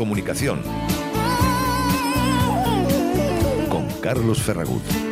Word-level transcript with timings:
comunicación. 0.00 0.62
Con 3.68 3.86
Carlos 4.00 4.40
Ferragut. 4.40 5.09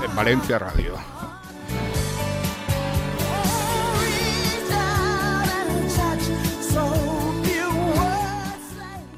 en 0.04 0.16
Valencia 0.16 0.58
Radio. 0.58 0.96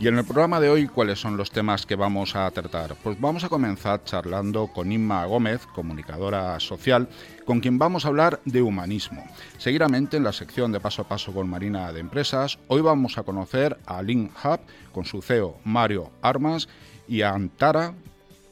Y 0.04 0.09
en 0.09 0.18
el 0.18 0.26
programa 0.26 0.59
de 0.59 0.70
hoy, 0.70 0.88
¿cuáles 0.88 1.18
son 1.18 1.38
los 1.38 1.50
temas 1.50 1.86
que 1.86 1.96
vamos 1.96 2.36
a 2.36 2.52
tratar? 2.52 2.94
Pues 3.02 3.18
vamos 3.22 3.46
a 3.46 3.48
comenzar 3.48 4.04
charlando 4.04 4.68
con 4.68 4.92
Inma 4.92 5.23
Gómez, 5.23 5.66
comunicadora 5.68 6.60
social, 6.60 7.08
con 7.45 7.62
quien 7.62 7.80
vamos 7.80 8.04
a 8.04 8.10
hablar 8.10 8.42
de 8.44 8.62
humanismo. 8.62 9.26
Seguidamente, 9.58 10.18
en 10.18 10.26
la 10.26 10.34
sección 10.34 10.73
de 10.73 10.82
Paso 10.82 11.04
a 11.04 11.08
Paso 11.08 11.32
con 11.32 11.50
Marina 11.50 11.94
de 11.94 12.02
Empresas, 12.02 12.60
hoy 12.68 12.82
vamos 12.82 13.18
a 13.18 13.23
conocer 13.23 13.78
a 13.86 14.02
Link 14.02 14.30
Hub 14.44 14.60
con 14.92 15.06
su 15.06 15.22
CEO 15.22 15.56
Mario 15.64 16.12
Armas 16.22 16.67
y 17.08 17.22
a 17.22 17.30
Antara, 17.30 17.94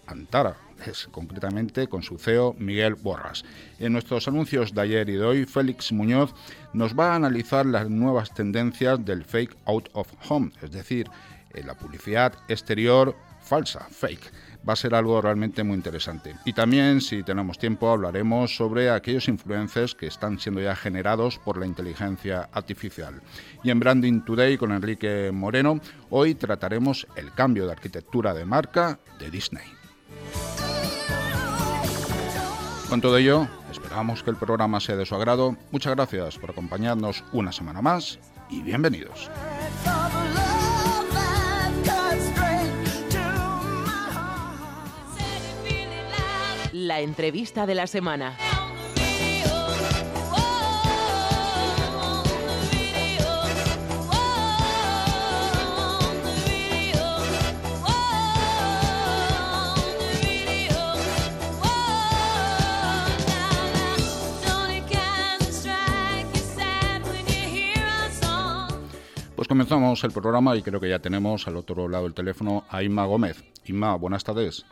Antara, 0.07 0.55
es 0.85 1.09
concretamente 1.11 1.87
con 1.87 2.01
su 2.01 2.17
CEO 2.17 2.55
Miguel 2.59 2.95
Borras. 2.95 3.43
En 3.77 3.91
nuestros 3.91 4.25
anuncios 4.29 4.73
de 4.73 4.81
ayer 4.83 5.09
y 5.09 5.17
de 5.17 5.25
hoy, 5.25 5.45
Félix 5.45 5.91
Muñoz 5.91 6.33
nos 6.71 6.97
va 6.97 7.11
a 7.11 7.15
analizar 7.15 7.65
las 7.65 7.89
nuevas 7.89 8.33
tendencias 8.33 9.03
del 9.03 9.25
fake 9.25 9.57
out 9.65 9.89
of 9.91 10.07
home, 10.29 10.51
es 10.61 10.71
decir, 10.71 11.07
la 11.65 11.75
publicidad 11.75 12.33
exterior 12.47 13.15
falsa, 13.41 13.87
fake. 13.89 14.31
Va 14.67 14.73
a 14.73 14.75
ser 14.75 14.93
algo 14.93 15.19
realmente 15.19 15.63
muy 15.63 15.75
interesante. 15.75 16.35
Y 16.45 16.53
también, 16.53 17.01
si 17.01 17.23
tenemos 17.23 17.57
tiempo, 17.57 17.89
hablaremos 17.89 18.55
sobre 18.55 18.91
aquellos 18.91 19.27
influencers 19.27 19.95
que 19.95 20.05
están 20.05 20.39
siendo 20.39 20.61
ya 20.61 20.75
generados 20.75 21.39
por 21.39 21.57
la 21.57 21.65
inteligencia 21.65 22.47
artificial. 22.53 23.21
Y 23.63 23.71
en 23.71 23.79
Branding 23.79 24.21
Today 24.21 24.57
con 24.57 24.71
Enrique 24.71 25.31
Moreno, 25.33 25.79
hoy 26.09 26.35
trataremos 26.35 27.07
el 27.15 27.33
cambio 27.33 27.65
de 27.65 27.71
arquitectura 27.71 28.33
de 28.33 28.45
marca 28.45 28.99
de 29.19 29.31
Disney. 29.31 29.65
Con 32.87 33.01
todo 33.01 33.17
ello, 33.17 33.47
esperamos 33.71 34.21
que 34.21 34.29
el 34.29 34.35
programa 34.35 34.79
sea 34.81 34.97
de 34.97 35.05
su 35.05 35.15
agrado. 35.15 35.55
Muchas 35.71 35.95
gracias 35.95 36.37
por 36.37 36.51
acompañarnos 36.51 37.23
una 37.31 37.51
semana 37.51 37.81
más 37.81 38.19
y 38.49 38.61
bienvenidos. 38.61 39.31
La 46.87 46.99
entrevista 46.99 47.65
de 47.65 47.75
la 47.75 47.87
semana. 47.87 48.37
Pues 69.35 69.47
comenzamos 69.47 70.03
el 70.03 70.11
programa 70.11 70.55
y 70.55 70.61
creo 70.61 70.79
que 70.79 70.87
ya 70.89 70.99
tenemos 70.99 71.47
al 71.47 71.57
otro 71.57 71.87
lado 71.87 72.03
del 72.03 72.13
teléfono 72.13 72.63
a 72.69 72.83
Inma 72.83 73.05
Gómez. 73.05 73.43
Inma, 73.65 73.95
buenas 73.95 74.23
tardes. 74.23 74.65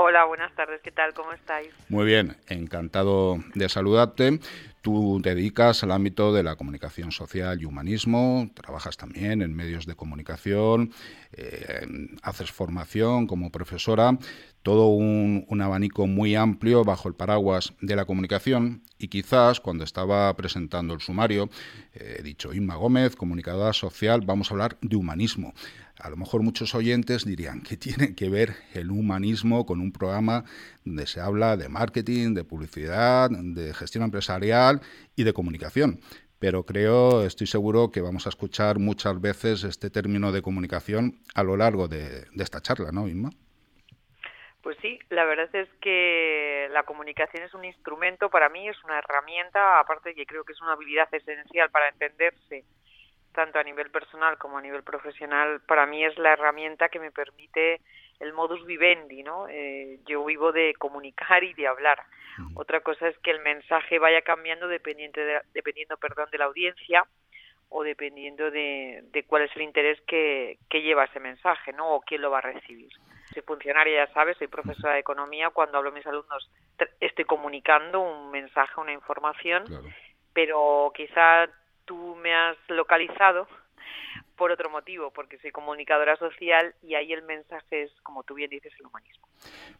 Hola, 0.00 0.26
buenas 0.26 0.54
tardes, 0.54 0.80
¿qué 0.80 0.92
tal? 0.92 1.12
¿Cómo 1.12 1.32
estáis? 1.32 1.70
Muy 1.88 2.06
bien, 2.06 2.36
encantado 2.46 3.38
de 3.56 3.68
saludarte. 3.68 4.38
Tú 4.80 5.18
te 5.24 5.34
dedicas 5.34 5.82
al 5.82 5.90
ámbito 5.90 6.32
de 6.32 6.44
la 6.44 6.54
comunicación 6.54 7.10
social 7.10 7.60
y 7.60 7.64
humanismo, 7.64 8.48
trabajas 8.54 8.96
también 8.96 9.42
en 9.42 9.56
medios 9.56 9.86
de 9.86 9.96
comunicación, 9.96 10.92
eh, 11.32 11.84
haces 12.22 12.52
formación 12.52 13.26
como 13.26 13.50
profesora, 13.50 14.16
todo 14.62 14.86
un, 14.86 15.44
abanico 15.60 16.06
muy 16.06 16.36
amplio 16.36 16.84
bajo 16.84 17.08
el 17.08 17.14
paraguas 17.14 17.74
de 17.80 17.96
la 17.96 18.04
comunicación 18.04 18.82
y 18.98 19.08
quizás 19.08 19.58
cuando 19.58 19.82
estaba 19.82 20.32
presentando 20.36 20.94
el 20.94 21.00
sumario 21.00 21.50
eh, 21.94 22.18
he 22.20 22.22
dicho 22.22 22.54
Inma 22.54 22.76
Gómez, 22.76 23.16
comunicadora 23.16 23.72
social, 23.72 24.20
vamos 24.24 24.50
a 24.50 24.54
hablar 24.54 24.76
de 24.80 24.94
humanismo 24.94 25.54
a 26.00 26.10
lo 26.10 26.16
mejor 26.16 26.42
muchos 26.42 26.74
oyentes 26.74 27.24
dirían 27.24 27.62
que 27.62 27.76
tiene 27.76 28.14
que 28.14 28.28
ver 28.28 28.50
el 28.74 28.90
humanismo 28.90 29.66
con 29.66 29.80
un 29.80 29.92
programa 29.92 30.44
donde 30.84 31.06
se 31.06 31.20
habla 31.20 31.56
de 31.56 31.68
marketing, 31.68 32.34
de 32.34 32.44
publicidad, 32.44 33.30
de 33.30 33.74
gestión 33.74 34.04
empresarial 34.04 34.80
y 35.16 35.24
de 35.24 35.32
comunicación. 35.32 36.00
Pero 36.38 36.64
creo, 36.64 37.24
estoy 37.24 37.48
seguro 37.48 37.90
que 37.90 38.00
vamos 38.00 38.26
a 38.26 38.28
escuchar 38.28 38.78
muchas 38.78 39.20
veces 39.20 39.64
este 39.64 39.90
término 39.90 40.30
de 40.30 40.40
comunicación 40.40 41.18
a 41.34 41.42
lo 41.42 41.56
largo 41.56 41.88
de, 41.88 42.26
esta 42.38 42.60
charla, 42.60 42.92
¿no, 42.92 43.08
Inma? 43.08 43.30
Pues 44.62 44.76
sí, 44.80 44.98
la 45.10 45.24
verdad 45.24 45.48
es 45.52 45.68
que 45.80 46.68
la 46.72 46.84
comunicación 46.84 47.42
es 47.42 47.54
un 47.54 47.64
instrumento 47.64 48.28
para 48.28 48.48
mí, 48.48 48.68
es 48.68 48.76
una 48.84 48.98
herramienta, 48.98 49.80
aparte 49.80 50.14
que 50.14 50.26
creo 50.26 50.44
que 50.44 50.52
es 50.52 50.60
una 50.60 50.72
habilidad 50.72 51.08
esencial 51.12 51.70
para 51.70 51.88
entenderse 51.88 52.64
tanto 53.32 53.58
a 53.58 53.62
nivel 53.62 53.90
personal 53.90 54.38
como 54.38 54.58
a 54.58 54.62
nivel 54.62 54.82
profesional, 54.82 55.60
para 55.66 55.86
mí 55.86 56.04
es 56.04 56.16
la 56.18 56.32
herramienta 56.32 56.88
que 56.88 57.00
me 57.00 57.10
permite 57.10 57.80
el 58.20 58.32
modus 58.32 58.64
vivendi, 58.66 59.22
¿no? 59.22 59.46
Eh, 59.48 60.00
yo 60.06 60.24
vivo 60.24 60.52
de 60.52 60.74
comunicar 60.74 61.44
y 61.44 61.54
de 61.54 61.66
hablar. 61.66 62.02
Otra 62.54 62.80
cosa 62.80 63.08
es 63.08 63.18
que 63.18 63.30
el 63.30 63.40
mensaje 63.40 63.98
vaya 63.98 64.22
cambiando 64.22 64.68
dependiendo, 64.68 65.20
de, 65.20 65.40
dependiendo 65.54 65.96
perdón, 65.96 66.28
de 66.30 66.38
la 66.38 66.44
audiencia 66.44 67.04
o 67.68 67.82
dependiendo 67.82 68.50
de, 68.50 69.02
de 69.12 69.24
cuál 69.24 69.42
es 69.42 69.54
el 69.56 69.62
interés 69.62 70.00
que, 70.06 70.58
que, 70.70 70.82
lleva 70.82 71.04
ese 71.04 71.20
mensaje, 71.20 71.72
¿no? 71.72 71.94
O 71.94 72.00
quién 72.00 72.22
lo 72.22 72.30
va 72.30 72.38
a 72.38 72.42
recibir. 72.42 72.90
Soy 73.32 73.42
funcionaria, 73.42 74.06
ya 74.06 74.12
sabes, 74.14 74.38
soy 74.38 74.46
profesora 74.46 74.94
de 74.94 75.00
economía. 75.00 75.50
Cuando 75.50 75.78
hablo 75.78 75.90
a 75.90 75.92
mis 75.92 76.06
alumnos 76.06 76.50
estoy 77.00 77.24
comunicando 77.24 78.00
un 78.00 78.30
mensaje, 78.30 78.80
una 78.80 78.92
información, 78.92 79.64
pero 80.32 80.92
quizá 80.94 81.48
tú 81.88 82.14
me 82.16 82.32
has 82.34 82.56
localizado 82.68 83.48
por 84.38 84.52
otro 84.52 84.70
motivo, 84.70 85.10
porque 85.10 85.38
soy 85.38 85.50
comunicadora 85.50 86.16
social 86.16 86.74
y 86.82 86.94
ahí 86.94 87.12
el 87.12 87.22
mensaje 87.22 87.82
es, 87.82 87.90
como 88.02 88.22
tú 88.22 88.34
bien 88.34 88.48
dices, 88.48 88.72
el 88.78 88.86
humanismo. 88.86 89.26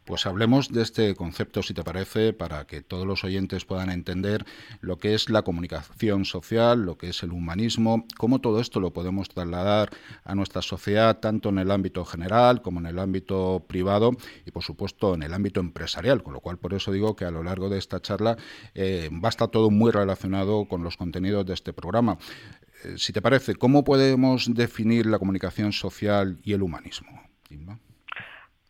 Pues 0.05 0.26
hablemos 0.26 0.72
de 0.72 0.82
este 0.82 1.14
concepto, 1.14 1.62
si 1.62 1.75
te 1.75 1.84
parece, 1.84 2.32
para 2.32 2.66
que 2.66 2.82
todos 2.82 3.06
los 3.06 3.25
oyentes 3.25 3.64
puedan 3.64 3.90
entender 3.90 4.44
lo 4.81 4.99
que 4.99 5.14
es 5.14 5.31
la 5.31 5.43
comunicación 5.43 6.25
social, 6.25 6.84
lo 6.84 6.99
que 6.99 7.10
es 7.10 7.22
el 7.22 7.32
humanismo, 7.32 8.05
cómo 8.19 8.40
todo 8.40 8.60
esto 8.60 8.81
lo 8.81 8.93
podemos 8.93 9.28
trasladar 9.28 9.90
a 10.25 10.34
nuestra 10.34 10.60
sociedad, 10.60 11.19
tanto 11.20 11.49
en 11.50 11.58
el 11.58 11.70
ámbito 11.70 12.05
general 12.05 12.60
como 12.60 12.81
en 12.81 12.87
el 12.87 12.99
ámbito 12.99 13.64
privado 13.69 14.12
y, 14.44 14.50
por 14.50 14.62
supuesto, 14.62 15.14
en 15.14 15.22
el 15.22 15.34
ámbito 15.34 15.60
empresarial, 15.60 16.22
con 16.22 16.32
lo 16.32 16.40
cual 16.40 16.58
por 16.58 16.75
eso 16.75 16.90
digo 16.90 17.14
que 17.14 17.25
a 17.25 17.31
lo 17.31 17.43
largo 17.43 17.69
de 17.69 17.78
esta 17.78 18.00
charla 18.00 18.37
eh, 18.75 19.08
va 19.12 19.28
a 19.28 19.31
estar 19.31 19.49
todo 19.49 19.70
muy 19.70 19.93
relacionado 19.93 20.66
con 20.66 20.82
los 20.82 20.96
contenidos 20.96 21.46
de 21.46 21.55
este 21.55 21.72
programa. 21.72 22.19
Eh, 22.85 22.99
si 22.99 23.13
te 23.13 23.23
parece, 23.23 23.57
¿cómo 23.57 23.85
podemos 23.85 24.55
definir 24.55 25.07
la 25.07 25.19
comunicación 25.19 25.73
social 25.73 26.37
y 26.45 26.55
el 26.55 26.63
humanismo? 26.63 27.29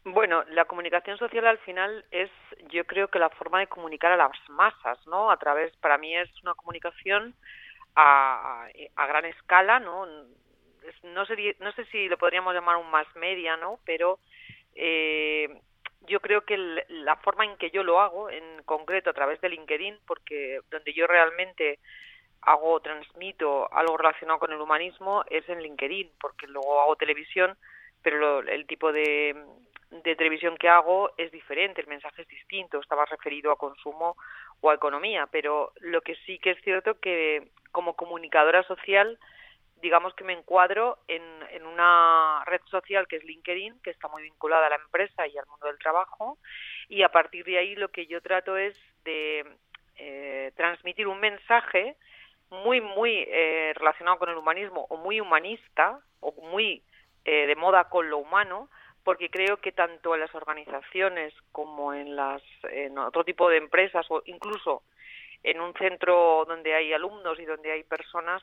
Bueno, 0.05 0.43
la 0.51 0.65
comunicación 0.65 1.19
social 1.19 1.47
al 1.47 1.59
final 1.59 2.05
es 2.11 2.31
yo 2.71 2.85
creo 2.85 3.09
que 3.09 3.19
la 3.19 3.31
forma 3.31 3.61
de 3.61 3.67
comunicar 3.67 4.13
a 4.13 4.17
las 4.17 4.33
masas, 4.49 4.99
¿no? 5.07 5.31
A 5.31 5.37
través, 5.37 5.77
para 5.77 5.99
mí 5.99 6.17
es 6.17 6.31
una 6.43 6.55
comunicación 6.55 7.35
a, 7.95 8.67
a, 8.97 9.07
gran 9.07 9.25
escala, 9.27 9.81
¿no? 9.81 10.07
No, 11.03 11.27
sería, 11.27 11.53
no 11.61 11.73
sé 11.73 11.85
si 11.87 12.09
lo 12.09 12.17
podríamos 12.17 12.55
llamar 12.55 12.77
un 12.77 12.91
más 12.91 13.07
media, 13.17 13.57
¿no? 13.57 13.79
Pero 13.85 14.19
eh, 14.75 15.61
yo 16.07 16.21
creo 16.21 16.43
que 16.43 16.57
la 16.89 17.17
forma 17.17 17.45
en 17.45 17.57
que 17.59 17.71
yo 17.71 17.83
lo 17.83 18.01
hago, 18.01 18.31
en 18.31 18.63
concreto 18.65 19.11
a 19.11 19.15
través 19.15 19.41
de 19.41 19.51
LinkedIn, 19.51 19.99
porque 20.07 20.61
donde 20.71 20.93
yo 20.95 21.07
realmente 21.07 21.79
hago, 22.53 22.81
transmito 22.81 23.73
algo 23.73 23.97
relacionado 23.97 24.39
con 24.39 24.53
el 24.53 24.61
humanismo 24.61 25.25
es 25.29 25.49
en 25.49 25.61
LinkedIn, 25.61 26.11
porque 26.21 26.47
luego 26.47 26.81
hago 26.81 26.97
televisión, 26.97 27.57
pero 28.03 28.41
el 28.41 28.67
tipo 28.67 28.93
de, 28.93 29.37
televisión 30.03 30.57
que 30.57 30.69
hago 30.69 31.11
es 31.17 31.31
diferente, 31.31 31.81
el 31.81 31.87
mensaje 31.87 32.23
es 32.23 32.29
distinto, 32.29 32.81
más 32.91 33.11
referido 33.11 33.53
a 33.53 33.59
consumo 33.59 34.17
o 34.61 34.71
a 34.71 34.75
economía, 34.75 35.27
pero 35.31 35.73
lo 35.81 36.01
que 36.01 36.17
sí 36.27 36.39
que 36.39 36.53
es 36.53 36.63
cierto 36.63 36.99
que 37.01 37.49
como 37.71 37.95
comunicadora 37.95 38.63
social, 38.63 39.19
digamos 39.83 40.15
que 40.15 40.25
me 40.25 40.33
encuadro 40.33 40.99
en, 41.07 41.23
en 41.51 41.67
una 41.67 42.43
red 42.47 42.61
social 42.71 43.07
que 43.07 43.17
es 43.17 43.25
LinkedIn, 43.25 43.81
que 43.83 43.91
está 43.91 44.09
muy 44.09 44.23
vinculada 44.23 44.67
a 44.67 44.71
la 44.71 44.77
empresa 44.77 45.27
y 45.27 45.37
al 45.37 45.47
mundo 45.47 45.67
del 45.67 45.79
trabajo, 45.79 46.39
y 46.89 47.03
a 47.03 47.11
partir 47.11 47.45
de 47.45 47.59
ahí 47.59 47.75
lo 47.77 47.89
que 47.89 48.07
yo 48.07 48.21
trato 48.23 48.57
es 48.57 48.75
de 49.05 49.45
eh, 49.97 50.53
transmitir 50.57 51.07
un 51.07 51.21
mensaje 51.21 51.97
muy, 52.51 52.81
muy 52.81 53.25
eh, 53.29 53.73
relacionado 53.75 54.19
con 54.19 54.31
el 54.31 54.37
humanismo 54.37 54.87
o 54.89 54.97
muy 54.97 55.21
humanista 55.21 56.01
o 56.21 56.33
muy 56.51 56.83
eh, 57.25 57.47
de 57.47 57.57
moda 57.57 57.85
con 57.85 58.09
lo 58.09 58.19
humano, 58.19 58.69
porque 59.05 59.31
creo 59.31 59.59
que 59.59 59.73
tanto 59.73 60.15
en 60.15 60.21
las 60.21 60.35
organizaciones 60.35 61.35
como 61.53 61.95
en, 61.95 62.17
las, 62.17 62.43
en 62.65 62.99
otro 62.99 63.25
tipo 63.25 63.49
de 63.49 63.59
empresas 63.59 64.07
o 64.11 64.23
incluso 64.27 64.83
en 65.43 65.61
un 65.61 65.73
centro 65.75 66.45
donde 66.47 66.75
hay 66.75 66.93
alumnos 66.93 67.39
y 67.39 67.45
donde 67.45 67.73
hay 67.73 67.85
personas, 67.85 68.43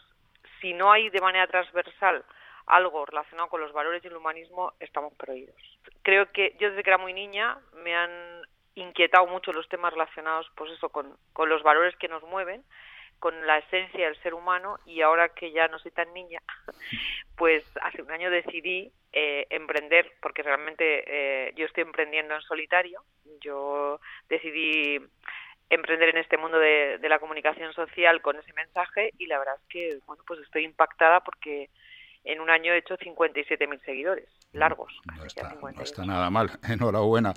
si 0.62 0.74
no 0.74 0.92
hay 0.92 1.10
de 1.10 1.22
manera 1.22 1.48
transversal 1.48 2.24
algo 2.68 3.06
relacionado 3.06 3.50
con 3.50 3.62
los 3.62 3.74
valores 3.74 4.04
y 4.04 4.07
el 4.07 4.18
humanismo, 4.18 4.74
estamos 4.80 5.13
perdidos. 5.13 5.56
Creo 6.02 6.31
que 6.31 6.56
yo 6.60 6.69
desde 6.69 6.84
que 6.84 6.90
era 6.90 6.98
muy 6.98 7.13
niña 7.13 7.57
me 7.84 7.96
han 7.96 8.42
inquietado 8.75 9.28
mucho 9.28 9.54
los 9.54 9.69
temas 9.69 9.94
relacionados 9.94 10.50
pues 10.56 10.72
eso 10.72 10.90
con, 10.90 11.16
con 11.34 11.48
los 11.48 11.63
valores 11.63 11.96
que 11.96 12.07
nos 12.07 12.24
mueven 12.24 12.63
con 13.20 13.46
la 13.46 13.58
esencia 13.60 14.06
del 14.06 14.22
ser 14.22 14.34
humano 14.34 14.78
y 14.86 15.02
ahora 15.02 15.30
que 15.30 15.52
ya 15.52 15.68
no 15.68 15.80
soy 15.80 15.92
tan 15.92 16.14
niña, 16.14 16.40
pues 17.38 17.64
hace 17.82 18.02
un 18.02 18.12
año 18.12 18.30
decidí 18.30 18.92
eh, 19.14 19.48
emprender, 19.50 20.12
porque 20.22 20.44
realmente 20.44 21.04
eh, 21.08 21.54
yo 21.56 21.66
estoy 21.66 21.84
emprendiendo 21.84 22.36
en 22.36 22.42
solitario, 22.42 23.02
yo 23.42 24.00
decidí 24.30 25.00
emprender 25.70 26.10
en 26.10 26.18
este 26.18 26.38
mundo 26.38 26.60
de, 26.60 27.00
la 27.02 27.20
comunicación 27.20 27.74
social 27.74 28.22
con 28.22 28.38
ese 28.38 28.54
mensaje 28.54 29.12
y 29.18 29.26
la 29.26 29.40
verdad 29.40 29.56
es 29.56 29.68
que 29.68 30.00
bueno 30.06 30.24
pues 30.28 30.40
estoy 30.42 30.64
impactada 30.64 31.22
porque 31.22 31.70
en 32.24 32.40
un 32.40 32.50
año 32.50 32.74
he 32.74 32.78
hecho 32.78 32.98
57.000 32.98 33.84
seguidores 33.84 34.28
largos. 34.56 34.94
No 35.18 35.25
está, 35.25 36.06
nada 36.06 36.30
mal, 36.30 36.52
enhorabuena. 36.68 37.34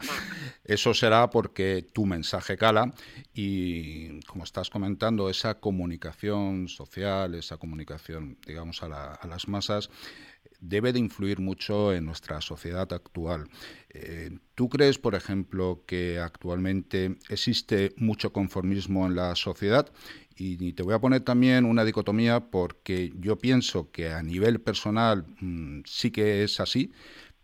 Eso 0.65 0.95
será 0.95 1.31
porque 1.31 1.85
tu 1.93 2.07
mensaje 2.07 2.57
cala 2.57 2.93
y, 3.35 4.21
como 4.21 4.45
estás 4.45 4.71
comentando, 4.71 5.29
esa 5.31 5.61
comunicación 5.61 6.69
social, 6.69 7.35
esa 7.35 7.57
comunicación, 7.57 8.39
digamos, 8.47 8.83
a, 8.83 9.15
a 9.15 9.27
las 9.27 9.49
masas, 9.49 9.91
debe 10.61 10.93
de 10.93 10.99
influir 10.99 11.41
mucho 11.41 11.93
en 11.93 12.05
nuestra 12.05 12.41
sociedad 12.41 12.93
actual. 12.93 13.49
Eh, 13.91 14.39
¿Tú 14.55 14.69
crees, 14.69 14.99
por 14.99 15.15
ejemplo, 15.15 15.85
que 15.87 16.19
actualmente 16.19 17.17
existe 17.29 17.95
mucho 17.97 18.33
conformismo 18.33 19.07
en 19.07 19.15
la 19.15 19.35
sociedad? 19.37 19.91
Y 20.41 20.73
te 20.75 20.85
voy 20.85 20.95
a 20.95 21.01
poner 21.01 21.23
también 21.23 21.65
una 21.65 21.85
dicotomía 21.85 22.39
porque 22.39 23.13
yo 23.19 23.39
pienso 23.39 23.91
que 23.91 24.11
a 24.11 24.23
nivel 24.23 24.61
personal 24.61 25.27
mm, 25.41 25.81
sí 25.85 26.13
que 26.13 26.45
es 26.45 26.61
así, 26.61 26.93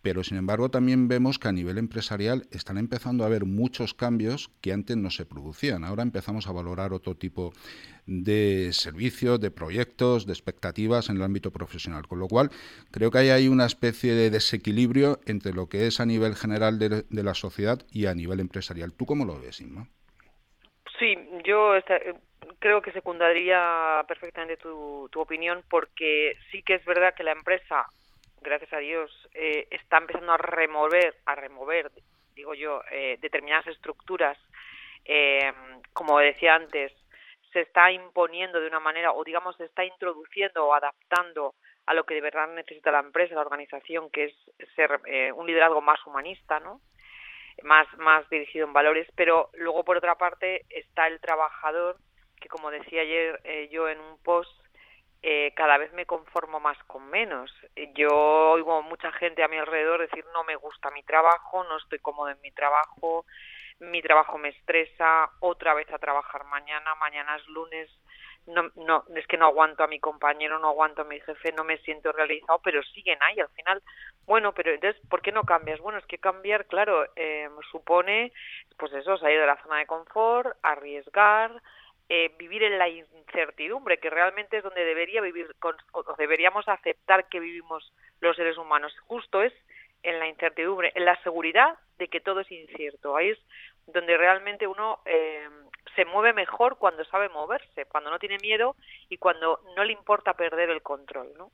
pero 0.05 0.23
sin 0.23 0.37
embargo 0.37 0.69
también 0.69 1.09
vemos 1.09 1.39
que 1.39 1.49
a 1.49 1.53
nivel 1.53 1.79
empresarial 1.79 2.43
están 2.53 2.77
empezando 2.77 3.25
a 3.25 3.27
haber 3.27 3.47
muchos 3.47 3.95
cambios 3.95 4.51
que 4.61 4.75
antes 4.75 4.99
no 4.99 5.11
se 5.11 5.25
producían. 5.25 5.83
Ahora 5.83 6.03
empezamos 6.03 6.47
a 6.47 6.53
valorar 6.53 6.93
otro 6.93 7.15
tipo 7.15 7.55
de 8.05 8.69
servicios, 8.75 9.41
de 9.41 9.51
proyectos, 9.51 10.27
de 10.27 10.35
expectativas 10.35 11.09
en 11.09 11.17
el 11.17 11.23
ámbito 11.23 11.53
profesional. 11.53 12.07
Con 12.07 12.19
lo 12.19 12.29
cual, 12.29 12.51
creo 12.91 13.11
que 13.11 13.33
hay 13.33 13.49
una 13.49 13.65
especie 13.65 14.13
de 14.13 14.29
desequilibrio 14.29 15.21
entre 15.25 15.55
lo 15.55 15.71
que 15.71 15.87
es 15.87 16.01
a 16.01 16.05
nivel 16.05 16.35
general 16.35 16.79
de, 16.79 17.05
la 17.09 17.33
sociedad 17.33 17.79
y 17.91 18.05
a 18.05 18.15
nivel 18.15 18.41
empresarial. 18.41 18.93
¿Tú 18.93 19.07
cómo 19.07 19.25
lo 19.25 19.41
ves, 19.41 19.63
Inma? 19.63 19.89
Sí, 20.99 21.17
yo 21.47 21.73
creo 22.59 22.83
que 22.83 22.93
secundaría 22.93 24.05
perfectamente 24.07 24.59
tu, 24.59 25.09
tu 25.11 25.21
opinión 25.21 25.63
porque 25.71 26.37
sí 26.53 26.63
que 26.63 26.75
es 26.75 26.85
verdad 26.85 27.15
que 27.17 27.25
la 27.25 27.33
empresa 27.33 27.87
gracias 28.45 28.73
a 28.73 28.79
Dios, 28.79 29.11
eh, 29.35 29.67
está 29.71 29.99
empezando 29.99 30.33
a 30.33 30.37
remover, 30.37 31.17
a 31.27 31.35
remover, 31.35 31.91
digo 32.35 32.55
yo, 32.55 32.83
eh, 32.91 33.19
determinadas 33.21 33.67
estructuras, 33.67 34.39
eh, 35.05 35.53
como 35.93 36.19
decía 36.19 36.55
antes, 36.55 36.93
se 37.53 37.63
está 37.63 37.91
imponiendo 37.91 38.61
de 38.61 38.69
una 38.69 38.81
manera, 38.81 39.13
o 39.13 39.25
digamos, 39.25 39.57
se 39.57 39.65
está 39.65 39.85
introduciendo 39.85 40.67
o 40.67 40.75
adaptando 40.75 41.55
a 41.87 41.95
lo 41.95 42.05
que 42.05 42.15
de 42.15 42.21
verdad 42.21 42.49
necesita 42.49 42.93
la 42.93 43.01
empresa, 43.01 43.35
la 43.35 43.43
organización, 43.43 44.11
que 44.11 44.25
es 44.25 44.35
ser 44.75 45.01
un 45.35 45.47
liderazgo 45.47 45.81
más 45.81 46.05
humanista, 46.07 46.59
¿no? 46.61 46.81
Más, 47.63 47.87
más 47.99 48.29
dirigido 48.31 48.67
en 48.67 48.73
valores, 48.73 49.07
pero 49.15 49.51
luego 49.55 49.85
por 49.85 49.97
otra 49.97 50.17
parte 50.17 50.65
está 50.71 51.07
el 51.07 51.21
trabajador, 51.21 51.97
que 52.41 52.49
como 52.49 52.71
decía 52.71 53.03
ayer 53.03 53.69
yo 53.71 53.89
en 53.89 54.01
un 54.01 54.19
post, 54.23 54.51
eh, 55.27 55.55
cada 55.57 55.79
vez 55.79 55.91
me 55.95 56.05
conformo 56.05 56.61
más 56.61 56.77
con 56.85 57.09
menos. 57.09 57.51
Yo 57.95 58.11
oigo 58.11 58.83
mucha 58.83 59.11
gente 59.13 59.43
a 59.43 59.49
mi 59.49 59.57
alrededor 59.57 60.03
decir 60.03 60.23
no 60.35 60.45
me 60.45 60.55
gusta 60.55 60.91
mi 60.91 61.03
trabajo, 61.03 61.65
no 61.65 61.79
estoy 61.79 61.99
cómodo 62.01 62.29
en 62.29 62.41
mi 62.43 62.51
trabajo, 62.51 63.25
mi 63.81 64.03
trabajo 64.03 64.37
me 64.37 64.51
estresa, 64.51 65.31
otra 65.41 65.73
vez 65.73 65.91
a 65.91 65.99
trabajar 65.99 66.45
mañana, 66.45 66.95
mañana 66.97 67.37
es 67.37 67.49
lunes, 67.49 67.89
no, 68.47 68.71
no, 68.77 69.05
es 69.17 69.27
que 69.27 69.39
no 69.39 69.47
aguanto 69.47 69.83
a 69.83 69.87
mi 69.87 69.99
compañero, 69.99 70.59
no 70.59 70.69
aguanto 70.69 71.01
a 71.01 71.07
mi 71.07 71.19
jefe, 71.21 71.53
no 71.53 71.65
me 71.65 71.79
siento 71.79 72.13
realizado, 72.13 72.61
pero 72.63 72.83
siguen 72.83 73.19
ahí 73.23 73.41
al 73.41 73.49
final. 73.49 73.83
Bueno, 74.27 74.53
pero 74.53 74.75
entonces, 74.75 75.01
¿por 75.09 75.23
qué 75.23 75.33
no 75.33 75.45
cambias? 75.45 75.81
Bueno, 75.81 75.99
es 75.99 76.07
que 76.07 76.19
cambiar, 76.19 76.67
claro, 76.67 77.07
eh, 77.17 77.49
supone, 77.73 78.31
pues 78.77 78.93
eso, 78.93 79.17
salir 79.17 79.41
de 79.41 79.47
la 79.47 79.63
zona 79.63 79.79
de 79.79 79.87
confort, 79.87 80.55
arriesgar, 80.63 81.63
eh, 82.09 82.35
vivir 82.39 82.63
en 82.63 82.79
la 82.79 82.89
incertidumbre, 82.89 83.99
que 83.99 84.11
realmente 84.11 84.59
es 84.59 84.63
donde 84.63 84.85
debería 84.85 85.21
vivir, 85.21 85.55
o 85.93 86.03
deberíamos 86.17 86.69
aceptar 86.69 87.29
que 87.29 87.41
vivimos 87.41 87.93
los 88.21 88.37
seres 88.37 88.59
humanos. 88.59 88.95
Justo 89.07 89.43
es 89.43 89.53
en 90.03 90.19
la 90.19 90.29
incertidumbre, 90.29 90.93
en 90.95 91.05
la 91.05 91.21
seguridad 91.23 91.79
de 91.99 92.09
que 92.09 92.21
todo 92.21 92.41
es 92.41 92.51
incierto. 92.51 93.17
Ahí 93.17 93.31
es 93.31 93.39
donde 93.87 94.17
realmente 94.17 94.67
uno 94.67 95.01
eh, 95.05 95.49
se 95.95 96.05
mueve 96.05 96.33
mejor 96.33 96.79
cuando 96.79 97.05
sabe 97.05 97.29
moverse, 97.29 97.87
cuando 97.87 98.11
no 98.11 98.19
tiene 98.19 98.39
miedo 98.39 98.77
y 99.09 99.19
cuando 99.19 99.61
no 99.77 99.85
le 99.85 99.93
importa 99.93 100.35
perder 100.35 100.71
el 100.71 100.83
control, 100.83 101.33
¿no? 101.37 101.51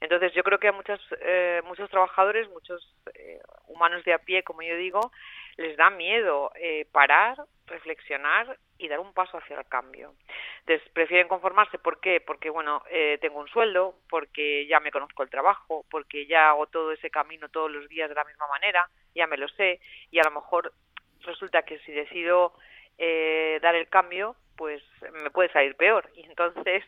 Entonces 0.00 0.32
yo 0.34 0.42
creo 0.42 0.58
que 0.58 0.68
a 0.68 0.72
muchos 0.72 1.00
eh, 1.20 1.62
muchos 1.66 1.90
trabajadores, 1.90 2.48
muchos 2.50 2.94
eh, 3.14 3.40
humanos 3.68 4.04
de 4.04 4.12
a 4.12 4.18
pie, 4.18 4.42
como 4.42 4.62
yo 4.62 4.76
digo, 4.76 5.12
les 5.60 5.76
da 5.76 5.90
miedo 5.90 6.52
eh, 6.54 6.86
parar, 6.90 7.36
reflexionar 7.66 8.58
y 8.78 8.88
dar 8.88 8.98
un 8.98 9.12
paso 9.12 9.36
hacia 9.36 9.58
el 9.58 9.66
cambio. 9.66 10.14
Entonces 10.60 10.88
prefieren 10.92 11.28
conformarse, 11.28 11.78
¿por 11.78 12.00
qué? 12.00 12.20
Porque, 12.20 12.48
bueno, 12.48 12.82
eh, 12.90 13.18
tengo 13.20 13.38
un 13.38 13.48
sueldo, 13.48 13.94
porque 14.08 14.66
ya 14.66 14.80
me 14.80 14.90
conozco 14.90 15.22
el 15.22 15.28
trabajo, 15.28 15.84
porque 15.90 16.26
ya 16.26 16.48
hago 16.48 16.66
todo 16.66 16.92
ese 16.92 17.10
camino 17.10 17.50
todos 17.50 17.70
los 17.70 17.88
días 17.90 18.08
de 18.08 18.14
la 18.14 18.24
misma 18.24 18.46
manera, 18.48 18.88
ya 19.14 19.26
me 19.26 19.36
lo 19.36 19.48
sé, 19.48 19.80
y 20.10 20.18
a 20.18 20.24
lo 20.24 20.30
mejor 20.30 20.72
resulta 21.20 21.62
que 21.62 21.78
si 21.80 21.92
decido 21.92 22.54
eh, 22.96 23.58
dar 23.60 23.74
el 23.74 23.88
cambio, 23.88 24.36
pues 24.56 24.82
me 25.12 25.30
puede 25.30 25.52
salir 25.52 25.76
peor. 25.76 26.08
Y 26.14 26.24
entonces, 26.24 26.84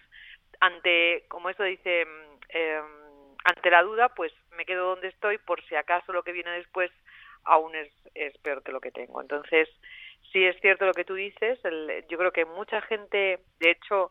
ante, 0.61 1.27
como 1.29 1.51
eso 1.51 1.63
dice, 1.63 2.07
eh, 2.49 2.81
ante 3.45 3.71
la 3.71 3.83
duda, 3.83 4.09
pues 4.15 4.33
me 4.57 4.65
quedo 4.65 4.91
donde 4.91 5.09
estoy 5.09 5.37
por 5.37 5.63
si 5.65 5.75
acaso 5.75 6.13
lo 6.13 6.23
que 6.23 6.33
viene 6.33 6.51
después 6.53 6.91
aún 7.45 7.75
es, 7.75 7.91
es 8.15 8.37
peor 8.39 8.63
que 8.63 8.73
lo 8.73 8.81
que 8.81 8.91
tengo. 8.91 9.21
Entonces, 9.21 9.69
sí 10.33 10.45
es 10.45 10.59
cierto 10.61 10.87
lo 10.87 10.95
que 10.95 11.05
tú 11.05 11.15
dices. 11.15 11.59
yo 12.09 12.19
creo 12.19 12.33
que 12.33 12.45
mucha 12.45 12.81
gente, 12.83 13.41
de 13.61 13.71
hecho, 13.71 14.11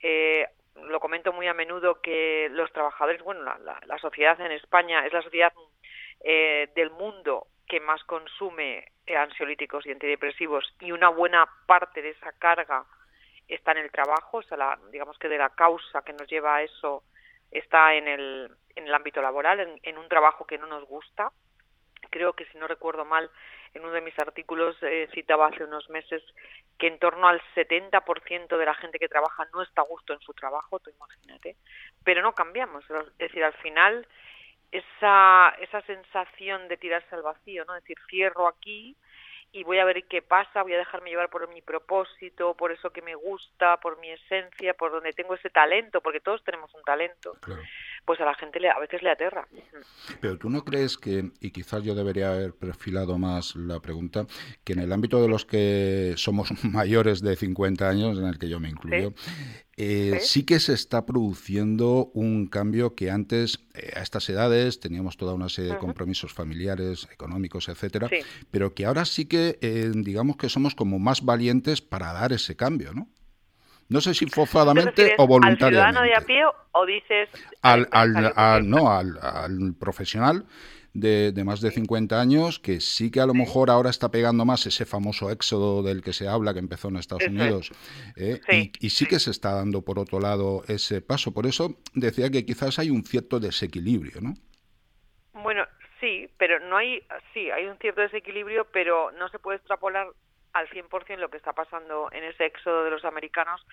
eh, 0.00 0.46
lo 0.76 1.00
comento 1.00 1.32
muy 1.32 1.46
a 1.46 1.54
menudo 1.54 2.00
que 2.00 2.48
los 2.50 2.72
trabajadores, 2.72 3.22
bueno, 3.22 3.42
la, 3.42 3.80
la, 3.86 3.98
sociedad 3.98 4.38
en 4.40 4.52
España 4.52 5.06
es 5.06 5.12
la 5.12 5.22
sociedad 5.22 5.52
eh, 6.20 6.68
del 6.74 6.90
mundo 6.90 7.46
que 7.66 7.80
más 7.80 8.02
consume 8.04 8.92
ansiolíticos 9.06 9.86
y 9.86 9.92
antidepresivos 9.92 10.74
y 10.80 10.92
una 10.92 11.08
buena 11.08 11.46
parte 11.66 12.02
de 12.02 12.10
esa 12.10 12.32
carga 12.32 12.84
está 13.48 13.72
en 13.72 13.78
el 13.78 13.90
trabajo, 13.90 14.38
o 14.38 14.42
sea, 14.42 14.56
la, 14.56 14.78
digamos 14.90 15.18
que 15.18 15.28
de 15.28 15.38
la 15.38 15.50
causa 15.50 16.02
que 16.02 16.12
nos 16.12 16.28
lleva 16.28 16.56
a 16.56 16.62
eso 16.62 17.04
está 17.50 17.94
en 17.94 18.08
el, 18.08 18.50
en 18.74 18.86
el 18.86 18.94
ámbito 18.94 19.22
laboral, 19.22 19.78
en 19.82 19.98
un 19.98 20.08
trabajo 20.08 20.46
que 20.46 20.58
no 20.58 20.66
nos 20.66 20.84
gusta 20.86 21.30
creo 22.14 22.34
que 22.34 22.44
si 22.46 22.58
no 22.58 22.68
recuerdo 22.68 23.04
mal, 23.04 23.28
en 23.74 23.82
uno 23.82 23.90
de 23.90 24.00
mis 24.00 24.16
artículos 24.20 24.76
eh, 24.82 25.08
citaba 25.12 25.48
hace 25.48 25.64
unos 25.64 25.90
meses 25.90 26.22
que 26.78 26.86
en 26.86 27.00
torno 27.00 27.26
al 27.26 27.42
70% 27.56 28.56
de 28.56 28.64
la 28.64 28.74
gente 28.74 29.00
que 29.00 29.08
trabaja 29.08 29.44
no 29.52 29.62
está 29.62 29.82
a 29.82 29.84
gusto 29.84 30.12
en 30.12 30.20
su 30.20 30.32
trabajo, 30.32 30.78
tú 30.78 30.90
imagínate, 30.90 31.56
pero 32.04 32.22
no 32.22 32.32
cambiamos. 32.32 32.84
Es 32.88 33.18
decir, 33.18 33.42
al 33.42 33.54
final 33.54 34.06
esa, 34.70 35.56
esa 35.60 35.82
sensación 35.82 36.68
de 36.68 36.76
tirarse 36.76 37.16
al 37.16 37.22
vacío, 37.22 37.64
¿no? 37.64 37.74
Es 37.74 37.82
decir, 37.82 37.98
cierro 38.08 38.46
aquí 38.46 38.96
y 39.50 39.64
voy 39.64 39.78
a 39.78 39.84
ver 39.84 40.04
qué 40.04 40.22
pasa, 40.22 40.62
voy 40.62 40.74
a 40.74 40.78
dejarme 40.78 41.10
llevar 41.10 41.30
por 41.30 41.48
mi 41.48 41.62
propósito, 41.62 42.54
por 42.54 42.70
eso 42.70 42.90
que 42.90 43.02
me 43.02 43.14
gusta, 43.16 43.76
por 43.78 43.98
mi 43.98 44.10
esencia, 44.10 44.74
por 44.74 44.92
donde 44.92 45.12
tengo 45.12 45.34
ese 45.34 45.50
talento, 45.50 46.00
porque 46.00 46.20
todos 46.20 46.42
tenemos 46.44 46.72
un 46.74 46.82
talento. 46.82 47.36
Pues 48.04 48.20
a 48.20 48.24
la 48.24 48.34
gente 48.34 48.60
le, 48.60 48.68
a 48.68 48.78
veces 48.78 49.02
le 49.02 49.10
aterra. 49.10 49.48
Pero 50.20 50.38
tú 50.38 50.50
no 50.50 50.64
crees 50.64 50.98
que, 50.98 51.30
y 51.40 51.50
quizás 51.50 51.82
yo 51.82 51.94
debería 51.94 52.32
haber 52.32 52.52
perfilado 52.52 53.18
más 53.18 53.56
la 53.56 53.80
pregunta, 53.80 54.26
que 54.62 54.74
en 54.74 54.80
el 54.80 54.92
ámbito 54.92 55.22
de 55.22 55.28
los 55.28 55.46
que 55.46 56.14
somos 56.16 56.50
mayores 56.64 57.22
de 57.22 57.36
50 57.36 57.88
años, 57.88 58.18
en 58.18 58.26
el 58.26 58.38
que 58.38 58.48
yo 58.48 58.60
me 58.60 58.68
incluyo, 58.68 59.14
eh, 59.76 60.18
¿Sí? 60.20 60.44
que 60.44 60.60
se 60.60 60.72
está 60.74 61.04
produciendo 61.04 62.10
un 62.14 62.46
cambio 62.46 62.94
que 62.94 63.10
antes, 63.10 63.58
eh, 63.74 63.92
a 63.96 64.02
estas 64.02 64.28
edades, 64.28 64.80
teníamos 64.80 65.16
toda 65.16 65.34
una 65.34 65.48
serie 65.48 65.72
de 65.72 65.78
compromisos 65.78 66.32
familiares, 66.32 67.08
económicos, 67.10 67.68
etcétera, 67.68 68.08
pero 68.50 68.74
que 68.74 68.86
ahora 68.86 69.04
sí 69.04 69.24
que, 69.26 69.58
eh, 69.62 69.90
digamos 69.94 70.36
que 70.36 70.48
somos 70.48 70.74
como 70.74 70.98
más 70.98 71.24
valientes 71.24 71.80
para 71.80 72.12
dar 72.12 72.32
ese 72.32 72.54
cambio, 72.54 72.92
¿no? 72.92 73.08
No 73.88 74.00
sé 74.00 74.14
si 74.14 74.26
forzadamente 74.26 75.14
o 75.18 75.26
voluntariamente. 75.26 75.64
¿Al 75.64 75.92
ciudadano 75.92 76.02
de 76.02 76.14
a 76.14 76.20
pie 76.20 76.42
o 76.72 76.86
dices... 76.86 77.28
Al, 77.62 77.88
al, 77.90 78.68
no, 78.68 78.90
al, 78.90 79.18
al 79.20 79.74
profesional 79.78 80.46
de, 80.94 81.42
más 81.44 81.60
de 81.60 81.70
50 81.70 82.20
años, 82.20 82.60
que 82.60 82.80
sí 82.80 83.10
que 83.10 83.20
a 83.20 83.26
lo 83.26 83.34
mejor 83.34 83.68
ahora 83.68 83.90
está 83.90 84.10
pegando 84.10 84.44
más 84.44 84.64
ese 84.66 84.86
famoso 84.86 85.30
éxodo 85.30 85.82
del 85.82 86.02
que 86.02 86.12
se 86.12 86.28
habla, 86.28 86.54
que 86.54 86.60
empezó 86.60 86.88
en 86.88 86.96
Estados 86.96 87.26
Unidos, 87.26 87.72
¿eh? 88.16 88.40
y, 88.80 88.90
sí 88.90 89.06
que 89.06 89.18
se 89.18 89.32
está 89.32 89.54
dando, 89.54 89.82
por 89.82 89.98
otro 89.98 90.20
lado, 90.20 90.62
ese 90.68 91.02
paso. 91.02 91.34
Por 91.34 91.46
eso 91.46 91.80
decía 91.94 92.30
que 92.30 92.46
quizás 92.46 92.78
hay 92.78 92.90
un 92.90 93.02
cierto 93.02 93.40
desequilibrio, 93.40 94.20
¿no? 94.20 94.34
Bueno, 95.32 95.64
sí, 96.00 96.28
pero 96.38 96.60
no 96.60 96.76
hay, 96.76 97.02
sí, 97.32 97.50
hay 97.50 97.66
un 97.66 97.76
cierto 97.78 98.00
desequilibrio, 98.00 98.68
pero 98.72 99.10
no 99.12 99.28
se 99.30 99.40
puede 99.40 99.58
extrapolar 99.58 100.06
al 100.54 100.68
100% 100.70 101.18
lo 101.18 101.28
que 101.28 101.36
está 101.36 101.52
pasando 101.52 102.08
en 102.12 102.24
ese 102.24 102.46
éxodo 102.46 102.84
de 102.84 102.90
los 102.90 103.04
americanos 103.04 103.64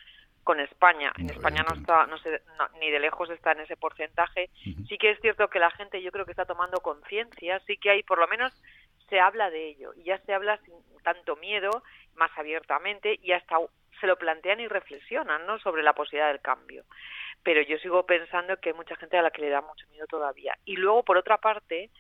con 0.44 0.60
España. 0.60 1.14
En 1.18 1.30
España 1.30 1.64
no 1.68 1.76
está, 1.76 2.08
no 2.08 2.18
sé, 2.18 2.42
ni 2.80 2.90
de 2.90 3.00
lejos 3.00 3.30
está 3.30 3.52
en 3.52 3.62
ese 3.62 3.78
porcentaje. 3.78 4.50
Sí 4.90 4.98
que 4.98 5.12
es 5.12 5.20
cierto 5.22 5.48
que 5.48 5.60
la 5.60 5.70
gente 5.72 6.02
yo 6.02 6.12
creo 6.12 6.26
que 6.26 6.32
está 6.32 6.46
tomando 6.46 6.82
conciencia, 6.82 7.60
sí 7.68 7.78
que 7.78 7.92
hay, 7.92 8.04
por 8.04 8.18
lo 8.18 8.28
menos 8.28 8.52
se 9.10 9.20
habla 9.20 9.52
de 9.52 9.70
ello 9.70 9.94
y 9.96 10.04
ya 10.04 10.18
se 10.20 10.34
habla 10.34 10.58
sin 10.66 10.74
tanto 11.04 11.36
miedo, 11.36 11.84
más 12.16 12.32
abiertamente 12.36 13.20
y 13.22 13.32
hasta 13.32 13.58
se 14.00 14.08
lo 14.08 14.18
plantean 14.18 14.60
y 14.60 14.68
reflexionan, 14.68 15.46
¿no? 15.46 15.60
Sobre 15.60 15.84
la 15.84 15.94
posibilidad 15.94 16.30
del 16.30 16.42
cambio. 16.42 16.84
Pero 17.44 17.62
yo 17.62 17.78
sigo 17.78 18.06
pensando 18.08 18.58
que 18.58 18.70
hay 18.70 18.76
mucha 18.76 18.96
gente 18.96 19.18
a 19.18 19.22
la 19.22 19.30
que 19.30 19.42
le 19.42 19.50
da 19.50 19.62
mucho 19.62 19.86
miedo 19.92 20.08
todavía. 20.08 20.58
Y 20.66 20.78
luego, 20.78 21.04
por 21.04 21.18
otra 21.18 21.38
parte, 21.38 21.92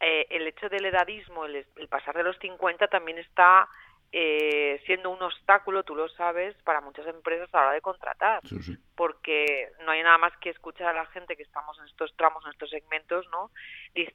eh, 0.00 0.26
el 0.28 0.46
hecho 0.46 0.68
del 0.68 0.84
edadismo, 0.84 1.46
el, 1.46 1.64
el 1.76 1.88
pasar 1.88 2.16
de 2.16 2.24
los 2.24 2.38
50 2.38 2.88
también 2.88 3.18
está 3.18 3.68
eh, 4.10 4.80
siendo 4.86 5.10
un 5.10 5.22
obstáculo, 5.22 5.82
tú 5.82 5.94
lo 5.94 6.08
sabes, 6.08 6.54
para 6.64 6.80
muchas 6.80 7.06
empresas 7.06 7.48
a 7.52 7.58
la 7.58 7.62
hora 7.64 7.74
de 7.74 7.80
contratar, 7.80 8.42
porque 8.96 9.70
no 9.84 9.92
hay 9.92 10.02
nada 10.02 10.18
más 10.18 10.36
que 10.38 10.50
escuchar 10.50 10.88
a 10.88 10.92
la 10.92 11.06
gente 11.06 11.36
que 11.36 11.42
estamos 11.42 11.78
en 11.78 11.84
estos 11.86 12.16
tramos, 12.16 12.44
en 12.44 12.52
estos 12.52 12.70
segmentos, 12.70 13.26
¿no? 13.30 13.50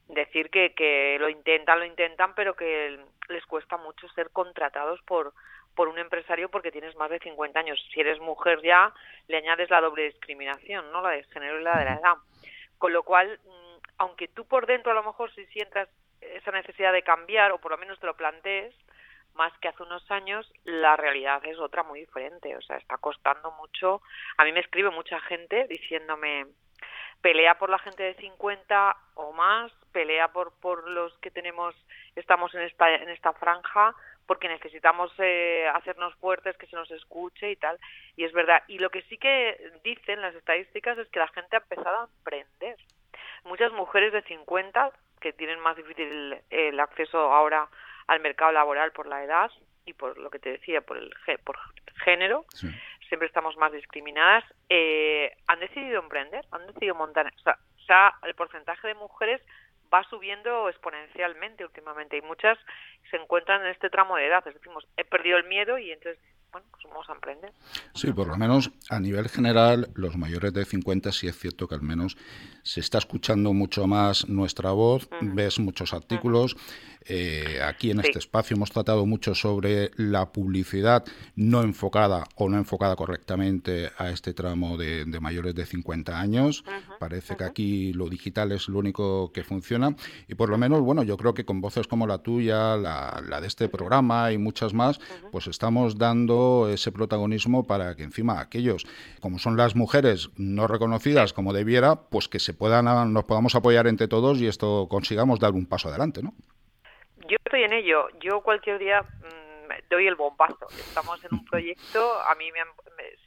decir 0.08 0.50
que, 0.50 0.74
que 0.74 1.18
lo 1.20 1.30
intentan, 1.30 1.80
lo 1.80 1.86
intentan, 1.86 2.34
pero 2.36 2.56
que 2.56 3.00
les 3.30 3.46
cuesta 3.46 3.78
mucho 3.78 4.08
ser 4.10 4.32
contratados 4.32 5.02
por 5.04 5.34
por 5.76 5.88
un 5.88 5.98
empresario 5.98 6.50
porque 6.50 6.72
tienes 6.72 6.96
más 6.96 7.10
de 7.10 7.20
50 7.20 7.60
años. 7.60 7.84
Si 7.94 8.00
eres 8.00 8.20
mujer 8.20 8.62
ya, 8.62 8.94
le 9.28 9.38
añades 9.38 9.70
la 9.70 9.82
doble 9.82 10.04
discriminación, 10.04 10.92
¿no? 10.92 11.02
La 11.02 11.10
de 11.10 11.24
género 11.26 11.60
y 11.60 11.64
la 11.64 11.80
de 11.80 11.86
la 11.86 11.94
edad. 11.96 12.16
Con 12.78 12.94
lo 12.94 13.04
cual, 13.04 13.40
mm, 13.44 13.78
aunque 13.98 14.28
tú 14.28 14.46
por 14.46 14.66
dentro 14.68 14.92
a 14.92 14.96
lo 14.96 15.04
mejor 15.04 15.34
si 15.34 15.46
sientas 15.48 15.90
esa 16.22 16.52
necesidad 16.52 16.94
de 16.94 17.04
cambiar 17.04 17.52
o 17.52 17.60
por 17.60 17.72
lo 17.72 17.78
menos 17.78 18.00
te 18.00 18.06
lo 18.06 18.16
plantees, 18.16 18.76
más 19.36 19.52
que 19.60 19.68
hace 19.68 19.84
unos 19.84 20.10
años, 20.12 20.52
la 20.64 20.96
realidad 20.96 21.44
es 21.46 21.58
otra 21.60 21.84
muy 21.84 22.02
diferente. 22.02 22.56
O 22.56 22.62
sea, 22.62 22.78
está 22.78 22.98
costando 22.98 23.52
mucho. 23.52 24.02
A 24.38 24.44
mí 24.44 24.52
me 24.52 24.60
escribe 24.60 24.90
mucha 24.90 25.20
gente 25.22 25.68
diciéndome, 25.68 26.48
pelea 27.22 27.58
por 27.58 27.70
la 27.70 27.80
gente 27.80 28.04
de 28.04 28.16
50 28.16 28.98
o 29.16 29.32
más, 29.32 29.72
pelea 29.92 30.28
por, 30.30 30.54
por 30.60 30.90
los 30.90 31.18
que 31.20 31.32
tenemos, 31.32 31.76
estamos 32.16 32.54
en 32.54 32.62
esta, 32.62 32.94
en 32.94 33.10
esta 33.10 33.34
franja, 33.34 33.96
porque 34.26 34.48
necesitamos 34.48 35.12
eh, 35.18 35.68
hacernos 35.74 36.14
fuertes, 36.16 36.58
que 36.58 36.68
se 36.68 36.76
nos 36.76 36.90
escuche 36.92 37.52
y 37.52 37.56
tal. 37.56 37.80
Y 38.16 38.26
es 38.26 38.34
verdad. 38.34 38.64
Y 38.68 38.80
lo 38.80 38.90
que 38.90 39.02
sí 39.04 39.18
que 39.18 39.72
dicen 39.84 40.22
las 40.22 40.36
estadísticas 40.36 40.98
es 40.98 41.08
que 41.10 41.20
la 41.20 41.28
gente 41.30 41.56
ha 41.56 41.60
empezado 41.60 42.02
a 42.02 42.10
emprender. 42.18 42.78
Muchas 43.44 43.72
mujeres 43.74 44.14
de 44.14 44.22
50 44.24 44.92
que 45.20 45.34
tienen 45.34 45.60
más 45.60 45.76
difícil 45.78 46.38
el 46.50 46.80
acceso 46.80 47.18
ahora 47.18 47.70
al 48.08 48.20
mercado 48.20 48.52
laboral 48.52 48.92
por 48.92 49.08
la 49.08 49.24
edad 49.24 49.52
y 49.86 49.94
por 49.94 50.18
lo 50.18 50.30
que 50.30 50.40
te 50.40 50.52
decía, 50.52 50.82
por 50.82 50.98
el 50.98 51.14
por 51.44 51.58
género, 52.04 52.46
siempre 53.08 53.28
estamos 53.28 53.58
más 53.58 53.72
discriminadas, 53.72 54.44
eh, 54.70 55.36
han 55.48 55.60
decidido 55.60 56.02
emprender, 56.02 56.46
han 56.52 56.68
decidido 56.68 56.96
montar, 56.96 57.32
o 57.46 57.86
sea, 57.86 58.14
el 58.24 58.34
porcentaje 58.34 58.88
de 58.88 58.96
mujeres 58.96 59.42
va 59.94 60.04
subiendo 60.10 60.70
exponencialmente 60.70 61.64
últimamente 61.64 62.18
y 62.18 62.22
muchas 62.22 62.58
se 63.12 63.18
encuentran 63.18 63.62
en 63.62 63.68
este 63.68 63.90
tramo 63.90 64.16
de 64.16 64.28
edad, 64.28 64.48
es 64.48 64.56
decir, 64.56 64.72
he 64.98 65.04
perdido 65.04 65.38
el 65.38 65.44
miedo 65.44 65.78
y 65.78 65.92
entonces 65.92 66.20
bueno, 66.54 66.68
pues 66.72 66.84
vamos 66.88 67.10
a 67.10 67.14
emprender. 67.14 67.52
Sí, 67.96 68.14
por 68.14 68.28
lo 68.28 68.38
menos 68.38 68.72
a 68.90 69.00
nivel 69.00 69.28
general, 69.28 69.90
los 69.96 70.16
mayores 70.16 70.54
de 70.54 70.64
50 70.66 71.12
sí 71.12 71.28
es 71.28 71.38
cierto 71.38 71.68
que 71.68 71.74
al 71.74 71.82
menos 71.82 72.16
se 72.62 72.80
está 72.80 73.00
escuchando 73.00 73.54
mucho 73.54 73.88
más 73.88 74.30
nuestra 74.30 74.72
voz, 74.72 75.10
ves 75.20 75.58
muchos 75.60 75.94
artículos. 75.94 76.56
Eh, 77.08 77.60
aquí 77.64 77.92
en 77.92 78.00
este 78.00 78.20
espacio 78.20 78.56
hemos 78.56 78.72
tratado 78.72 79.06
mucho 79.06 79.36
sobre 79.36 79.92
la 79.98 80.32
publicidad 80.32 81.04
no 81.36 81.62
enfocada 81.62 82.24
o 82.36 82.50
no 82.50 82.58
enfocada 82.58 82.96
correctamente 82.96 83.92
a 83.98 84.10
este 84.10 84.34
tramo 84.34 84.78
de, 84.78 85.06
mayores 85.20 85.56
de 85.56 85.66
50 85.66 86.20
años. 86.20 86.64
Parece 87.00 87.36
que 87.36 87.44
aquí 87.44 87.94
lo 87.94 88.10
digital 88.10 88.52
es 88.52 88.68
lo 88.70 88.80
único 88.80 89.32
que 89.32 89.44
funciona 89.44 89.96
y 90.28 90.36
por 90.36 90.50
lo 90.50 90.58
menos, 90.58 90.82
bueno, 90.82 91.04
yo 91.04 91.18
creo 91.18 91.34
que 91.34 91.46
con 91.46 91.62
voces 91.62 91.88
como 91.88 92.08
la 92.08 92.20
tuya, 92.20 92.78
la, 92.78 93.40
de 93.42 93.48
este 93.48 93.68
programa 93.70 94.32
y 94.32 94.38
muchas 94.38 94.74
más, 94.74 95.00
pues 95.32 95.48
estamos 95.48 95.98
dando 95.98 96.70
ese 96.72 96.92
protagonismo 96.92 97.66
para 97.66 97.96
que 97.96 98.04
encima 98.04 98.40
aquellos, 98.40 98.86
como 99.20 99.40
son 99.40 99.58
las 99.58 99.76
mujeres 99.76 100.30
no 100.38 100.68
reconocidas 100.68 101.34
como 101.34 101.54
debiera, 101.54 101.96
pues 101.96 102.28
que 102.28 102.40
se 102.40 102.54
puedan, 102.54 103.14
nos 103.14 103.24
podamos 103.26 103.56
apoyar 103.56 103.88
entre 103.88 104.08
todos 104.08 104.40
y 104.40 104.48
esto 104.48 104.88
consigamos 104.90 105.40
dar 105.40 105.54
un 105.54 105.66
paso 105.66 105.90
adelante, 105.90 106.22
¿no? 106.22 106.34
Yo 107.28 107.38
estoy 107.44 107.64
en 107.64 107.74
ello. 107.74 108.08
Yo 108.20 108.42
cualquier 108.42 108.80
día 108.80 109.02
mm, 109.02 109.90
doy 109.90 110.08
el 110.08 110.16
bombazo. 110.16 110.68
Estamos 110.70 111.24
en 111.24 111.34
un 111.34 111.46
proyecto, 111.50 112.22
a 112.22 112.36
mí 112.36 112.52
me 112.52 112.62
han, 112.62 112.70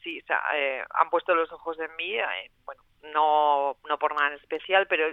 sí, 0.03 0.23
eh, 0.55 0.85
han 0.91 1.11
puesto 1.11 1.35
los 1.35 1.51
ojos 1.53 1.79
en 1.81 1.95
mí, 1.97 2.17
eh, 2.17 2.51
bueno, 2.65 2.83
no, 3.13 3.77
no 3.89 3.99
por 3.99 4.15
nada 4.15 4.29
en 4.29 4.35
especial, 4.35 4.87
pero 4.87 5.07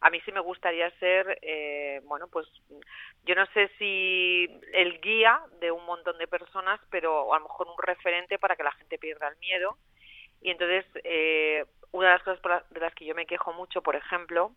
a 0.00 0.10
mí 0.10 0.20
sí 0.24 0.32
me 0.32 0.40
gustaría 0.40 0.90
ser, 0.98 1.38
eh, 1.42 2.00
bueno, 2.04 2.28
pues 2.28 2.46
yo 3.24 3.34
no 3.34 3.46
sé 3.46 3.70
si 3.78 4.48
el 4.72 5.00
guía 5.00 5.40
de 5.60 5.70
un 5.70 5.84
montón 5.86 6.18
de 6.18 6.26
personas, 6.26 6.80
pero 6.90 7.32
a 7.32 7.38
lo 7.38 7.44
mejor 7.44 7.68
un 7.68 7.82
referente 7.82 8.38
para 8.38 8.56
que 8.56 8.64
la 8.64 8.72
gente 8.72 8.98
pierda 8.98 9.28
el 9.28 9.36
miedo. 9.38 9.78
Y 10.42 10.50
entonces, 10.50 10.84
eh, 11.04 11.64
una 11.92 12.08
de 12.08 12.14
las 12.14 12.22
cosas 12.22 12.70
de 12.70 12.80
las 12.80 12.94
que 12.94 13.06
yo 13.06 13.14
me 13.14 13.24
quejo 13.24 13.52
mucho, 13.54 13.80
por 13.80 13.96
ejemplo, 13.96 14.52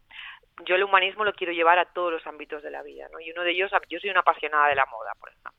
yo 0.65 0.75
el 0.75 0.83
humanismo 0.83 1.23
lo 1.23 1.33
quiero 1.33 1.53
llevar 1.53 1.79
a 1.79 1.85
todos 1.85 2.11
los 2.11 2.25
ámbitos 2.25 2.63
de 2.63 2.71
la 2.71 2.81
vida, 2.81 3.07
¿no? 3.11 3.19
Y 3.19 3.31
uno 3.31 3.43
de 3.43 3.51
ellos, 3.51 3.71
yo 3.89 3.99
soy 3.99 4.09
una 4.09 4.21
apasionada 4.21 4.67
de 4.67 4.75
la 4.75 4.85
moda, 4.87 5.13
por 5.19 5.29
ejemplo. 5.29 5.51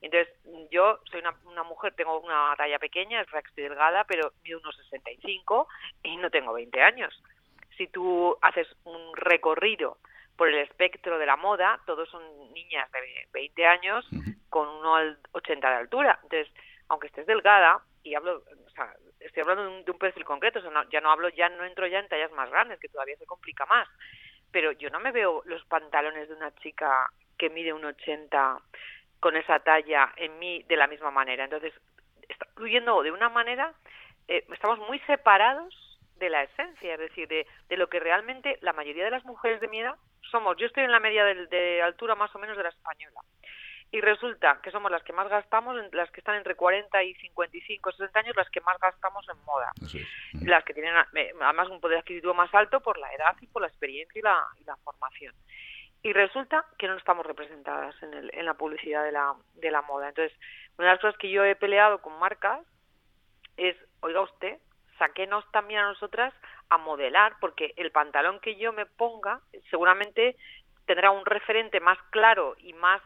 Entonces, 0.00 0.34
yo 0.70 1.00
soy 1.10 1.20
una, 1.20 1.62
mujer, 1.62 1.94
tengo 1.94 2.20
una 2.20 2.54
talla 2.56 2.78
pequeña, 2.78 3.20
es 3.20 3.28
estoy 3.32 3.64
delgada, 3.64 4.04
pero 4.04 4.32
mido 4.44 4.60
unos 4.60 4.76
65 4.76 5.68
y 6.02 6.16
no 6.16 6.30
tengo 6.30 6.52
20 6.52 6.82
años. 6.82 7.22
Si 7.76 7.86
tú 7.88 8.36
haces 8.42 8.68
un 8.84 9.16
recorrido 9.16 9.98
por 10.36 10.48
el 10.48 10.58
espectro 10.58 11.18
de 11.18 11.26
la 11.26 11.36
moda, 11.36 11.80
todos 11.86 12.08
son 12.10 12.22
niñas 12.52 12.90
de 12.92 13.00
20 13.32 13.66
años 13.66 14.06
con 14.50 14.68
uno 14.68 14.96
al 14.96 15.18
80 15.32 15.68
de 15.68 15.76
altura. 15.76 16.18
Entonces, 16.22 16.52
aunque 16.88 17.08
estés 17.08 17.26
delgada, 17.26 17.82
y 18.02 18.14
hablo, 18.14 18.44
o 18.66 18.70
sea, 18.70 18.94
estoy 19.18 19.42
hablando 19.42 19.64
de 19.82 19.90
un, 19.90 19.98
perfil 19.98 20.24
concreto, 20.24 20.60
o 20.60 20.62
sea, 20.62 20.70
ya 20.90 21.00
no 21.00 21.10
hablo, 21.10 21.28
ya 21.30 21.48
no 21.48 21.64
entro 21.64 21.86
ya 21.86 21.98
en 21.98 22.08
tallas 22.08 22.30
más 22.32 22.48
grandes, 22.50 22.78
que 22.78 22.88
todavía 22.88 23.16
se 23.16 23.26
complica 23.26 23.66
más. 23.66 23.88
Pero 24.52 24.72
yo 24.72 24.90
no 24.90 25.00
me 25.00 25.12
veo 25.12 25.42
los 25.46 25.64
pantalones 25.66 26.28
de 26.28 26.34
una 26.34 26.54
chica 26.56 27.10
que 27.38 27.50
mide 27.50 27.72
un 27.72 27.84
80 27.84 28.58
con 29.20 29.36
esa 29.36 29.58
talla 29.60 30.12
en 30.16 30.38
mí 30.38 30.62
de 30.68 30.76
la 30.76 30.86
misma 30.86 31.10
manera. 31.10 31.44
Entonces, 31.44 31.72
está 32.28 32.46
de 32.56 33.10
una 33.10 33.28
manera, 33.28 33.72
eh, 34.28 34.44
estamos 34.52 34.78
muy 34.80 34.98
separados 35.00 35.74
de 36.16 36.30
la 36.30 36.42
esencia, 36.42 36.94
es 36.94 37.00
decir, 37.00 37.28
de, 37.28 37.46
de, 37.68 37.76
lo 37.76 37.88
que 37.88 38.00
realmente 38.00 38.58
la 38.62 38.72
mayoría 38.72 39.04
de 39.04 39.10
las 39.10 39.24
mujeres 39.24 39.60
de 39.60 39.68
mi 39.68 39.80
edad 39.80 39.96
somos, 40.30 40.56
yo 40.56 40.66
estoy 40.66 40.84
en 40.84 40.92
la 40.92 41.00
media 41.00 41.24
de, 41.24 41.82
altura 41.82 42.14
más 42.14 42.34
o 42.34 42.38
menos 42.38 42.56
de 42.56 42.62
la 42.62 42.70
española. 42.70 43.20
Y 43.92 44.00
resulta 44.00 44.60
que 44.62 44.70
somos 44.70 44.90
las 44.90 45.02
que 45.04 45.12
más 45.12 45.28
gastamos, 45.28 45.76
las 45.92 46.10
que 46.10 46.20
están 46.20 46.34
entre 46.34 46.56
40 46.56 47.02
y 47.04 47.14
55, 47.14 47.92
60 47.92 48.20
años, 48.20 48.36
las 48.36 48.50
que 48.50 48.60
más 48.60 48.78
gastamos 48.80 49.26
en 49.28 49.44
moda. 49.44 49.72
Las 50.42 50.64
que 50.64 50.74
tienen 50.74 50.94
eh, 51.14 51.32
además 51.40 51.68
un 51.68 51.80
poder 51.80 51.98
adquisitivo 51.98 52.34
más 52.34 52.52
alto 52.54 52.80
por 52.80 52.98
la 52.98 53.12
edad 53.14 53.36
y 53.40 53.46
por 53.46 53.62
la 53.62 53.68
experiencia 53.68 54.18
y 54.18 54.22
la, 54.22 54.44
y 54.60 54.64
la 54.64 54.76
formación. 54.76 55.34
Y 56.02 56.12
resulta 56.12 56.64
que 56.78 56.88
no 56.88 56.96
estamos 56.96 57.26
representadas 57.26 57.94
en, 58.02 58.12
el, 58.14 58.30
en 58.34 58.44
la 58.44 58.54
publicidad 58.54 59.04
de 59.04 59.12
la, 59.12 59.34
de 59.54 59.70
la 59.70 59.82
moda. 59.82 60.08
Entonces, 60.08 60.36
una 60.78 60.88
de 60.88 60.94
las 60.94 61.00
cosas 61.00 61.18
que 61.18 61.30
yo 61.30 61.44
he 61.44 61.56
peleado 61.56 62.02
con 62.02 62.18
marcas 62.18 62.60
es, 63.56 63.76
oiga 64.00 64.20
usted, 64.20 64.58
saquenos 64.98 65.44
también 65.52 65.80
a 65.80 65.88
nosotras 65.88 66.34
a 66.68 66.78
modelar, 66.78 67.34
porque 67.40 67.72
el 67.76 67.92
pantalón 67.92 68.40
que 68.40 68.56
yo 68.56 68.72
me 68.72 68.86
ponga 68.86 69.40
seguramente 69.70 70.36
tendrá 70.86 71.10
un 71.10 71.26
referente 71.26 71.80
más 71.80 71.98
claro 72.10 72.54
y 72.58 72.72
más 72.72 73.02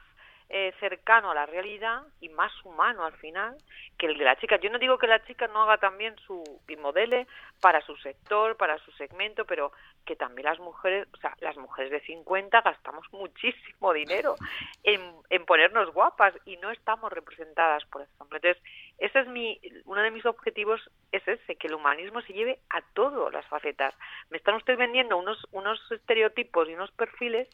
eh, 0.52 0.74
cercano 0.80 1.30
a 1.30 1.34
la 1.34 1.46
realidad 1.46 2.02
y 2.20 2.28
más 2.28 2.52
humano 2.64 3.04
al 3.04 3.12
final 3.18 3.56
que 3.96 4.06
el 4.06 4.18
de 4.18 4.24
la 4.24 4.34
chica. 4.34 4.56
Yo 4.56 4.68
no 4.68 4.80
digo 4.80 4.98
que 4.98 5.06
la 5.06 5.24
chica 5.24 5.46
no 5.46 5.62
haga 5.62 5.78
también 5.78 6.16
su 6.26 6.42
modele 6.76 7.28
para 7.60 7.80
su 7.82 7.96
sector, 7.98 8.56
para 8.56 8.76
su 8.78 8.90
segmento, 8.92 9.44
pero 9.44 9.70
que 10.04 10.16
también 10.16 10.46
las 10.46 10.58
mujeres, 10.58 11.06
o 11.14 11.16
sea, 11.18 11.36
las 11.40 11.56
mujeres 11.56 11.92
de 11.92 12.00
50 12.00 12.62
gastamos 12.62 13.06
muchísimo 13.12 13.92
dinero 13.92 14.34
en, 14.82 15.00
en 15.28 15.44
ponernos 15.44 15.92
guapas 15.92 16.34
y 16.44 16.56
no 16.56 16.72
estamos 16.72 17.12
representadas, 17.12 17.84
por 17.84 18.02
ejemplo. 18.02 18.38
Entonces, 18.38 18.60
ese 18.98 19.20
es 19.20 19.28
mi, 19.28 19.60
uno 19.84 20.02
de 20.02 20.10
mis 20.10 20.26
objetivos 20.26 20.80
es 21.12 21.26
ese, 21.28 21.54
que 21.54 21.68
el 21.68 21.74
humanismo 21.74 22.22
se 22.22 22.32
lleve 22.32 22.58
a 22.70 22.82
todas 22.94 23.32
las 23.32 23.46
facetas. 23.46 23.94
Me 24.30 24.38
están 24.38 24.56
ustedes 24.56 24.80
vendiendo 24.80 25.16
unos, 25.16 25.46
unos 25.52 25.80
estereotipos 25.92 26.68
y 26.68 26.74
unos 26.74 26.90
perfiles 26.90 27.48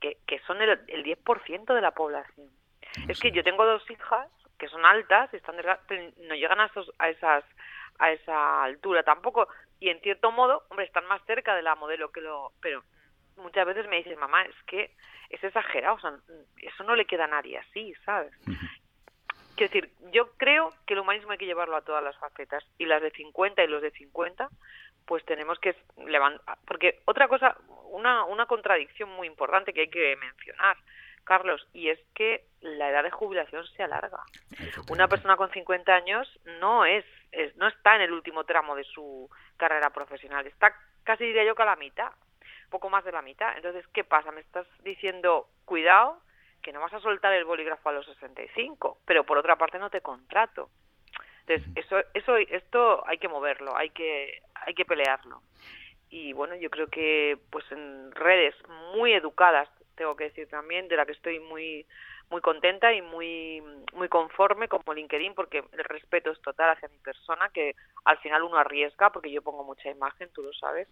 que, 0.00 0.18
que 0.26 0.38
son 0.40 0.60
el, 0.62 0.80
el 0.88 1.04
10% 1.04 1.74
de 1.74 1.80
la 1.80 1.92
población. 1.92 2.48
Es 3.08 3.20
que 3.20 3.30
yo 3.30 3.42
tengo 3.44 3.64
dos 3.64 3.88
hijas 3.90 4.28
que 4.58 4.68
son 4.68 4.86
altas, 4.86 5.28
y 5.34 5.36
están 5.36 5.56
no 5.56 6.34
llegan 6.34 6.60
a, 6.60 6.66
esos, 6.66 6.90
a 6.98 7.10
esas 7.10 7.44
a 7.98 8.10
esa 8.12 8.62
altura 8.64 9.02
tampoco 9.02 9.48
y 9.78 9.90
en 9.90 10.00
cierto 10.00 10.32
modo, 10.32 10.64
hombre, 10.70 10.86
están 10.86 11.06
más 11.06 11.22
cerca 11.26 11.54
de 11.54 11.62
la 11.62 11.74
modelo 11.74 12.10
que 12.10 12.20
lo, 12.20 12.52
pero 12.60 12.82
muchas 13.36 13.66
veces 13.66 13.86
me 13.88 13.96
dicen, 13.96 14.18
mamá, 14.18 14.42
es 14.42 14.54
que 14.66 14.90
es 15.28 15.42
exagerado, 15.42 15.96
o 15.96 16.00
sea, 16.00 16.14
eso 16.62 16.84
no 16.84 16.96
le 16.96 17.04
queda 17.04 17.24
a 17.24 17.28
nadie 17.28 17.58
así, 17.58 17.94
¿sabes? 18.04 18.32
Quiero 19.56 19.72
decir, 19.72 19.90
yo 20.12 20.32
creo 20.36 20.72
que 20.86 20.94
el 20.94 21.00
humanismo 21.00 21.32
hay 21.32 21.38
que 21.38 21.46
llevarlo 21.46 21.76
a 21.76 21.84
todas 21.84 22.02
las 22.02 22.16
facetas 22.18 22.64
y 22.78 22.86
las 22.86 23.02
de 23.02 23.10
50 23.10 23.64
y 23.64 23.68
los 23.68 23.82
de 23.82 23.90
50 23.90 24.48
pues 25.06 25.24
tenemos 25.24 25.58
que 25.58 25.76
levantar, 26.06 26.58
porque 26.66 27.00
otra 27.04 27.28
cosa, 27.28 27.56
una, 27.90 28.24
una 28.24 28.46
contradicción 28.46 29.10
muy 29.10 29.26
importante 29.26 29.72
que 29.72 29.82
hay 29.82 29.90
que 29.90 30.16
mencionar, 30.16 30.76
Carlos, 31.24 31.66
y 31.72 31.88
es 31.88 31.98
que 32.14 32.44
la 32.60 32.90
edad 32.90 33.02
de 33.02 33.10
jubilación 33.10 33.66
se 33.68 33.82
alarga. 33.82 34.22
Una 34.90 35.08
persona 35.08 35.36
con 35.36 35.50
50 35.50 35.92
años 35.92 36.28
no 36.60 36.84
es, 36.84 37.04
no 37.56 37.66
está 37.66 37.96
en 37.96 38.02
el 38.02 38.12
último 38.12 38.44
tramo 38.44 38.76
de 38.76 38.84
su 38.84 39.28
carrera 39.56 39.90
profesional, 39.90 40.46
está 40.46 40.74
casi 41.06 41.24
diría 41.24 41.44
yo 41.44 41.54
que 41.54 41.62
a 41.62 41.66
la 41.66 41.76
mitad, 41.76 42.10
poco 42.68 42.90
más 42.90 43.04
de 43.04 43.12
la 43.12 43.22
mitad. 43.22 43.56
Entonces, 43.56 43.86
¿qué 43.94 44.04
pasa? 44.04 44.32
Me 44.32 44.40
estás 44.40 44.66
diciendo, 44.82 45.48
cuidado, 45.64 46.20
que 46.62 46.72
no 46.72 46.80
vas 46.80 46.92
a 46.92 47.00
soltar 47.00 47.32
el 47.32 47.44
bolígrafo 47.44 47.88
a 47.88 47.92
los 47.92 48.06
65, 48.06 48.98
pero 49.06 49.24
por 49.24 49.38
otra 49.38 49.56
parte 49.56 49.78
no 49.78 49.88
te 49.88 50.02
contrato. 50.02 50.68
Entonces, 51.46 51.66
eso, 51.76 51.96
eso, 52.12 52.36
esto 52.36 53.06
hay 53.06 53.18
que 53.18 53.28
moverlo, 53.28 53.76
hay 53.76 53.90
que, 53.90 54.42
hay 54.66 54.74
que 54.74 54.84
pelearlo. 54.84 55.42
Y 56.10 56.32
bueno, 56.32 56.54
yo 56.56 56.70
creo 56.70 56.88
que 56.88 57.38
pues 57.50 57.64
en 57.70 58.12
redes 58.12 58.54
muy 58.94 59.12
educadas, 59.12 59.68
tengo 59.96 60.14
que 60.14 60.24
decir 60.24 60.48
también, 60.48 60.88
de 60.88 60.96
la 60.96 61.06
que 61.06 61.12
estoy 61.12 61.40
muy 61.40 61.86
muy 62.28 62.40
contenta 62.40 62.92
y 62.92 63.02
muy 63.02 63.62
muy 63.94 64.08
conforme 64.08 64.68
como 64.68 64.92
LinkedIn 64.92 65.34
porque 65.34 65.62
el 65.72 65.84
respeto 65.84 66.32
es 66.32 66.40
total 66.42 66.70
hacia 66.70 66.88
mi 66.88 66.98
persona 66.98 67.50
que 67.50 67.76
al 68.04 68.18
final 68.18 68.42
uno 68.42 68.58
arriesga 68.58 69.10
porque 69.10 69.30
yo 69.30 69.42
pongo 69.42 69.62
mucha 69.62 69.90
imagen 69.90 70.28
tú 70.34 70.42
lo 70.42 70.52
sabes 70.52 70.88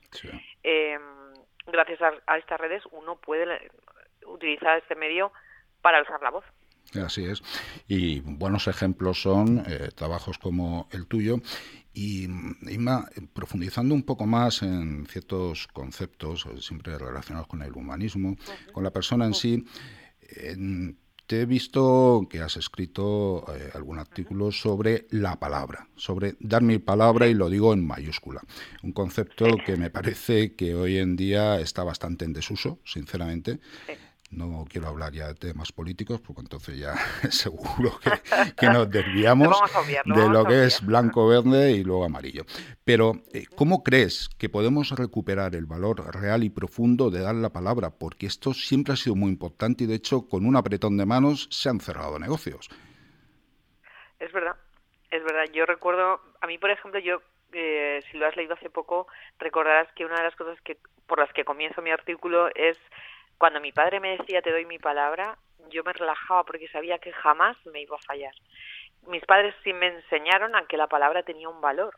eh, 0.62 0.96
gracias 1.66 2.00
a, 2.26 2.38
estas 2.38 2.60
redes 2.60 2.84
uno 2.92 3.16
puede 3.16 3.68
utilizar 4.26 4.78
este 4.78 4.94
medio 4.94 5.32
para 5.82 5.98
alzar 5.98 6.22
la 6.22 6.30
voz 6.30 6.44
Así 7.02 7.24
es. 7.24 7.42
Y 7.88 8.20
buenos 8.20 8.68
ejemplos 8.68 9.20
son 9.20 9.64
eh, 9.66 9.88
trabajos 9.96 10.38
como 10.38 10.86
el 10.92 11.08
tuyo. 11.08 11.38
Y, 11.94 12.24
Inma, 12.24 13.08
profundizando 13.32 13.94
un 13.94 14.02
poco 14.02 14.26
más 14.26 14.62
en 14.62 15.06
ciertos 15.06 15.68
conceptos, 15.68 16.46
eh, 16.46 16.60
siempre 16.60 16.98
relacionados 16.98 17.46
con 17.46 17.62
el 17.62 17.72
humanismo, 17.72 18.36
con 18.72 18.82
la 18.82 18.90
persona 18.90 19.26
en 19.26 19.34
sí, 19.34 19.64
te 21.26 21.40
he 21.40 21.46
visto 21.46 22.26
que 22.28 22.40
has 22.40 22.56
escrito 22.56 23.44
eh, 23.48 23.70
algún 23.74 23.98
artículo 23.98 24.52
sobre 24.52 25.06
la 25.10 25.38
palabra, 25.38 25.88
sobre 25.96 26.36
dar 26.40 26.62
mi 26.62 26.78
palabra 26.78 27.28
y 27.28 27.34
lo 27.34 27.48
digo 27.48 27.72
en 27.72 27.86
mayúscula. 27.86 28.42
Un 28.82 28.92
concepto 28.92 29.46
que 29.64 29.76
me 29.76 29.90
parece 29.90 30.54
que 30.54 30.74
hoy 30.74 30.98
en 30.98 31.16
día 31.16 31.60
está 31.60 31.82
bastante 31.82 32.24
en 32.24 32.34
desuso, 32.34 32.78
sinceramente. 32.84 33.60
No 34.36 34.64
quiero 34.68 34.88
hablar 34.88 35.12
ya 35.12 35.28
de 35.28 35.34
temas 35.34 35.72
políticos, 35.72 36.20
porque 36.20 36.42
entonces 36.42 36.78
ya 36.78 36.94
seguro 37.30 37.98
que, 38.56 38.66
nos 38.66 38.90
desviamos 38.90 39.56
de 40.04 40.28
lo 40.28 40.44
que 40.44 40.64
es 40.64 40.84
blanco, 40.84 41.28
verde 41.28 41.72
y 41.72 41.84
luego 41.84 42.04
amarillo. 42.04 42.44
Pero, 42.84 43.12
eh, 43.32 43.44
¿cómo 43.54 43.82
crees 43.82 44.28
que 44.38 44.48
podemos 44.48 44.90
recuperar 44.90 45.54
el 45.54 45.66
valor 45.66 46.14
real 46.14 46.44
y 46.44 46.50
profundo 46.50 47.10
de 47.10 47.20
dar 47.20 47.34
la 47.34 47.50
palabra? 47.50 47.90
Porque 47.90 48.26
esto 48.26 48.52
siempre 48.54 48.94
ha 48.94 48.96
sido 48.96 49.16
muy 49.16 49.30
importante 49.30 49.84
y, 49.84 49.86
de 49.86 49.94
hecho, 49.94 50.28
con 50.28 50.46
un 50.46 50.56
apretón 50.56 50.96
de 50.96 51.06
manos 51.06 51.48
se 51.50 51.68
han 51.68 51.80
cerrado 51.80 52.18
negocios. 52.18 52.68
Es 54.18 54.32
verdad, 54.32 54.56
es 55.10 55.22
verdad. 55.22 55.44
Yo 55.52 55.66
recuerdo, 55.66 56.20
a 56.40 56.46
mí, 56.46 56.58
por 56.58 56.70
ejemplo, 56.70 56.98
yo 57.00 57.20
eh, 57.54 58.02
si 58.10 58.18
lo 58.18 58.26
has 58.26 58.36
leído 58.36 58.54
hace 58.54 58.68
poco, 58.68 59.06
recordarás 59.38 59.86
que 59.94 60.04
una 60.04 60.16
de 60.16 60.24
las 60.24 60.36
cosas 60.36 60.60
que 60.62 60.76
por 61.06 61.18
las 61.18 61.32
que 61.32 61.44
comienzo 61.44 61.82
mi 61.82 61.90
artículo 61.90 62.48
es 62.54 62.76
cuando 63.38 63.60
mi 63.60 63.72
padre 63.72 64.00
me 64.00 64.16
decía 64.16 64.42
te 64.42 64.52
doy 64.52 64.64
mi 64.66 64.78
palabra, 64.78 65.38
yo 65.70 65.82
me 65.84 65.92
relajaba 65.92 66.44
porque 66.44 66.68
sabía 66.68 66.98
que 66.98 67.12
jamás 67.12 67.56
me 67.66 67.80
iba 67.80 67.96
a 67.96 68.06
fallar. 68.06 68.34
Mis 69.06 69.24
padres 69.24 69.54
sí 69.62 69.72
me 69.72 69.88
enseñaron 69.88 70.56
a 70.56 70.66
que 70.66 70.76
la 70.76 70.86
palabra 70.86 71.22
tenía 71.22 71.48
un 71.48 71.60
valor. 71.60 71.96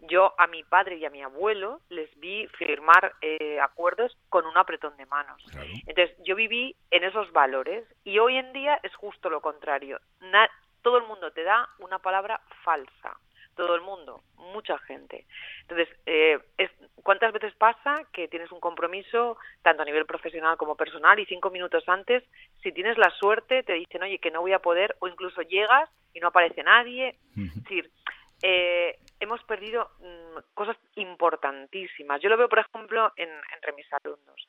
Yo 0.00 0.34
a 0.38 0.48
mi 0.48 0.64
padre 0.64 0.96
y 0.96 1.04
a 1.04 1.10
mi 1.10 1.22
abuelo 1.22 1.80
les 1.88 2.10
vi 2.18 2.48
firmar 2.58 3.14
eh, 3.20 3.60
acuerdos 3.60 4.16
con 4.28 4.46
un 4.46 4.56
apretón 4.56 4.96
de 4.96 5.06
manos. 5.06 5.40
Entonces 5.86 6.16
yo 6.24 6.34
viví 6.34 6.74
en 6.90 7.04
esos 7.04 7.30
valores 7.32 7.86
y 8.02 8.18
hoy 8.18 8.36
en 8.36 8.52
día 8.52 8.80
es 8.82 8.94
justo 8.96 9.30
lo 9.30 9.40
contrario. 9.40 10.00
todo 10.82 10.98
el 10.98 11.04
mundo 11.04 11.30
te 11.30 11.44
da 11.44 11.68
una 11.78 12.00
palabra 12.00 12.40
falsa 12.64 13.16
todo 13.54 13.74
el 13.74 13.82
mundo, 13.82 14.22
mucha 14.36 14.78
gente. 14.78 15.26
Entonces, 15.62 15.88
eh, 16.06 16.38
es, 16.58 16.70
¿cuántas 17.02 17.32
veces 17.32 17.54
pasa 17.54 18.06
que 18.12 18.28
tienes 18.28 18.50
un 18.52 18.60
compromiso, 18.60 19.36
tanto 19.62 19.82
a 19.82 19.84
nivel 19.84 20.06
profesional 20.06 20.56
como 20.56 20.76
personal, 20.76 21.18
y 21.18 21.26
cinco 21.26 21.50
minutos 21.50 21.88
antes, 21.88 22.24
si 22.62 22.72
tienes 22.72 22.98
la 22.98 23.10
suerte, 23.10 23.62
te 23.62 23.74
dicen, 23.74 24.02
oye, 24.02 24.18
que 24.18 24.30
no 24.30 24.40
voy 24.40 24.52
a 24.52 24.60
poder, 24.60 24.96
o 25.00 25.08
incluso 25.08 25.42
llegas 25.42 25.88
y 26.14 26.20
no 26.20 26.28
aparece 26.28 26.62
nadie? 26.62 27.16
Es 27.36 27.54
decir, 27.62 27.90
eh, 28.42 28.98
hemos 29.20 29.42
perdido 29.44 29.90
mm, 30.00 30.54
cosas 30.54 30.76
importantísimas. 30.96 32.20
Yo 32.20 32.28
lo 32.28 32.36
veo, 32.36 32.48
por 32.48 32.58
ejemplo, 32.58 33.12
en, 33.16 33.30
entre 33.54 33.72
mis 33.72 33.86
alumnos. 33.92 34.48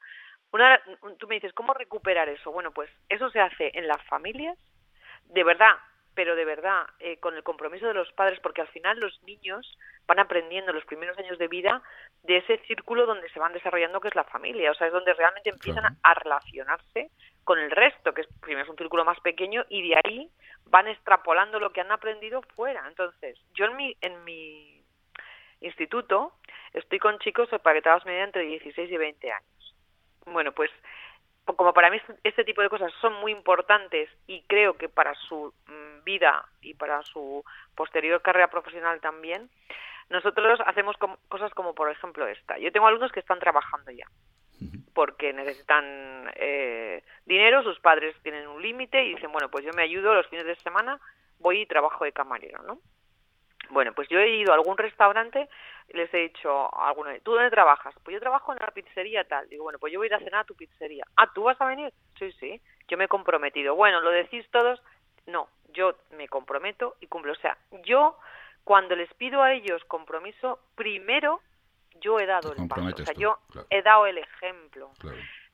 Una, 0.51 0.79
tú 1.17 1.27
me 1.27 1.35
dices, 1.35 1.53
¿cómo 1.53 1.73
recuperar 1.73 2.29
eso? 2.29 2.51
Bueno, 2.51 2.71
pues 2.71 2.89
eso 3.09 3.29
se 3.31 3.39
hace 3.39 3.71
en 3.73 3.87
las 3.87 4.01
familias. 4.05 4.57
De 5.25 5.43
verdad, 5.43 5.75
pero 6.15 6.35
de 6.35 6.45
verdad, 6.45 6.85
eh, 6.99 7.17
con 7.17 7.35
el 7.35 7.43
compromiso 7.43 7.87
de 7.87 7.93
los 7.93 8.11
padres, 8.13 8.39
porque 8.39 8.61
al 8.61 8.67
final 8.67 8.99
los 8.99 9.21
niños 9.23 9.77
van 10.05 10.19
aprendiendo 10.19 10.73
los 10.73 10.85
primeros 10.85 11.17
años 11.17 11.37
de 11.37 11.47
vida 11.47 11.81
de 12.23 12.37
ese 12.37 12.57
círculo 12.67 13.05
donde 13.05 13.29
se 13.29 13.39
van 13.39 13.53
desarrollando, 13.53 13.99
que 13.99 14.09
es 14.09 14.15
la 14.15 14.23
familia, 14.23 14.71
o 14.71 14.73
sea, 14.75 14.87
es 14.87 14.93
donde 14.93 15.13
realmente 15.13 15.49
empiezan 15.49 15.97
a 16.01 16.13
relacionarse 16.13 17.09
con 17.43 17.59
el 17.59 17.71
resto, 17.71 18.13
que 18.13 18.21
es 18.21 18.27
primero 18.41 18.63
es 18.63 18.69
un 18.69 18.77
círculo 18.77 19.05
más 19.05 19.19
pequeño 19.19 19.65
y 19.69 19.89
de 19.89 19.95
ahí 20.03 20.29
van 20.65 20.87
extrapolando 20.87 21.59
lo 21.59 21.71
que 21.71 21.81
han 21.81 21.91
aprendido 21.91 22.41
fuera. 22.55 22.85
Entonces, 22.87 23.37
yo 23.53 23.65
en 23.65 23.75
mi, 23.75 23.97
en 24.01 24.23
mi 24.23 24.83
instituto 25.61 26.33
estoy 26.73 26.99
con 26.99 27.19
chicos 27.19 27.51
empaquetados 27.51 28.05
media 28.05 28.23
entre 28.23 28.43
16 28.43 28.91
y 28.91 28.97
20 28.97 29.31
años. 29.31 29.75
Bueno, 30.25 30.51
pues 30.53 30.71
como 31.45 31.73
para 31.73 31.89
mí 31.89 31.99
este 32.23 32.43
tipo 32.43 32.61
de 32.61 32.69
cosas 32.69 32.91
son 33.01 33.13
muy 33.15 33.31
importantes 33.31 34.09
y 34.27 34.43
creo 34.43 34.77
que 34.77 34.89
para 34.89 35.13
su 35.15 35.53
mm, 35.67 36.03
vida 36.03 36.45
y 36.61 36.73
para 36.73 37.01
su 37.03 37.43
posterior 37.75 38.21
carrera 38.21 38.49
profesional 38.49 39.01
también, 39.01 39.49
nosotros 40.09 40.59
hacemos 40.65 40.95
cosas 41.27 41.53
como 41.53 41.73
por 41.73 41.89
ejemplo 41.89 42.27
esta. 42.27 42.57
Yo 42.57 42.71
tengo 42.71 42.87
alumnos 42.87 43.11
que 43.11 43.19
están 43.19 43.39
trabajando 43.39 43.91
ya 43.91 44.05
porque 44.93 45.33
necesitan 45.33 46.31
eh, 46.35 47.03
dinero, 47.25 47.63
sus 47.63 47.79
padres 47.79 48.15
tienen 48.21 48.47
un 48.47 48.61
límite 48.61 49.03
y 49.03 49.15
dicen, 49.15 49.31
bueno, 49.31 49.49
pues 49.49 49.65
yo 49.65 49.73
me 49.73 49.83
ayudo 49.83 50.13
los 50.13 50.27
fines 50.27 50.45
de 50.45 50.55
semana, 50.57 50.99
voy 51.39 51.61
y 51.61 51.65
trabajo 51.65 52.05
de 52.05 52.11
camarero, 52.11 52.61
¿no? 52.63 52.79
Bueno, 53.73 53.93
pues 53.93 54.07
yo 54.07 54.19
he 54.19 54.29
ido 54.29 54.51
a 54.51 54.55
algún 54.55 54.77
restaurante 54.77 55.49
y 55.89 55.97
les 55.97 56.13
he 56.13 56.17
dicho 56.17 56.73
a 56.73 56.87
alguno, 56.87 57.09
¿tú 57.23 57.33
dónde 57.33 57.49
trabajas? 57.49 57.93
Pues 58.03 58.13
yo 58.13 58.19
trabajo 58.19 58.53
en 58.53 58.59
la 58.59 58.71
pizzería 58.71 59.23
tal. 59.25 59.49
Digo, 59.49 59.63
bueno, 59.63 59.79
pues 59.79 59.91
yo 59.91 59.99
voy 59.99 60.05
a 60.05 60.09
ir 60.09 60.13
a 60.15 60.19
cenar 60.19 60.41
a 60.41 60.45
tu 60.45 60.55
pizzería. 60.55 61.05
Ah, 61.17 61.31
¿tú 61.33 61.43
vas 61.43 61.59
a 61.59 61.65
venir? 61.65 61.91
Sí, 62.17 62.31
sí, 62.33 62.61
yo 62.87 62.97
me 62.97 63.05
he 63.05 63.07
comprometido. 63.07 63.75
Bueno, 63.75 63.99
¿lo 64.01 64.11
decís 64.11 64.45
todos? 64.51 64.81
No, 65.25 65.49
yo 65.73 65.95
me 66.11 66.27
comprometo 66.27 66.95
y 67.01 67.07
cumplo. 67.07 67.33
O 67.33 67.37
sea, 67.37 67.57
yo 67.83 68.17
cuando 68.63 68.95
les 68.95 69.13
pido 69.15 69.41
a 69.41 69.53
ellos 69.53 69.83
compromiso, 69.85 70.59
primero 70.75 71.41
yo 71.99 72.19
he 72.19 72.25
dado 72.25 72.53
el 72.53 72.67
paso. 72.67 72.85
O 72.85 73.05
sea, 73.05 73.13
yo 73.13 73.39
he 73.69 73.81
dado 73.81 74.05
el 74.05 74.17
ejemplo. 74.17 74.91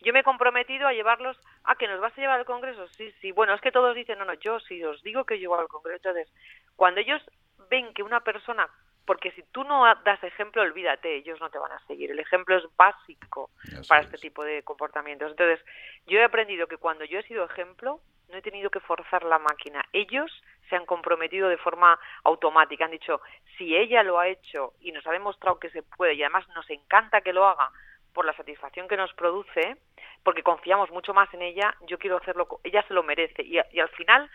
Yo 0.02 0.14
me 0.14 0.20
he 0.20 0.24
comprometido 0.24 0.88
a 0.88 0.94
llevarlos 0.94 1.38
a 1.66 1.76
que 1.76 1.88
nos 1.88 2.00
vas 2.00 2.18
a 2.18 2.22
llevar 2.22 2.40
al 2.40 2.46
Congreso. 2.46 2.88
Sí, 2.90 3.12
sí. 3.20 3.32
Bueno, 3.32 3.54
es 3.54 3.62
que 3.62 3.72
todos 3.72 3.96
dicen, 3.96 4.18
no, 4.18 4.26
no, 4.26 4.34
yo 4.36 4.60
sí 4.62 4.82
os 4.84 5.02
digo 5.04 5.26
que 5.26 5.40
llevo 5.40 5.60
al 5.60 5.68
Congreso. 5.68 5.98
Entonces, 5.98 6.34
cuando 6.76 7.02
ellos 7.02 7.22
ven 7.70 7.94
que 7.94 8.04
una 8.04 8.22
persona, 8.22 8.70
porque 9.06 9.32
si 9.32 9.44
tú 9.52 9.64
no 9.64 9.84
das 10.04 10.24
ejemplo, 10.24 10.62
olvídate, 10.62 11.16
ellos 11.16 11.40
no 11.40 11.50
te 11.50 11.58
van 11.58 11.72
a 11.72 11.80
seguir. 11.88 12.12
El 12.12 12.20
ejemplo 12.20 12.58
es 12.58 12.64
básico 12.78 13.50
para 13.88 14.02
este 14.02 14.18
tipo 14.18 14.44
de 14.44 14.64
comportamientos. 14.64 15.32
Entonces, 15.32 15.60
yo 16.06 16.20
he 16.20 16.24
aprendido 16.24 16.68
que 16.68 16.78
cuando 16.78 17.06
yo 17.06 17.20
he 17.20 17.24
sido 17.24 17.46
ejemplo, 17.46 18.02
no 18.30 18.38
he 18.38 18.42
tenido 18.42 18.70
que 18.70 18.80
forzar 18.80 19.24
la 19.24 19.40
máquina. 19.40 19.84
Ellos 19.94 20.32
se 20.70 20.76
han 20.76 20.86
comprometido 20.86 21.50
de 21.50 21.58
forma 21.58 22.00
automática. 22.24 22.86
Han 22.86 22.92
dicho, 22.92 23.22
si 23.58 23.76
ella 23.76 24.04
lo 24.04 24.20
ha 24.20 24.28
hecho 24.28 24.74
y 24.80 24.92
nos 24.92 25.06
ha 25.08 25.12
demostrado 25.12 25.60
que 25.60 25.72
se 25.72 25.84
puede 25.84 26.14
y 26.14 26.24
además 26.24 26.48
nos 26.50 26.70
encanta 26.70 27.22
que 27.22 27.34
lo 27.34 27.48
haga 27.48 27.72
por 28.14 28.26
la 28.26 28.36
satisfacción 28.36 28.88
que 28.88 28.98
nos 28.98 29.14
produce, 29.14 29.78
porque 30.24 30.44
confiamos 30.44 30.90
mucho 30.92 31.14
más 31.14 31.34
en 31.34 31.42
ella, 31.42 31.76
yo 31.88 31.98
quiero 31.98 32.18
hacerlo, 32.18 32.48
ella 32.64 32.84
se 32.88 32.94
lo 32.94 33.04
merece. 33.04 33.44
Y, 33.44 33.58
al 33.58 33.90
final 33.90 34.30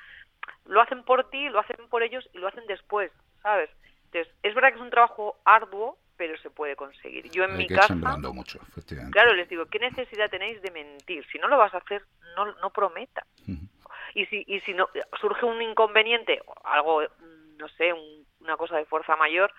lo 0.66 0.80
hacen 0.80 1.04
por 1.04 1.28
ti, 1.30 1.48
lo 1.48 1.60
hacen 1.60 1.88
por 1.88 2.02
ellos 2.02 2.28
y 2.32 2.38
lo 2.38 2.48
hacen 2.48 2.66
después, 2.66 3.12
¿sabes? 3.42 3.70
Entonces, 4.06 4.32
es 4.42 4.54
verdad 4.54 4.70
que 4.70 4.76
es 4.76 4.82
un 4.82 4.90
trabajo 4.90 5.36
arduo, 5.44 5.98
pero 6.16 6.36
se 6.38 6.50
puede 6.50 6.76
conseguir. 6.76 7.28
Yo 7.30 7.44
en 7.44 7.56
mi 7.56 7.66
casa, 7.66 7.94
mucho, 7.94 8.60
claro, 9.10 9.34
les 9.34 9.48
digo, 9.48 9.66
¿qué 9.66 9.80
necesidad 9.80 10.30
tenéis 10.30 10.62
de 10.62 10.70
mentir? 10.70 11.26
Si 11.32 11.38
no 11.38 11.48
lo 11.48 11.58
vas 11.58 11.74
a 11.74 11.78
hacer, 11.78 12.04
no, 12.36 12.52
no 12.60 12.70
prometa 12.70 13.26
y 14.14 14.26
si, 14.26 14.44
y 14.46 14.60
si 14.60 14.72
no 14.74 14.88
surge 15.20 15.44
un 15.44 15.60
inconveniente, 15.60 16.40
algo, 16.64 17.02
no 17.58 17.68
sé, 17.70 17.92
una 18.40 18.56
cosa 18.56 18.76
de 18.76 18.84
fuerza 18.84 19.16
mayor, 19.16 19.52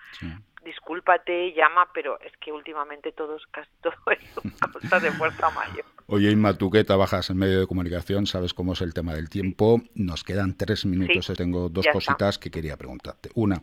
discúlpate, 0.66 1.54
llama, 1.54 1.88
pero 1.94 2.20
es 2.20 2.36
que 2.38 2.52
últimamente 2.52 3.12
todos, 3.12 3.46
casi 3.50 3.70
todo 3.80 3.94
es 4.10 4.70
cosas 4.72 5.02
de 5.02 5.12
fuerza 5.12 5.48
mayor. 5.50 5.84
Oye, 6.08 6.30
Inma, 6.30 6.52
tú 6.54 6.70
que 6.70 6.84
trabajas 6.84 7.30
en 7.30 7.38
medio 7.38 7.60
de 7.60 7.66
comunicación, 7.66 8.26
sabes 8.26 8.52
cómo 8.52 8.74
es 8.74 8.80
el 8.82 8.92
tema 8.92 9.14
del 9.14 9.30
tiempo. 9.30 9.80
Nos 9.94 10.22
quedan 10.22 10.56
tres 10.56 10.84
minutos. 10.84 11.32
Tengo 11.36 11.68
dos 11.68 11.86
cositas 11.92 12.38
que 12.38 12.50
quería 12.50 12.76
preguntarte. 12.76 13.30
Una, 13.34 13.60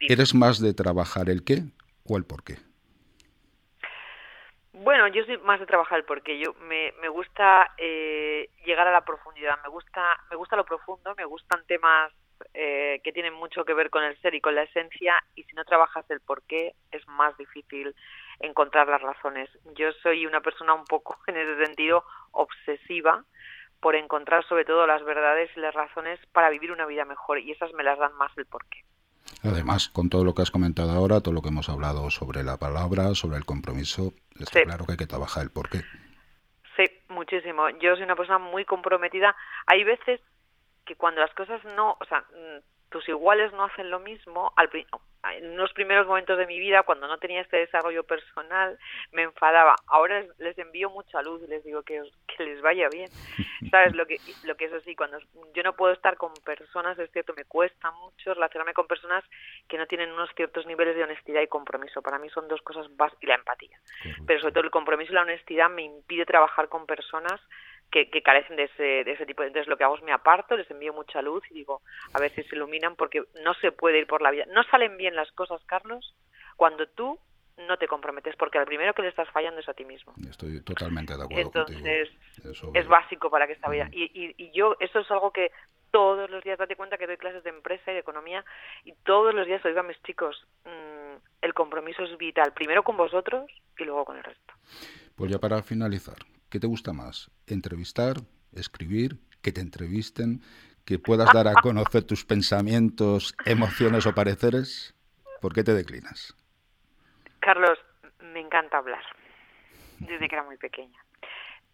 ¿eres 0.00 0.34
más 0.34 0.60
de 0.60 0.74
trabajar 0.74 1.30
el 1.30 1.44
qué 1.44 1.62
o 2.04 2.16
el 2.16 2.24
por 2.24 2.42
qué? 2.42 2.56
Bueno, 4.72 5.08
yo 5.08 5.24
soy 5.24 5.38
más 5.38 5.58
de 5.58 5.66
trabajar 5.66 6.04
porque 6.06 6.38
yo 6.38 6.52
me, 6.68 6.92
me 7.00 7.08
gusta 7.08 7.72
eh, 7.78 8.50
llegar 8.66 8.86
a 8.86 8.92
la 8.92 9.04
profundidad, 9.04 9.58
me 9.62 9.70
gusta 9.70 10.02
me 10.30 10.36
gusta 10.36 10.54
lo 10.56 10.66
profundo, 10.66 11.14
me 11.16 11.24
gustan 11.24 11.64
temas 11.66 12.12
eh, 12.54 13.00
que 13.02 13.12
tienen 13.12 13.34
mucho 13.34 13.64
que 13.64 13.74
ver 13.74 13.90
con 13.90 14.02
el 14.04 14.16
ser 14.20 14.34
y 14.34 14.40
con 14.40 14.54
la 14.54 14.62
esencia 14.62 15.14
y 15.34 15.44
si 15.44 15.54
no 15.54 15.64
trabajas 15.64 16.04
el 16.10 16.20
por 16.20 16.42
qué 16.42 16.74
es 16.90 17.06
más 17.08 17.36
difícil 17.36 17.94
encontrar 18.40 18.88
las 18.88 19.02
razones. 19.02 19.48
Yo 19.74 19.92
soy 20.02 20.26
una 20.26 20.40
persona 20.40 20.74
un 20.74 20.84
poco 20.84 21.16
en 21.26 21.36
ese 21.36 21.64
sentido 21.64 22.04
obsesiva 22.32 23.24
por 23.80 23.94
encontrar 23.94 24.44
sobre 24.46 24.64
todo 24.64 24.86
las 24.86 25.04
verdades 25.04 25.50
y 25.56 25.60
las 25.60 25.74
razones 25.74 26.18
para 26.32 26.50
vivir 26.50 26.72
una 26.72 26.86
vida 26.86 27.04
mejor 27.04 27.38
y 27.38 27.52
esas 27.52 27.72
me 27.74 27.84
las 27.84 27.98
dan 27.98 28.14
más 28.14 28.36
el 28.36 28.46
porqué. 28.46 28.84
Además, 29.42 29.88
con 29.88 30.08
todo 30.08 30.24
lo 30.24 30.34
que 30.34 30.42
has 30.42 30.50
comentado 30.50 30.92
ahora, 30.92 31.20
todo 31.20 31.34
lo 31.34 31.42
que 31.42 31.48
hemos 31.48 31.68
hablado 31.68 32.10
sobre 32.10 32.42
la 32.42 32.56
palabra, 32.56 33.14
sobre 33.14 33.36
el 33.36 33.44
compromiso, 33.44 34.12
está 34.38 34.62
claro 34.62 34.86
que 34.86 34.92
hay 34.92 34.98
que 34.98 35.06
trabajar 35.06 35.42
el 35.42 35.50
porqué. 35.50 35.82
Sí, 36.76 36.84
muchísimo. 37.08 37.68
Yo 37.80 37.94
soy 37.94 38.04
una 38.04 38.16
persona 38.16 38.38
muy 38.38 38.64
comprometida. 38.64 39.34
Hay 39.66 39.84
veces 39.84 40.20
que 40.86 40.96
cuando 40.96 41.20
las 41.20 41.34
cosas 41.34 41.62
no, 41.64 41.96
o 42.00 42.04
sea, 42.06 42.20
mm, 42.20 42.90
tus 42.90 43.08
iguales 43.08 43.52
no 43.52 43.64
hacen 43.64 43.90
lo 43.90 44.00
mismo, 44.00 44.52
al, 44.56 44.70
en 45.34 45.50
unos 45.52 45.72
primeros 45.72 46.06
momentos 46.06 46.38
de 46.38 46.46
mi 46.46 46.58
vida, 46.58 46.82
cuando 46.84 47.08
no 47.08 47.18
tenía 47.18 47.40
este 47.40 47.56
desarrollo 47.56 48.04
personal, 48.04 48.78
me 49.12 49.22
enfadaba. 49.22 49.74
Ahora 49.88 50.24
les 50.38 50.56
envío 50.58 50.90
mucha 50.90 51.20
luz 51.22 51.42
y 51.42 51.48
les 51.48 51.64
digo 51.64 51.82
que, 51.82 52.00
que 52.26 52.44
les 52.44 52.60
vaya 52.60 52.88
bien. 52.88 53.10
¿Sabes? 53.70 53.94
Lo 53.94 54.06
que, 54.06 54.18
lo 54.44 54.56
que 54.56 54.66
eso 54.66 54.80
sí, 54.80 54.94
cuando 54.94 55.18
yo 55.54 55.62
no 55.62 55.74
puedo 55.74 55.92
estar 55.92 56.16
con 56.16 56.32
personas, 56.44 56.98
es 56.98 57.10
cierto, 57.10 57.34
me 57.36 57.44
cuesta 57.44 57.90
mucho 57.90 58.34
relacionarme 58.34 58.74
con 58.74 58.86
personas 58.86 59.24
que 59.68 59.78
no 59.78 59.86
tienen 59.86 60.12
unos 60.12 60.30
ciertos 60.36 60.66
niveles 60.66 60.94
de 60.94 61.04
honestidad 61.04 61.42
y 61.42 61.48
compromiso. 61.48 62.02
Para 62.02 62.18
mí 62.18 62.28
son 62.30 62.46
dos 62.48 62.62
cosas 62.62 62.86
básicas, 62.96 63.22
y 63.22 63.26
la 63.26 63.34
empatía. 63.34 63.78
Pero 64.26 64.40
sobre 64.40 64.52
todo 64.52 64.64
el 64.64 64.70
compromiso 64.70 65.12
y 65.12 65.14
la 65.14 65.22
honestidad 65.22 65.70
me 65.70 65.82
impide 65.82 66.24
trabajar 66.24 66.68
con 66.68 66.86
personas 66.86 67.40
que, 67.90 68.22
carecen 68.22 68.56
de 68.56 68.64
ese, 68.64 68.82
de 68.82 69.12
ese 69.12 69.26
tipo. 69.26 69.42
Entonces 69.42 69.68
lo 69.68 69.76
que 69.76 69.84
hago 69.84 69.96
es 69.96 70.02
me 70.02 70.12
aparto, 70.12 70.56
les 70.56 70.70
envío 70.70 70.92
mucha 70.92 71.22
luz 71.22 71.42
y 71.50 71.54
digo, 71.54 71.82
a 72.12 72.20
ver 72.20 72.34
si 72.34 72.42
se 72.42 72.56
iluminan 72.56 72.96
porque 72.96 73.24
no 73.42 73.54
se 73.54 73.72
puede 73.72 73.98
ir 73.98 74.06
por 74.06 74.22
la 74.22 74.30
vida. 74.30 74.44
No 74.48 74.62
salen 74.64 74.96
bien 74.96 75.16
las 75.16 75.30
cosas, 75.32 75.62
Carlos, 75.66 76.14
cuando 76.56 76.86
tú 76.88 77.18
no 77.56 77.78
te 77.78 77.88
comprometes, 77.88 78.36
porque 78.36 78.58
al 78.58 78.66
primero 78.66 78.92
que 78.92 79.02
le 79.02 79.08
estás 79.08 79.30
fallando 79.30 79.60
es 79.60 79.68
a 79.68 79.74
ti 79.74 79.84
mismo. 79.84 80.12
Estoy 80.28 80.60
totalmente 80.60 81.16
de 81.16 81.24
acuerdo 81.24 81.40
Entonces, 81.40 82.10
es 82.74 82.86
básico 82.86 83.30
para 83.30 83.46
que 83.46 83.54
esta 83.54 83.70
vida. 83.70 83.88
Y, 83.92 84.04
y, 84.04 84.34
y, 84.36 84.50
yo, 84.52 84.76
eso 84.78 85.00
es 85.00 85.10
algo 85.10 85.30
que 85.30 85.50
todos 85.90 86.28
los 86.28 86.44
días, 86.44 86.58
date 86.58 86.76
cuenta 86.76 86.98
que 86.98 87.06
doy 87.06 87.16
clases 87.16 87.42
de 87.44 87.50
empresa 87.50 87.90
y 87.90 87.94
de 87.94 88.00
economía, 88.00 88.44
y 88.84 88.92
todos 89.04 89.34
los 89.34 89.46
días 89.46 89.64
oigo 89.64 89.80
a 89.80 89.84
mis 89.84 90.00
chicos, 90.02 90.46
mm, 90.64 91.16
el 91.40 91.54
compromiso 91.54 92.02
es 92.02 92.18
vital, 92.18 92.52
primero 92.52 92.82
con 92.82 92.98
vosotros 92.98 93.50
y 93.78 93.84
luego 93.84 94.04
con 94.04 94.18
el 94.18 94.24
resto. 94.24 94.52
Pues 95.16 95.30
ya 95.30 95.38
para 95.38 95.62
finalizar, 95.62 96.18
¿Qué 96.56 96.60
te 96.60 96.68
gusta 96.68 96.94
más? 96.94 97.30
¿Entrevistar? 97.46 98.14
¿Escribir? 98.54 99.18
¿Que 99.42 99.52
te 99.52 99.60
entrevisten? 99.60 100.40
¿Que 100.86 100.98
puedas 100.98 101.30
dar 101.34 101.48
a 101.48 101.52
conocer 101.60 102.04
tus 102.04 102.24
pensamientos, 102.24 103.36
emociones 103.44 104.06
o 104.06 104.14
pareceres? 104.14 104.94
¿Por 105.42 105.52
qué 105.52 105.64
te 105.64 105.74
declinas? 105.74 106.34
Carlos, 107.40 107.78
me 108.32 108.40
encanta 108.40 108.78
hablar, 108.78 109.04
desde 109.98 110.26
que 110.28 110.34
era 110.34 110.44
muy 110.44 110.56
pequeña. 110.56 110.98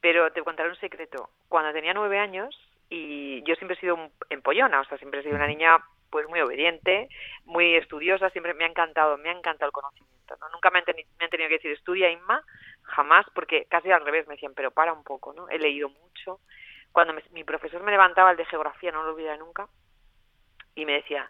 Pero 0.01 0.33
te 0.33 0.43
contaré 0.43 0.71
un 0.71 0.81
secreto. 0.81 1.31
Cuando 1.49 1.73
tenía 1.73 1.95
nueve 1.95 2.19
años, 2.19 2.53
y 2.91 3.41
yo 3.45 3.55
siempre 3.55 3.77
he 3.77 3.81
sido 3.81 4.11
empollona, 4.31 4.81
o 4.81 4.85
sea, 4.87 4.99
siempre 4.99 5.21
he 5.21 5.23
sido 5.23 5.37
una 5.37 5.47
niña 5.47 5.79
pues 6.11 6.29
muy 6.29 6.41
obediente, 6.41 7.09
muy 7.45 7.77
estudiosa, 7.77 8.31
siempre 8.31 8.53
me 8.53 8.65
ha 8.65 8.69
encantado, 8.69 9.17
me 9.17 9.29
ha 9.29 9.33
encantado 9.33 9.69
el 9.69 9.73
conocimiento. 9.73 10.37
¿no? 10.41 10.49
Nunca 10.49 10.71
me 10.71 10.81
han, 10.81 10.85
me 10.87 11.25
han 11.25 11.31
tenido 11.31 11.49
que 11.49 11.59
decir 11.59 11.71
estudia, 11.71 12.11
Inma, 12.11 12.43
jamás, 12.83 13.27
porque 13.35 13.67
casi 13.67 13.91
al 13.91 14.05
revés 14.05 14.27
me 14.27 14.35
decían, 14.35 14.55
pero 14.55 14.71
para 14.71 14.93
un 14.93 15.05
poco, 15.05 15.33
¿no? 15.33 15.49
He 15.49 15.59
leído 15.59 15.89
mucho. 15.89 16.41
Cuando 16.93 17.15
mi 17.33 17.45
profesor 17.45 17.83
me 17.83 17.91
levantaba 17.91 18.31
el 18.31 18.37
de 18.37 18.45
geografía, 18.45 18.93
no 18.93 19.03
lo 19.03 19.13
olvidaré 19.13 19.39
nunca, 19.39 19.67
y 20.75 20.85
me 20.85 20.95
decía, 20.95 21.29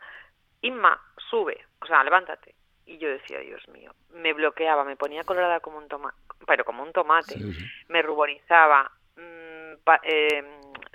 Inma, 0.63 1.01
sube, 1.31 1.67
o 1.81 1.87
sea, 1.87 2.03
levántate. 2.05 2.55
Y 2.87 2.99
yo 2.99 3.09
decía, 3.09 3.39
Dios 3.41 3.67
mío, 3.69 3.93
me 4.11 4.33
bloqueaba, 4.33 4.85
me 4.85 4.97
ponía 4.97 5.25
colorada 5.25 5.61
como 5.61 5.79
un 5.79 5.89
tomate, 5.89 6.17
pero 6.47 6.65
como 6.65 6.83
un 6.83 6.93
tomate, 6.93 7.37
me 7.89 8.03
ruborizaba, 8.03 8.91
mmm, 9.17 9.75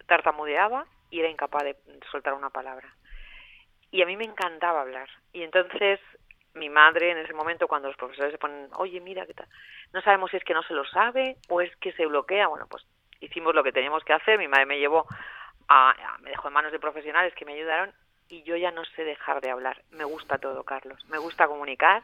tartamudeaba 0.06 0.86
y 1.10 1.20
era 1.20 1.30
incapaz 1.30 1.64
de 1.64 1.78
soltar 2.12 2.34
una 2.34 2.50
palabra. 2.50 2.94
Y 3.92 4.02
a 4.02 4.06
mí 4.06 4.18
me 4.18 4.26
encantaba 4.26 4.82
hablar. 4.82 5.10
Y 5.32 5.44
entonces 5.44 6.00
mi 6.58 6.70
madre 6.70 7.12
en 7.12 7.18
ese 7.20 7.34
momento 7.34 7.68
cuando 7.68 7.88
los 7.88 7.98
profesores 7.98 8.32
se 8.32 8.38
ponen, 8.38 8.70
oye, 8.78 9.00
mira, 9.00 9.26
¿qué 9.26 9.34
tal? 9.34 9.48
No 9.94 10.02
sabemos 10.02 10.32
si 10.32 10.38
es 10.38 10.44
que 10.44 10.54
no 10.54 10.64
se 10.64 10.74
lo 10.74 10.86
sabe 10.86 11.38
o 11.50 11.62
es 11.62 11.76
que 11.78 11.94
se 11.94 12.06
bloquea. 12.06 12.48
Bueno, 12.48 12.68
pues 12.70 12.86
hicimos 13.20 13.56
lo 13.56 13.64
que 13.64 13.72
teníamos 13.72 14.04
que 14.04 14.14
hacer. 14.14 14.38
Mi 14.38 14.48
madre 14.48 14.66
me 14.66 14.80
llevó 14.80 15.06
a, 15.70 15.96
me 16.22 16.32
dejó 16.32 16.48
en 16.48 16.54
manos 16.54 16.72
de 16.72 16.80
profesionales 16.80 17.34
que 17.36 17.46
me 17.46 17.54
ayudaron 17.54 17.94
y 18.30 18.44
yo 18.44 18.56
ya 18.56 18.72
no 18.72 18.84
sé 18.86 19.04
dejar 19.04 19.42
de 19.42 19.52
hablar. 19.52 19.82
Me 19.92 20.04
gusta 20.04 20.38
todo, 20.38 20.64
Carlos. 20.64 21.04
Me 21.10 21.18
gusta 21.18 21.48
comunicar. 21.48 22.04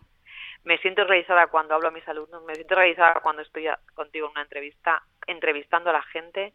Me 0.63 0.77
siento 0.77 1.03
realizada 1.03 1.47
cuando 1.47 1.75
hablo 1.75 1.89
a 1.89 1.91
mis 1.91 2.07
alumnos. 2.07 2.43
Me 2.43 2.55
siento 2.55 2.75
realizada 2.75 3.19
cuando 3.21 3.41
estoy 3.41 3.67
contigo 3.93 4.27
en 4.27 4.31
una 4.31 4.41
entrevista, 4.43 5.03
entrevistando 5.27 5.89
a 5.89 5.93
la 5.93 6.03
gente 6.03 6.53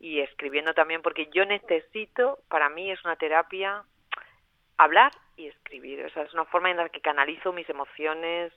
y 0.00 0.20
escribiendo 0.20 0.74
también, 0.74 1.02
porque 1.02 1.28
yo 1.32 1.44
necesito, 1.44 2.38
para 2.48 2.68
mí 2.68 2.90
es 2.90 3.04
una 3.04 3.16
terapia 3.16 3.82
hablar 4.76 5.10
y 5.38 5.46
escribir. 5.46 6.04
O 6.04 6.10
sea, 6.10 6.24
es 6.24 6.34
una 6.34 6.44
forma 6.44 6.70
en 6.70 6.76
la 6.76 6.88
que 6.88 7.00
canalizo 7.00 7.52
mis 7.52 7.68
emociones 7.70 8.52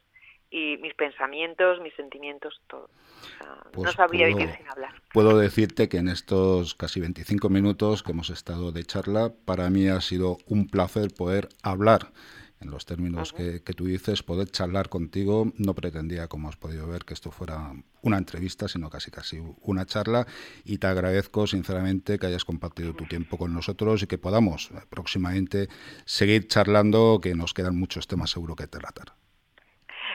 y 0.49 0.77
mis 0.81 0.93
pensamientos, 0.95 1.79
mis 1.79 1.93
sentimientos, 1.95 2.61
todo. 2.67 2.89
no 3.39 3.71
pues 3.71 3.93
sabría 3.93 4.27
vivir 4.27 4.49
sin 4.57 4.67
hablar. 4.67 4.93
Puedo 5.13 5.37
decirte 5.37 5.87
que 5.87 5.97
en 5.97 6.09
estos 6.09 6.75
casi 6.75 6.99
25 6.99 7.47
minutos 7.49 8.03
que 8.03 8.11
hemos 8.11 8.29
estado 8.29 8.73
de 8.73 8.83
charla, 8.83 9.31
para 9.45 9.69
mí 9.69 9.87
ha 9.87 10.01
sido 10.01 10.39
un 10.47 10.67
placer 10.67 11.13
poder 11.17 11.47
hablar 11.63 12.11
en 12.62 12.69
los 12.69 12.86
términos 12.86 13.34
que, 13.34 13.60
tú 13.60 13.86
dices, 13.86 14.24
poder 14.24 14.47
charlar 14.50 14.89
contigo. 14.89 15.52
No 15.58 15.74
pretendía, 15.74 16.28
como 16.28 16.47
has 16.47 16.56
podido 16.56 16.88
ver, 16.88 17.06
que 17.06 17.13
esto 17.13 17.32
fuera 17.32 17.71
una 18.02 18.17
entrevista, 18.17 18.67
sino 18.67 18.89
casi 18.89 19.12
casi 19.12 19.41
una 19.62 19.86
charla. 19.86 20.26
Y 20.63 20.78
te 20.78 20.88
agradezco 20.88 21.47
sinceramente 21.47 22.19
que 22.19 22.28
hayas 22.28 22.45
compartido 22.45 22.93
tu 22.93 23.06
tiempo 23.06 23.38
con 23.38 23.54
nosotros 23.54 24.04
y 24.04 24.08
que 24.08 24.17
podamos 24.17 24.71
eh, 24.71 24.76
próximamente 24.89 25.67
seguir 26.06 26.47
charlando, 26.47 27.19
que 27.21 27.36
nos 27.36 27.54
quedan 27.54 27.78
muchos 27.78 28.08
temas 28.08 28.30
seguro 28.30 28.56
que 28.56 28.67
tratar. 28.67 29.13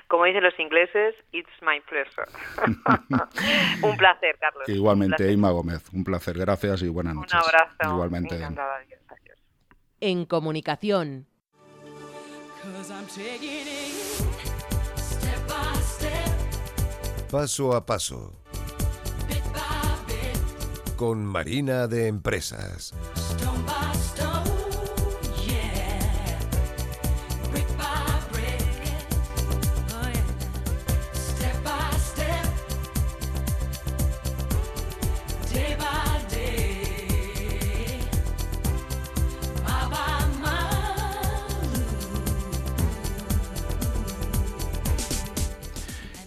Como 0.08 0.24
dicen 0.24 0.44
los 0.44 0.58
ingleses, 0.60 1.16
it's 1.32 1.50
my 1.62 1.80
pleasure. 1.80 2.28
un 3.82 3.96
placer, 3.96 4.36
Carlos. 4.38 4.68
Igualmente, 4.68 5.32
Ima 5.32 5.50
Gómez, 5.50 5.92
un 5.92 6.04
placer. 6.04 6.38
Gracias 6.38 6.82
y 6.82 6.88
buenas 6.88 7.14
noches. 7.14 7.34
Un 7.34 7.40
abrazo. 7.40 7.94
Igualmente. 7.94 8.38
En 9.98 10.26
comunicación 10.26 11.26
Paso 17.30 17.74
a 17.74 17.84
paso. 17.84 18.32
Con 20.96 21.24
Marina 21.24 21.86
de 21.86 22.06
Empresas. 22.08 22.94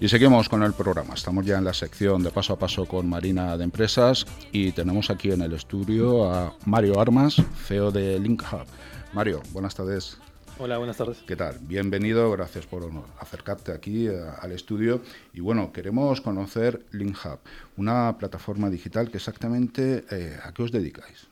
Y 0.02 0.08
seguimos 0.08 0.48
con 0.48 0.64
el 0.64 0.72
programa. 0.72 1.14
Estamos 1.14 1.46
ya 1.46 1.58
en 1.58 1.66
la 1.66 1.74
sección 1.74 2.24
de 2.24 2.32
paso 2.32 2.54
a 2.54 2.58
paso 2.58 2.86
con 2.86 3.10
Marina 3.10 3.58
de 3.58 3.66
Empresas 3.66 4.26
y 4.54 4.72
tenemos 4.72 5.10
aquí 5.10 5.30
en 5.30 5.42
el 5.42 5.52
estudio 5.52 6.32
a 6.32 6.56
Mario 6.66 7.02
Armas, 7.02 7.36
CEO 7.66 7.92
de 7.92 8.18
Link 8.18 8.42
Hub. 8.50 8.66
Mario, 9.12 9.42
buenas 9.52 9.76
tardes. 9.76 10.18
Hola, 10.58 10.78
buenas 10.78 10.96
tardes. 10.96 11.18
¿Qué 11.28 11.36
tal? 11.36 11.58
Bienvenido, 11.60 12.32
gracias 12.32 12.66
por 12.66 12.90
acercarte 13.20 13.74
aquí 13.74 14.08
eh, 14.08 14.22
al 14.40 14.54
estudio. 14.54 15.02
Y 15.34 15.42
bueno, 15.42 15.74
queremos 15.74 16.22
conocer 16.22 16.86
Link 16.92 17.18
Hub, 17.26 17.40
una 17.76 18.18
plataforma 18.18 18.70
digital 18.70 19.12
que 19.12 19.18
exactamente 19.18 20.06
eh, 20.12 20.38
a 20.42 20.54
qué 20.54 20.64
os 20.64 20.72
dedicáis. 20.72 21.29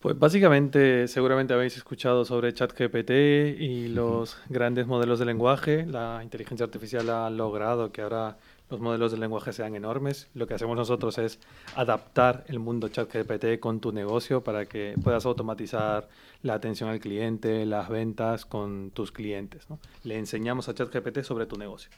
Pues 0.00 0.16
básicamente, 0.16 1.08
seguramente 1.08 1.54
habéis 1.54 1.76
escuchado 1.76 2.24
sobre 2.24 2.54
ChatGPT 2.54 3.10
y 3.58 3.88
los 3.88 4.36
grandes 4.48 4.86
modelos 4.86 5.18
de 5.18 5.24
lenguaje. 5.24 5.86
La 5.86 6.20
inteligencia 6.22 6.64
artificial 6.64 7.10
ha 7.10 7.28
logrado 7.30 7.90
que 7.90 8.02
ahora 8.02 8.36
los 8.70 8.78
modelos 8.78 9.10
de 9.10 9.18
lenguaje 9.18 9.52
sean 9.52 9.74
enormes. 9.74 10.28
Lo 10.34 10.46
que 10.46 10.54
hacemos 10.54 10.76
nosotros 10.76 11.18
es 11.18 11.40
adaptar 11.74 12.44
el 12.46 12.60
mundo 12.60 12.88
ChatGPT 12.88 13.58
con 13.58 13.80
tu 13.80 13.90
negocio 13.90 14.44
para 14.44 14.66
que 14.66 14.94
puedas 15.02 15.26
automatizar 15.26 16.08
la 16.42 16.54
atención 16.54 16.90
al 16.90 17.00
cliente, 17.00 17.66
las 17.66 17.88
ventas 17.88 18.44
con 18.44 18.92
tus 18.92 19.10
clientes. 19.10 19.66
Le 20.04 20.16
enseñamos 20.16 20.68
a 20.68 20.74
ChatGPT 20.74 21.22
sobre 21.22 21.46
tu 21.46 21.56
negocio. 21.56 21.90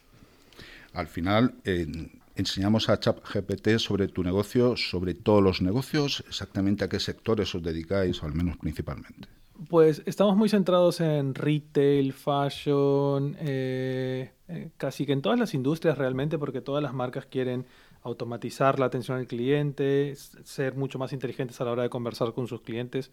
Al 0.94 1.06
final, 1.06 1.52
enseñamos 2.40 2.88
a 2.88 2.98
ChatGPT 2.98 3.78
sobre 3.78 4.08
tu 4.08 4.22
negocio, 4.22 4.76
sobre 4.76 5.14
todos 5.14 5.42
los 5.42 5.62
negocios, 5.62 6.24
exactamente 6.28 6.84
a 6.84 6.88
qué 6.88 6.98
sectores 6.98 7.54
os 7.54 7.62
dedicáis, 7.62 8.22
o 8.22 8.26
al 8.26 8.34
menos 8.34 8.56
principalmente. 8.56 9.28
Pues 9.68 10.02
estamos 10.06 10.36
muy 10.36 10.48
centrados 10.48 11.00
en 11.00 11.34
retail, 11.34 12.14
fashion, 12.14 13.36
eh, 13.40 14.32
eh, 14.48 14.70
casi 14.78 15.04
que 15.04 15.12
en 15.12 15.20
todas 15.20 15.38
las 15.38 15.52
industrias 15.52 15.98
realmente, 15.98 16.38
porque 16.38 16.62
todas 16.62 16.82
las 16.82 16.94
marcas 16.94 17.26
quieren 17.26 17.66
automatizar 18.02 18.78
la 18.78 18.86
atención 18.86 19.18
al 19.18 19.26
cliente, 19.26 20.14
ser 20.16 20.74
mucho 20.74 20.98
más 20.98 21.12
inteligentes 21.12 21.60
a 21.60 21.64
la 21.64 21.72
hora 21.72 21.82
de 21.82 21.90
conversar 21.90 22.32
con 22.32 22.46
sus 22.46 22.62
clientes, 22.62 23.10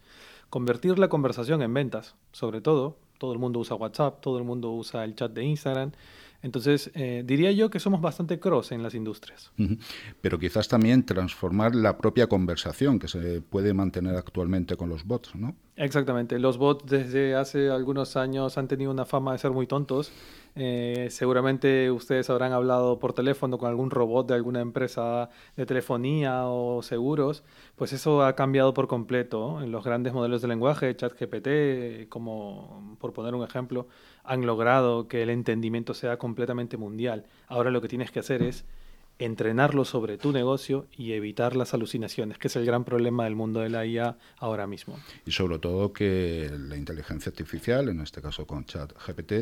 convertir 0.48 0.98
la 0.98 1.08
conversación 1.08 1.60
en 1.60 1.74
ventas, 1.74 2.16
sobre 2.32 2.62
todo. 2.62 2.96
Todo 3.18 3.32
el 3.32 3.38
mundo 3.38 3.58
usa 3.58 3.76
WhatsApp, 3.76 4.20
todo 4.20 4.38
el 4.38 4.44
mundo 4.44 4.70
usa 4.70 5.04
el 5.04 5.14
chat 5.16 5.32
de 5.32 5.44
Instagram. 5.44 5.92
Entonces, 6.40 6.90
eh, 6.94 7.24
diría 7.26 7.50
yo 7.50 7.68
que 7.68 7.80
somos 7.80 8.00
bastante 8.00 8.38
cross 8.38 8.70
en 8.70 8.82
las 8.82 8.94
industrias. 8.94 9.50
Pero 10.20 10.38
quizás 10.38 10.68
también 10.68 11.04
transformar 11.04 11.74
la 11.74 11.98
propia 11.98 12.28
conversación 12.28 12.98
que 12.98 13.08
se 13.08 13.40
puede 13.40 13.74
mantener 13.74 14.14
actualmente 14.14 14.76
con 14.76 14.88
los 14.88 15.04
bots, 15.04 15.34
¿no? 15.34 15.56
Exactamente. 15.76 16.38
Los 16.38 16.56
bots 16.56 16.86
desde 16.88 17.34
hace 17.34 17.70
algunos 17.70 18.16
años 18.16 18.56
han 18.56 18.68
tenido 18.68 18.90
una 18.90 19.04
fama 19.04 19.32
de 19.32 19.38
ser 19.38 19.50
muy 19.50 19.66
tontos. 19.66 20.12
Eh, 20.54 21.08
seguramente 21.10 21.90
ustedes 21.90 22.28
habrán 22.30 22.52
hablado 22.52 22.98
por 22.98 23.12
teléfono 23.12 23.58
con 23.58 23.68
algún 23.68 23.90
robot 23.90 24.26
de 24.28 24.34
alguna 24.34 24.60
empresa 24.60 25.30
de 25.56 25.66
telefonía 25.66 26.46
o 26.46 26.82
seguros. 26.82 27.44
Pues 27.76 27.92
eso 27.92 28.24
ha 28.24 28.34
cambiado 28.34 28.74
por 28.74 28.88
completo. 28.88 29.62
En 29.62 29.72
los 29.72 29.84
grandes 29.84 30.12
modelos 30.12 30.42
de 30.42 30.48
lenguaje, 30.48 30.94
ChatGPT, 30.94 32.08
como 32.08 32.96
por 33.00 33.12
poner 33.12 33.34
un 33.34 33.44
ejemplo, 33.44 33.86
han 34.24 34.46
logrado 34.46 35.08
que 35.08 35.22
el 35.22 35.30
entendimiento 35.30 35.94
sea 35.94 36.18
completamente 36.18 36.76
mundial. 36.76 37.26
Ahora 37.46 37.70
lo 37.70 37.80
que 37.80 37.88
tienes 37.88 38.10
que 38.10 38.20
hacer 38.20 38.42
es 38.42 38.64
entrenarlo 39.18 39.84
sobre 39.84 40.16
tu 40.16 40.32
negocio 40.32 40.86
y 40.96 41.12
evitar 41.12 41.56
las 41.56 41.74
alucinaciones, 41.74 42.38
que 42.38 42.48
es 42.48 42.56
el 42.56 42.64
gran 42.64 42.84
problema 42.84 43.24
del 43.24 43.34
mundo 43.34 43.60
de 43.60 43.68
la 43.68 43.84
IA 43.84 44.16
ahora 44.38 44.66
mismo. 44.66 44.98
Y 45.26 45.32
sobre 45.32 45.58
todo 45.58 45.92
que 45.92 46.50
la 46.56 46.76
inteligencia 46.76 47.30
artificial, 47.30 47.88
en 47.88 48.00
este 48.00 48.22
caso 48.22 48.46
con 48.46 48.64
ChatGPT, 48.64 49.32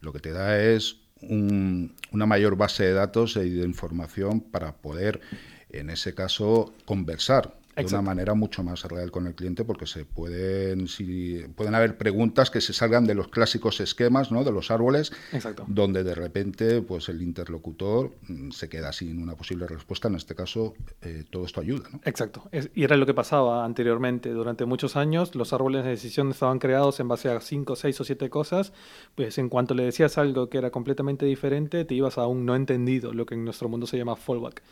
lo 0.00 0.12
que 0.12 0.20
te 0.20 0.32
da 0.32 0.60
es 0.60 0.96
una 1.22 2.26
mayor 2.26 2.56
base 2.56 2.84
de 2.84 2.92
datos 2.92 3.36
y 3.36 3.50
de 3.50 3.64
información 3.64 4.40
para 4.40 4.72
poder, 4.76 5.20
en 5.68 5.90
ese 5.90 6.14
caso, 6.14 6.72
conversar 6.84 7.59
de 7.88 7.94
una 7.94 8.02
manera 8.02 8.34
mucho 8.34 8.62
más 8.62 8.84
real 8.84 9.10
con 9.10 9.26
el 9.26 9.34
cliente 9.34 9.64
porque 9.64 9.86
se 9.86 10.04
pueden 10.04 10.88
si, 10.88 11.44
pueden 11.54 11.74
haber 11.74 11.96
preguntas 11.96 12.50
que 12.50 12.60
se 12.60 12.72
salgan 12.72 13.04
de 13.06 13.14
los 13.14 13.28
clásicos 13.28 13.80
esquemas 13.80 14.30
¿no? 14.30 14.44
de 14.44 14.52
los 14.52 14.70
árboles 14.70 15.12
donde 15.66 16.04
de 16.04 16.14
repente 16.14 16.82
pues 16.82 17.08
el 17.08 17.22
interlocutor 17.22 18.12
mm, 18.28 18.50
se 18.50 18.68
queda 18.68 18.92
sin 18.92 19.22
una 19.22 19.34
posible 19.34 19.66
respuesta. 19.66 20.08
En 20.08 20.14
este 20.14 20.34
caso 20.34 20.74
eh, 21.02 21.24
todo 21.30 21.44
esto 21.44 21.60
ayuda 21.60 21.88
¿no? 21.92 22.00
exacto. 22.04 22.48
Y 22.74 22.84
era 22.84 22.96
lo 22.96 23.06
que 23.06 23.14
pasaba 23.14 23.64
anteriormente. 23.64 24.30
Durante 24.30 24.64
muchos 24.64 24.96
años 24.96 25.34
los 25.34 25.52
árboles 25.52 25.84
de 25.84 25.90
decisión 25.90 26.30
estaban 26.30 26.58
creados 26.58 27.00
en 27.00 27.08
base 27.08 27.28
a 27.28 27.40
cinco 27.40 27.76
seis 27.76 28.00
o 28.00 28.04
siete 28.04 28.30
cosas. 28.30 28.72
Pues 29.14 29.38
en 29.38 29.48
cuanto 29.48 29.74
le 29.74 29.84
decías 29.84 30.18
algo 30.18 30.48
que 30.48 30.58
era 30.58 30.70
completamente 30.70 31.26
diferente 31.26 31.84
te 31.84 31.94
ibas 31.94 32.18
a 32.18 32.26
un 32.26 32.44
no 32.44 32.54
entendido 32.54 33.12
lo 33.12 33.26
que 33.26 33.34
en 33.34 33.44
nuestro 33.44 33.68
mundo 33.68 33.86
se 33.86 33.96
llama 33.96 34.16
fallback 34.16 34.62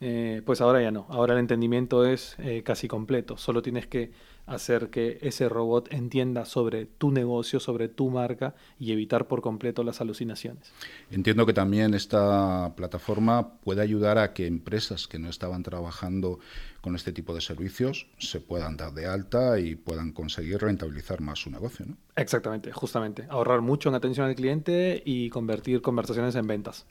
eh, 0.00 0.42
pues 0.44 0.60
ahora 0.60 0.80
ya 0.82 0.90
no. 0.90 1.06
Ahora 1.08 1.34
el 1.34 1.40
entendimiento 1.40 2.06
es 2.06 2.36
eh, 2.38 2.62
casi 2.64 2.88
completo. 2.88 3.36
Solo 3.36 3.62
tienes 3.62 3.86
que 3.86 4.12
hacer 4.46 4.88
que 4.88 5.18
ese 5.20 5.48
robot 5.48 5.92
entienda 5.92 6.44
sobre 6.46 6.86
tu 6.86 7.10
negocio, 7.10 7.60
sobre 7.60 7.88
tu 7.88 8.08
marca 8.08 8.54
y 8.78 8.92
evitar 8.92 9.26
por 9.26 9.42
completo 9.42 9.84
las 9.84 10.00
alucinaciones. 10.00 10.72
Entiendo 11.10 11.44
que 11.44 11.52
también 11.52 11.92
esta 11.92 12.72
plataforma 12.74 13.58
puede 13.60 13.82
ayudar 13.82 14.18
a 14.18 14.32
que 14.32 14.46
empresas 14.46 15.06
que 15.06 15.18
no 15.18 15.28
estaban 15.28 15.62
trabajando 15.62 16.38
con 16.80 16.94
este 16.94 17.12
tipo 17.12 17.34
de 17.34 17.40
servicios 17.40 18.06
se 18.18 18.40
puedan 18.40 18.76
dar 18.76 18.94
de 18.94 19.06
alta 19.06 19.58
y 19.58 19.74
puedan 19.74 20.12
conseguir 20.12 20.58
rentabilizar 20.58 21.20
más 21.20 21.40
su 21.40 21.50
negocio. 21.50 21.84
¿no? 21.86 21.96
Exactamente, 22.16 22.72
justamente. 22.72 23.26
Ahorrar 23.28 23.60
mucho 23.60 23.88
en 23.88 23.96
atención 23.96 24.26
al 24.26 24.34
cliente 24.34 25.02
y 25.04 25.28
convertir 25.28 25.82
conversaciones 25.82 26.34
en 26.36 26.46
ventas. 26.46 26.86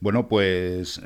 Bueno, 0.00 0.28
pues 0.28 1.00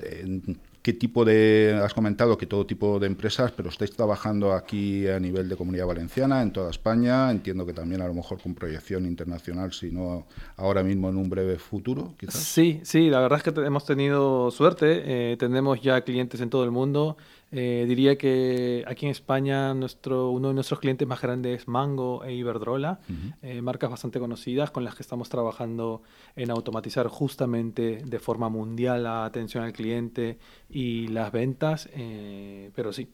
¿Qué 0.87 0.93
tipo 0.93 1.25
de, 1.25 1.81
has 1.83 1.93
comentado 1.93 2.39
que 2.39 2.47
todo 2.47 2.65
tipo 2.65 3.01
de 3.01 3.09
empresas, 3.09 3.51
pero 3.51 3.71
estáis 3.71 3.91
trabajando 3.91 4.53
aquí 4.53 5.09
a 5.09 5.19
nivel 5.19 5.49
de 5.49 5.57
comunidad 5.57 5.85
valenciana, 5.85 6.43
en 6.43 6.53
toda 6.53 6.71
España, 6.71 7.29
entiendo 7.29 7.67
que 7.67 7.73
también 7.73 8.03
a 8.03 8.07
lo 8.07 8.15
mejor 8.15 8.41
con 8.41 8.55
proyección 8.55 9.05
internacional, 9.05 9.73
si 9.73 9.91
no 9.91 10.29
ahora 10.57 10.85
mismo 10.85 11.09
en 11.09 11.17
un 11.17 11.29
breve 11.29 11.59
futuro? 11.59 12.15
Sí, 12.29 12.79
sí, 12.85 13.11
la 13.11 13.19
verdad 13.19 13.43
es 13.45 13.53
que 13.53 13.61
hemos 13.63 13.85
tenido 13.85 14.53
suerte, 14.53 15.33
eh, 15.33 15.37
tenemos 15.37 15.81
ya 15.81 16.03
clientes 16.03 16.41
en 16.41 16.51
todo 16.51 16.63
el 16.63 16.71
mundo, 16.71 17.17
eh, 17.59 17.87
diría 17.89 18.19
que 18.19 18.85
aquí 18.87 19.07
en 19.07 19.13
España 19.13 19.73
nuestro, 19.73 20.29
uno 20.29 20.49
de 20.49 20.55
nuestros 20.55 20.79
clientes 20.79 21.09
más 21.09 21.23
grandes 21.23 21.63
es 21.63 21.69
Mango 21.69 22.23
e 22.23 22.35
Iberdrola, 22.35 23.01
eh, 23.41 23.63
marcas 23.63 23.89
bastante 23.89 24.19
conocidas 24.19 24.71
con 24.71 24.85
las 24.85 24.95
que 24.95 25.03
estamos 25.03 25.31
trabajando 25.31 26.03
en 26.37 26.51
automatizar 26.51 27.09
justamente 27.09 28.03
de 28.05 28.19
forma 28.19 28.51
mundial 28.51 29.05
la 29.05 29.25
atención 29.25 29.65
al 29.65 29.73
cliente 29.73 30.37
y 30.69 31.09
las 31.09 31.33
ventas, 31.33 31.89
eh, 31.95 32.71
pero 32.75 32.93
sí, 32.93 33.09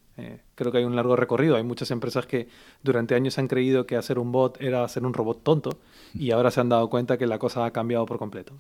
creo 0.57 0.73
que 0.73 0.79
hay 0.79 0.85
un 0.85 0.97
largo 0.97 1.15
recorrido. 1.15 1.55
Hay 1.55 1.63
muchas 1.63 1.93
empresas 1.93 2.27
que 2.27 2.49
durante 2.83 3.15
años 3.15 3.39
han 3.39 3.47
creído 3.47 3.87
que 3.87 3.95
hacer 3.95 4.19
un 4.19 4.33
bot 4.33 4.61
era 4.61 4.83
hacer 4.83 5.07
un 5.07 5.15
robot 5.15 5.45
tonto 5.45 5.79
y 6.15 6.33
ahora 6.33 6.51
se 6.51 6.59
han 6.59 6.69
dado 6.69 6.91
cuenta 6.91 7.17
que 7.17 7.29
la 7.29 7.39
cosa 7.39 7.65
ha 7.65 7.71
cambiado 7.71 8.07
por 8.07 8.19
completo. 8.19 8.55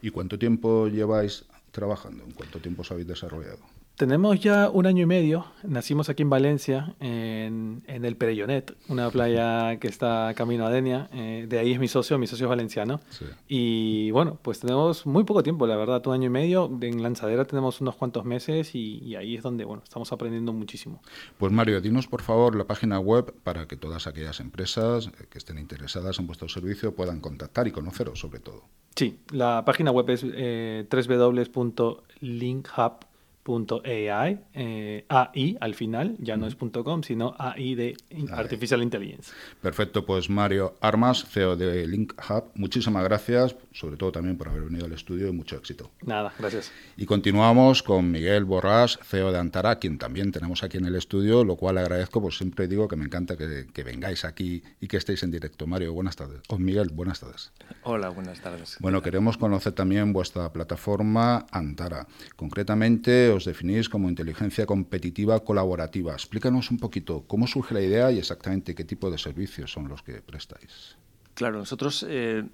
¿Y 0.00 0.08
cuánto 0.08 0.38
tiempo 0.38 0.88
lleváis 0.88 1.44
trabajando? 1.72 2.24
¿En 2.24 2.30
cuánto 2.30 2.58
tiempo 2.58 2.80
os 2.80 2.90
habéis 2.90 3.06
desarrollado? 3.06 3.75
Tenemos 3.96 4.38
ya 4.40 4.68
un 4.68 4.84
año 4.84 5.04
y 5.04 5.06
medio. 5.06 5.46
Nacimos 5.62 6.10
aquí 6.10 6.22
en 6.22 6.28
Valencia, 6.28 6.94
en, 7.00 7.82
el 7.86 8.16
Perellonet, 8.16 8.76
una 8.88 9.08
playa 9.08 9.78
que 9.78 9.88
está 9.88 10.34
camino 10.36 10.66
a 10.66 10.70
Denia. 10.70 11.08
Eh, 11.14 11.46
de 11.48 11.58
ahí 11.58 11.72
es 11.72 11.80
mi 11.80 11.88
socio, 11.88 12.18
mi 12.18 12.26
socio 12.26 12.44
es 12.44 12.50
valenciano. 12.50 13.00
Y 13.48 14.10
bueno, 14.10 14.38
pues 14.42 14.60
tenemos 14.60 15.06
muy 15.06 15.24
poco 15.24 15.42
tiempo, 15.42 15.66
la 15.66 15.76
verdad, 15.76 16.06
un 16.08 16.12
año 16.12 16.26
y 16.26 16.28
medio. 16.28 16.70
En 16.82 17.02
Lanzadera 17.02 17.46
tenemos 17.46 17.80
unos 17.80 17.96
cuantos 17.96 18.26
meses 18.26 18.74
y, 18.74 19.16
ahí 19.16 19.34
es 19.34 19.42
donde 19.42 19.64
bueno, 19.64 19.82
estamos 19.82 20.12
aprendiendo 20.12 20.52
muchísimo. 20.52 21.00
Pues 21.38 21.50
Mario, 21.50 21.80
dinos 21.80 22.06
por 22.06 22.20
favor 22.20 22.54
la 22.54 22.64
página 22.64 23.00
web 23.00 23.32
para 23.44 23.66
que 23.66 23.78
todas 23.78 24.06
aquellas 24.06 24.40
empresas 24.40 25.10
que 25.30 25.38
estén 25.38 25.56
interesadas 25.56 26.18
en 26.18 26.26
vuestro 26.26 26.50
servicio 26.50 26.94
puedan 26.94 27.20
contactar 27.20 27.66
y 27.66 27.70
conoceros 27.70 28.20
sobre 28.20 28.40
todo. 28.40 28.64
Sí, 28.94 29.20
la 29.30 29.64
página 29.64 29.90
web 29.90 30.10
es 30.10 30.22
eh, 30.22 30.86
www.linkhub.com 30.90 33.15
.ai, 33.46 34.40
eh, 34.54 35.04
AI 35.08 35.56
al 35.60 35.74
final, 35.74 36.16
ya 36.18 36.36
no 36.36 36.46
es 36.46 36.56
.com, 36.56 37.02
sino 37.02 37.34
AI 37.38 37.74
de 37.74 37.96
Artificial 38.30 38.82
Intelligence. 38.82 39.32
Perfecto, 39.60 40.04
pues 40.04 40.28
Mario 40.28 40.74
Armas, 40.80 41.24
CEO 41.28 41.56
de 41.56 41.86
Link 41.86 42.14
Hub, 42.28 42.44
muchísimas 42.54 43.04
gracias, 43.04 43.56
sobre 43.72 43.96
todo 43.96 44.12
también 44.12 44.36
por 44.36 44.48
haber 44.48 44.62
venido 44.62 44.86
al 44.86 44.92
estudio 44.92 45.28
y 45.28 45.32
mucho 45.32 45.56
éxito. 45.56 45.90
Nada, 46.04 46.32
gracias. 46.38 46.72
Y 46.96 47.06
continuamos 47.06 47.82
con 47.82 48.10
Miguel 48.10 48.44
Borrás, 48.44 48.98
CEO 49.02 49.32
de 49.32 49.38
Antara, 49.38 49.78
quien 49.78 49.98
también 49.98 50.32
tenemos 50.32 50.62
aquí 50.62 50.78
en 50.78 50.86
el 50.86 50.94
estudio, 50.96 51.44
lo 51.44 51.56
cual 51.56 51.78
agradezco, 51.78 52.20
pues 52.20 52.38
siempre 52.38 52.68
digo 52.68 52.88
que 52.88 52.96
me 52.96 53.04
encanta 53.04 53.36
que, 53.36 53.84
vengáis 53.84 54.24
aquí 54.24 54.62
y 54.80 54.88
que 54.88 54.96
estéis 54.96 55.22
en 55.22 55.30
directo. 55.30 55.66
Mario, 55.66 55.92
buenas 55.92 56.16
tardes. 56.16 56.40
O 56.48 56.58
Miguel, 56.58 56.90
buenas 56.92 57.20
tardes. 57.20 57.52
Hola, 57.82 58.08
buenas 58.08 58.40
tardes. 58.40 58.76
Bueno, 58.80 59.02
queremos 59.02 59.38
conocer 59.38 59.72
también 59.72 60.12
vuestra 60.12 60.52
plataforma 60.52 61.46
Antara. 61.52 62.06
Concretamente, 62.34 63.30
os 63.36 63.44
definís 63.44 63.88
como 63.88 64.08
inteligencia 64.08 64.66
competitiva 64.66 65.40
colaborativa. 65.40 66.12
Explícanos 66.12 66.70
un 66.70 66.78
poquito 66.78 67.24
cómo 67.26 67.46
surge 67.46 67.74
la 67.74 67.80
idea 67.80 68.10
y 68.12 68.18
exactamente 68.18 68.74
qué 68.74 68.84
tipo 68.84 69.10
de 69.10 69.18
servicios 69.18 69.70
son 69.70 69.88
los 69.88 70.02
que 70.02 70.22
prestáis. 70.22 70.96
Claro, 71.34 71.58
nosotros 71.58 72.04
eh, 72.08 72.44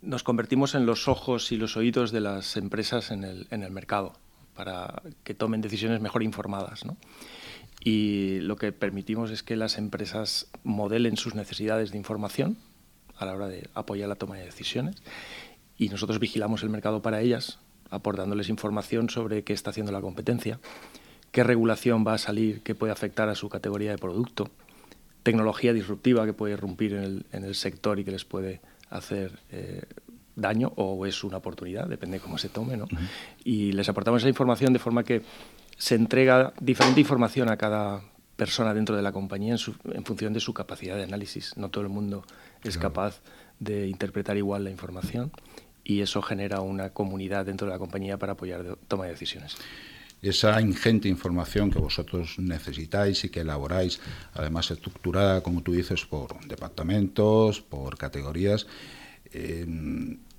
nos 0.00 0.22
convertimos 0.22 0.74
en 0.74 0.86
los 0.86 1.06
ojos 1.06 1.52
y 1.52 1.56
los 1.56 1.76
oídos 1.76 2.12
de 2.12 2.20
las 2.20 2.56
empresas 2.56 3.10
en 3.10 3.24
el, 3.24 3.46
en 3.50 3.62
el 3.62 3.70
mercado 3.70 4.14
para 4.54 5.02
que 5.24 5.34
tomen 5.34 5.60
decisiones 5.60 6.00
mejor 6.00 6.22
informadas. 6.22 6.84
¿no? 6.84 6.96
Y 7.80 8.40
lo 8.40 8.56
que 8.56 8.72
permitimos 8.72 9.30
es 9.30 9.42
que 9.42 9.56
las 9.56 9.76
empresas 9.76 10.48
modelen 10.62 11.16
sus 11.16 11.34
necesidades 11.34 11.90
de 11.90 11.98
información 11.98 12.56
a 13.16 13.26
la 13.26 13.34
hora 13.34 13.48
de 13.48 13.68
apoyar 13.74 14.08
la 14.08 14.16
toma 14.16 14.36
de 14.36 14.44
decisiones 14.44 14.96
y 15.76 15.88
nosotros 15.88 16.18
vigilamos 16.18 16.62
el 16.62 16.70
mercado 16.70 17.02
para 17.02 17.20
ellas 17.20 17.58
aportándoles 17.90 18.48
información 18.48 19.10
sobre 19.10 19.44
qué 19.44 19.52
está 19.52 19.70
haciendo 19.70 19.92
la 19.92 20.00
competencia, 20.00 20.60
qué 21.32 21.42
regulación 21.44 22.04
va 22.06 22.14
a 22.14 22.18
salir 22.18 22.62
que 22.62 22.74
puede 22.74 22.92
afectar 22.92 23.28
a 23.28 23.34
su 23.34 23.48
categoría 23.48 23.90
de 23.90 23.98
producto, 23.98 24.50
tecnología 25.22 25.72
disruptiva 25.72 26.26
que 26.26 26.32
puede 26.32 26.52
irrumpir 26.52 26.94
en 26.94 27.44
el, 27.44 27.54
sector 27.54 27.98
y 27.98 28.04
que 28.04 28.10
les 28.10 28.24
puede 28.24 28.60
hacer 28.90 29.40
eh, 29.50 29.82
daño 30.36 30.72
o 30.76 31.06
es 31.06 31.24
una 31.24 31.38
oportunidad, 31.38 31.88
depende 31.88 32.18
de 32.18 32.22
cómo 32.22 32.38
se 32.38 32.48
tome. 32.48 32.76
¿no? 32.76 32.86
Y 33.44 33.72
les 33.72 33.88
aportamos 33.88 34.22
esa 34.22 34.28
información 34.28 34.72
de 34.72 34.78
forma 34.78 35.02
que 35.02 35.22
se 35.76 35.94
entrega 35.94 36.52
diferente 36.60 37.00
información 37.00 37.50
a 37.50 37.56
cada 37.56 38.02
persona 38.36 38.74
dentro 38.74 38.96
de 38.96 39.02
la 39.02 39.12
compañía 39.12 39.54
en, 39.54 40.04
función 40.04 40.32
de 40.32 40.40
su 40.40 40.52
capacidad 40.54 40.96
de 40.96 41.04
análisis. 41.04 41.56
No 41.56 41.70
todo 41.70 41.84
el 41.84 41.90
mundo 41.90 42.24
es 42.62 42.78
capaz 42.78 43.20
de 43.60 43.88
interpretar 43.88 44.36
igual 44.36 44.64
la 44.64 44.70
información 44.70 45.30
y 45.84 46.00
eso 46.00 46.22
genera 46.22 46.60
una 46.60 46.90
comunidad 46.90 47.46
dentro 47.46 47.66
de 47.66 47.72
la 47.72 47.78
compañía 47.78 48.18
para 48.18 48.32
apoyar 48.32 48.64
la 48.64 48.76
toma 48.88 49.04
de 49.04 49.10
decisiones. 49.10 49.56
Esa 50.22 50.58
ingente 50.60 51.08
información 51.08 51.70
que 51.70 51.78
vosotros 51.78 52.38
necesitáis 52.38 53.22
y 53.24 53.28
que 53.28 53.40
elaboráis, 53.40 54.00
además 54.32 54.70
estructurada, 54.70 55.42
como 55.42 55.62
tú 55.62 55.72
dices, 55.72 56.06
por 56.06 56.40
departamentos, 56.46 57.60
por 57.60 57.98
categorías, 57.98 58.66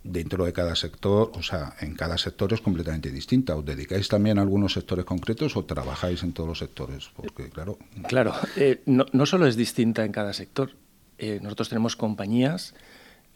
dentro 0.05 0.45
de 0.45 0.53
cada 0.53 0.75
sector, 0.75 1.31
o 1.33 1.41
sea, 1.41 1.75
en 1.81 1.95
cada 1.95 2.17
sector 2.17 2.53
es 2.53 2.61
completamente 2.61 3.11
distinta. 3.11 3.55
¿Os 3.55 3.65
dedicáis 3.65 4.07
también 4.07 4.37
a 4.37 4.41
algunos 4.41 4.73
sectores 4.73 5.03
concretos 5.03 5.57
o 5.57 5.65
trabajáis 5.65 6.21
en 6.23 6.31
todos 6.31 6.47
los 6.49 6.59
sectores? 6.59 7.09
Porque, 7.15 7.49
claro. 7.49 7.77
Claro, 8.07 8.33
eh, 8.55 8.81
no, 8.85 9.05
no, 9.11 9.25
solo 9.25 9.47
es 9.47 9.55
distinta 9.55 10.05
en 10.05 10.11
cada 10.11 10.31
sector. 10.33 10.71
Eh, 11.17 11.39
nosotros 11.41 11.69
tenemos 11.69 11.95
compañías 11.95 12.75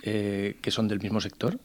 eh, 0.03 0.57
que 0.61 0.69
son 0.69 0.87
del 0.87 0.99
mismo 0.99 1.19
sector, 1.21 1.59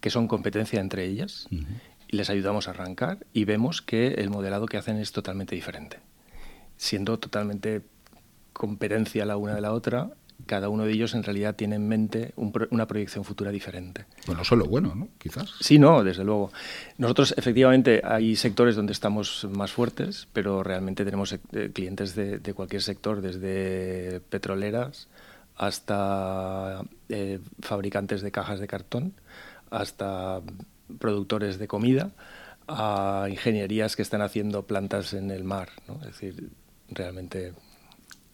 que 0.00 0.10
son 0.10 0.28
competencia 0.28 0.80
entre 0.80 1.04
ellas, 1.04 1.48
y 1.50 2.16
les 2.16 2.30
ayudamos 2.30 2.68
a 2.68 2.70
arrancar 2.70 3.26
y 3.32 3.44
vemos 3.44 3.82
que 3.82 4.14
el 4.14 4.30
modelado 4.30 4.66
que 4.66 4.76
hacen 4.76 4.96
es 4.96 5.12
totalmente 5.12 5.54
diferente. 5.54 5.98
Siendo 6.76 7.18
totalmente 7.18 7.82
competencia 8.52 9.24
la 9.24 9.36
una 9.36 9.54
de 9.54 9.60
la 9.60 9.72
otra, 9.72 10.10
cada 10.46 10.68
uno 10.68 10.84
de 10.84 10.92
ellos 10.92 11.14
en 11.14 11.22
realidad 11.22 11.56
tiene 11.56 11.76
en 11.76 11.88
mente 11.88 12.32
una 12.36 12.86
proyección 12.86 13.24
futura 13.24 13.50
diferente. 13.50 14.06
Bueno, 14.26 14.42
eso 14.42 14.54
es 14.54 14.58
lo 14.60 14.66
bueno, 14.66 14.94
¿no? 14.94 15.08
Quizás. 15.18 15.52
Sí, 15.60 15.78
no, 15.78 16.04
desde 16.04 16.24
luego. 16.24 16.52
Nosotros, 16.96 17.34
efectivamente, 17.36 18.02
hay 18.04 18.36
sectores 18.36 18.76
donde 18.76 18.92
estamos 18.92 19.46
más 19.50 19.72
fuertes, 19.72 20.28
pero 20.32 20.62
realmente 20.62 21.04
tenemos 21.04 21.32
eh, 21.32 21.70
clientes 21.72 22.14
de, 22.14 22.54
cualquier 22.54 22.82
sector, 22.82 23.20
desde 23.20 24.20
petroleras 24.28 25.08
hasta 25.56 26.82
eh, 27.08 27.40
fabricantes 27.60 28.22
de 28.22 28.30
cajas 28.30 28.60
de 28.60 28.68
cartón, 28.68 29.14
hasta 29.70 30.40
productores 30.98 31.58
de 31.58 31.68
comida, 31.68 32.12
a 32.66 33.26
ingenierías 33.30 33.96
que 33.96 34.02
están 34.02 34.22
haciendo 34.22 34.66
plantas 34.66 35.12
en 35.14 35.30
el 35.30 35.44
mar. 35.44 35.70
¿no? 35.86 35.94
Es 36.00 36.06
decir, 36.06 36.50
realmente 36.90 37.54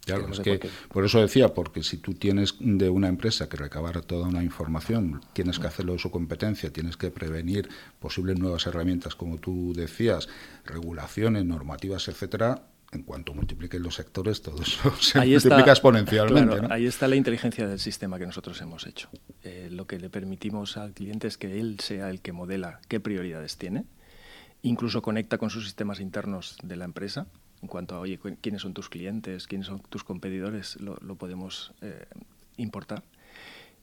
Claro, 0.05 0.29
es 0.31 0.41
que 0.41 0.61
por 0.93 1.05
eso 1.05 1.21
decía, 1.21 1.55
porque 1.55 1.83
si 1.83 1.97
tú 1.97 2.15
tienes 2.15 2.57
de 2.61 2.91
una 2.91 3.09
empresa 3.09 3.49
que 3.49 3.57
recabar 3.57 4.03
toda 4.03 4.29
una 4.29 4.43
información, 4.43 5.23
tienes 5.33 5.59
que 5.59 5.67
hacerlo 5.67 5.95
de 5.95 5.99
su 5.99 6.11
competencia, 6.11 6.71
tienes 6.71 6.97
que 6.97 7.11
prevenir 7.11 7.69
posibles 8.01 8.39
nuevas 8.39 8.67
herramientas, 8.67 9.15
como 9.15 9.39
tú 9.39 9.73
decías, 9.75 10.29
regulaciones, 10.67 11.45
normativas, 11.45 12.09
etcétera, 12.09 12.67
en 12.95 13.03
cuanto 13.03 13.35
multipliquen 13.35 13.83
los 13.83 13.95
sectores, 13.95 14.43
todo 14.43 14.63
eso 14.63 14.95
se 15.01 15.19
multiplica 15.19 15.71
exponencialmente. 15.71 16.67
Ahí 16.71 16.87
está 16.87 17.09
la 17.09 17.17
inteligencia 17.17 17.67
del 17.67 17.79
sistema 17.79 18.19
que 18.19 18.27
nosotros 18.27 18.61
hemos 18.61 18.87
hecho. 18.87 19.09
Eh, 19.43 19.69
lo 19.71 19.87
que 19.87 19.99
le 19.99 20.11
permitimos 20.11 20.77
al 20.77 20.93
cliente 20.93 21.27
es 21.27 21.39
que 21.39 21.59
él 21.59 21.81
sea 21.81 22.11
el 22.11 22.21
que 22.21 22.33
modela 22.33 22.81
qué 22.89 23.01
prioridades 23.01 23.57
tiene, 23.57 23.85
incluso 24.63 25.03
conecta 25.03 25.39
con 25.39 25.51
sus 25.51 25.65
sistemas 25.65 26.01
internos 26.01 26.57
de 26.63 26.77
la 26.77 26.85
empresa. 26.85 27.27
En 27.63 27.69
cuanto 27.69 27.95
a, 27.95 28.01
oye, 28.01 28.19
quiénes 28.41 28.63
son 28.63 28.75
tus 28.75 28.89
clientes, 28.89 29.47
quiénes 29.47 29.67
son 29.67 29.81
tus 29.81 30.05
competidores, 30.05 30.77
lo, 30.81 30.97
podemos 31.17 31.73
eh, 31.81 32.07
importar. 32.57 33.03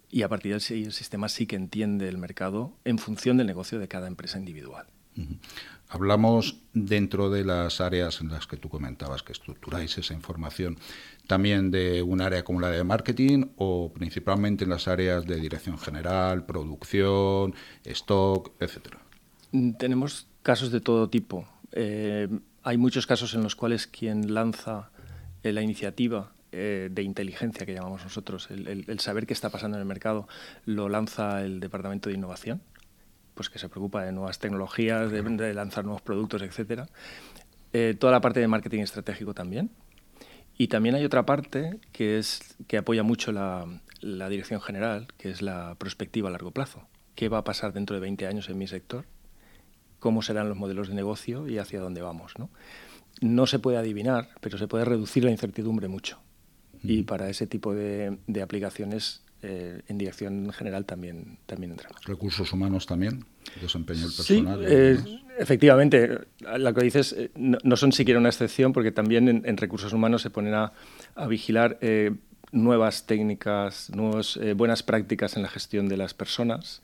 Y 0.10 0.24
a 0.24 0.30
partir 0.30 0.56
de 0.56 0.76
ahí 0.76 0.84
el 0.84 0.92
sistema 0.92 1.30
sí 1.30 1.48
que 1.48 1.56
entiende 1.56 2.08
el 2.10 2.18
mercado 2.18 2.74
en 2.84 2.98
función 2.98 3.38
del 3.38 3.48
negocio 3.48 3.80
de 3.80 3.88
cada 3.88 4.08
empresa 4.08 4.38
individual. 4.38 4.86
Hablamos 5.90 6.58
dentro 6.74 7.30
de 7.30 7.44
las 7.44 7.82
áreas 7.82 8.22
en 8.22 8.30
las 8.30 8.48
que 8.48 8.56
tú 8.56 8.70
comentabas 8.70 9.24
que 9.24 9.34
estructuráis 9.34 9.98
esa 9.98 10.14
información, 10.14 10.78
también 11.28 11.70
de 11.70 12.02
un 12.02 12.22
área 12.22 12.44
como 12.44 12.62
la 12.62 12.70
de 12.70 12.84
marketing 12.86 13.48
o 13.58 13.92
principalmente 13.94 14.64
en 14.64 14.70
las 14.70 14.88
áreas 14.88 15.26
de 15.26 15.36
dirección 15.36 15.78
general, 15.78 16.46
producción, 16.46 17.54
stock, 17.84 18.52
etcétera. 18.62 19.00
Mm, 19.52 19.72
tenemos 19.74 20.28
casos 20.44 20.72
de 20.72 20.80
todo 20.80 21.10
tipo. 21.10 21.46
Eh, 21.74 22.30
hay 22.64 22.78
muchos 22.78 23.06
casos 23.06 23.34
en 23.34 23.44
los 23.44 23.56
cuales 23.56 23.88
quien 23.88 24.34
lanza 24.34 24.92
eh, 25.44 25.52
la 25.52 25.62
iniciativa 25.62 26.32
eh, 26.54 26.90
de 26.92 27.04
inteligencia 27.04 27.66
que 27.66 27.74
llamamos 27.74 28.04
nosotros, 28.04 28.50
el, 28.50 29.00
saber 29.00 29.26
qué 29.26 29.34
está 29.34 29.50
pasando 29.50 29.78
en 29.78 29.82
el 29.82 29.88
mercado, 29.88 30.28
lo 30.66 30.90
lanza 30.90 31.44
el 31.44 31.60
departamento 31.60 32.10
de 32.10 32.16
innovación 32.16 32.62
pues 33.34 33.50
que 33.50 33.60
se 33.60 33.70
preocupa 33.70 34.04
de 34.04 34.12
nuevas 34.12 34.40
tecnologías, 34.40 35.12
de, 35.12 35.54
lanzar 35.54 35.84
nuevos 35.86 36.02
productos, 36.02 36.42
etcétera. 36.42 36.88
Eh, 37.74 37.96
toda 37.98 38.12
la 38.12 38.22
parte 38.22 38.40
de 38.40 38.48
marketing 38.48 38.82
estratégico 38.82 39.34
también. 39.34 39.72
Y 40.58 40.68
también 40.68 40.96
hay 40.96 41.06
otra 41.06 41.26
parte 41.26 41.80
que 41.92 42.18
es 42.18 42.56
que 42.68 42.78
apoya 42.78 43.04
mucho 43.04 43.32
la, 43.32 43.66
dirección 44.02 44.62
general, 44.62 45.08
que 45.18 45.30
es 45.30 45.42
la 45.42 45.76
prospectiva 45.76 46.30
a 46.30 46.32
largo 46.32 46.52
plazo. 46.52 46.88
¿Qué 47.16 47.30
va 47.30 47.40
a 47.40 47.44
pasar 47.44 47.74
dentro 47.74 47.96
de 47.96 48.02
20 48.02 48.28
años 48.28 48.50
en 48.50 48.58
mi 48.58 48.68
sector? 48.68 49.06
¿Cómo 50.00 50.22
serán 50.22 50.50
los 50.50 50.58
modelos 50.58 50.88
de 50.88 50.96
negocio 50.96 51.48
y 51.48 51.58
hacia 51.58 51.80
dónde 51.80 52.02
vamos? 52.02 52.34
No, 52.38 52.50
no 53.22 53.48
se 53.48 53.60
puede 53.60 53.78
adivinar, 53.78 54.30
pero 54.40 54.58
se 54.58 54.68
puede 54.68 54.86
reducir 54.86 55.24
la 55.24 55.32
incertidumbre 55.32 55.88
mucho. 55.88 56.20
Y 56.84 57.04
para 57.04 57.30
ese 57.30 57.48
tipo 57.48 57.74
de, 57.74 58.18
de 58.28 58.42
aplicaciones 58.42 59.21
eh, 59.44 59.82
en 59.88 59.98
dirección 59.98 60.52
general 60.54 60.86
también, 60.86 61.40
también 61.48 61.72
entra. 61.72 61.90
¿Recursos 62.06 62.54
humanos 62.54 62.86
también? 62.86 63.26
¿Desempeño 63.60 64.06
el 64.06 64.14
personal? 64.14 64.60
Sí, 64.60 64.66
eh, 64.68 64.98
efectivamente. 65.40 66.20
Lo 66.58 66.74
que 66.74 66.84
dices 66.84 67.16
eh, 67.18 67.32
no, 67.36 67.76
son 67.76 67.92
siquiera 67.92 68.20
una 68.20 68.30
excepción 68.30 68.72
porque 68.72 68.92
también 68.92 69.28
en, 69.28 69.58
recursos 69.58 69.94
humanos 69.94 70.22
se 70.22 70.30
ponen 70.30 70.54
a, 70.54 70.74
vigilar 71.28 71.80
nuevas 72.52 73.08
técnicas, 73.08 73.90
nuevas, 73.96 74.40
buenas 74.56 74.84
prácticas 74.84 75.36
en 75.38 75.44
la 75.44 75.50
gestión 75.50 75.90
de 75.90 75.98
las 75.98 76.14
personas, 76.14 76.84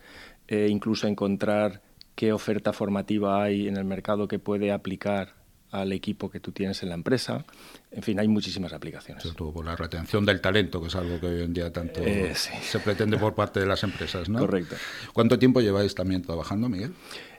incluso 0.49 1.07
encontrar 1.07 1.81
qué 2.15 2.33
oferta 2.33 2.73
formativa 2.73 3.43
hay 3.43 3.67
en 3.67 3.77
el 3.77 3.85
mercado 3.85 4.27
que 4.27 4.39
puede 4.39 4.71
aplicar 4.71 5.35
al 5.81 5.91
equipo 5.91 6.29
que 6.29 6.39
tú 6.39 6.51
tienes 6.51 6.81
en 6.83 6.89
la 6.89 6.95
empresa. 6.95 7.45
En 7.91 8.03
fin, 8.03 8.19
hay 8.19 8.27
muchísimas 8.27 8.73
aplicaciones. 8.73 9.23
Sobre 9.23 9.35
todo 9.35 9.53
por 9.53 9.65
la 9.65 9.75
retención 9.75 10.25
del 10.25 10.41
talento, 10.41 10.81
que 10.81 10.87
es 10.87 10.95
algo 10.95 11.19
que 11.19 11.27
hoy 11.27 11.43
en 11.43 11.53
día 11.53 11.71
tanto 11.71 12.01
eh, 12.01 12.33
se 12.35 12.79
pretende 12.79 13.17
por 13.17 13.35
parte 13.35 13.59
de 13.59 13.65
las 13.65 13.83
empresas, 13.83 14.29
¿no? 14.29 14.39
Correcto. 14.39 14.75
¿Cuánto 15.13 15.39
tiempo 15.39 15.61
lleváis 15.61 15.95
también 15.95 16.21
trabajando, 16.21 16.69
Miguel? 16.69 16.93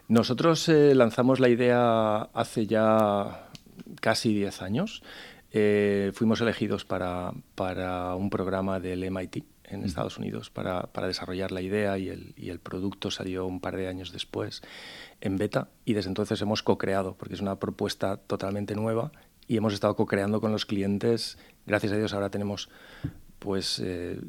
Nosotros 0.09 0.69
eh, 0.69 0.95
lanzamos 0.95 1.39
la 1.39 1.49
idea 1.49 2.23
hace 2.33 2.67
ya 2.67 3.49
casi 4.01 4.35
10 4.35 4.63
años. 4.63 5.03
Eh, 5.53 6.13
fuimos 6.15 6.41
elegidos 6.41 6.85
para, 6.85 7.33
para, 7.55 8.15
un 8.15 8.31
programa 8.31 8.81
del 8.81 9.11
MIT 9.11 9.45
en 9.71 9.85
Estados 9.85 10.19
Unidos 10.19 10.51
para, 10.51 10.83
para 10.93 11.07
desarrollar 11.07 11.53
la 11.53 11.61
idea 11.61 11.99
y 11.99 12.09
el, 12.09 12.35
y 12.37 12.51
el, 12.51 12.59
producto 12.59 13.11
salió 13.11 13.47
un 13.47 13.61
par 13.61 13.77
de 13.77 13.89
años 13.89 14.13
después 14.13 14.63
en 15.21 15.37
beta 15.37 15.69
y 15.85 15.95
desde 15.95 16.09
entonces 16.09 16.41
hemos 16.41 16.63
co-creado 16.63 17.15
porque 17.17 17.35
es 17.35 17.41
una 17.41 17.59
propuesta 17.59 18.17
totalmente 18.17 18.75
nueva 18.75 19.13
y 19.47 19.57
hemos 19.57 19.75
estado 19.75 19.97
co-creando 19.97 20.41
con 20.41 20.53
los 20.53 20.67
clientes. 20.67 21.39
Gracias 21.67 21.93
a 21.93 21.97
Dios 21.97 22.13
ahora 22.13 22.31
tenemos 22.31 22.69
pues 23.39 23.81
eh, 23.83 24.21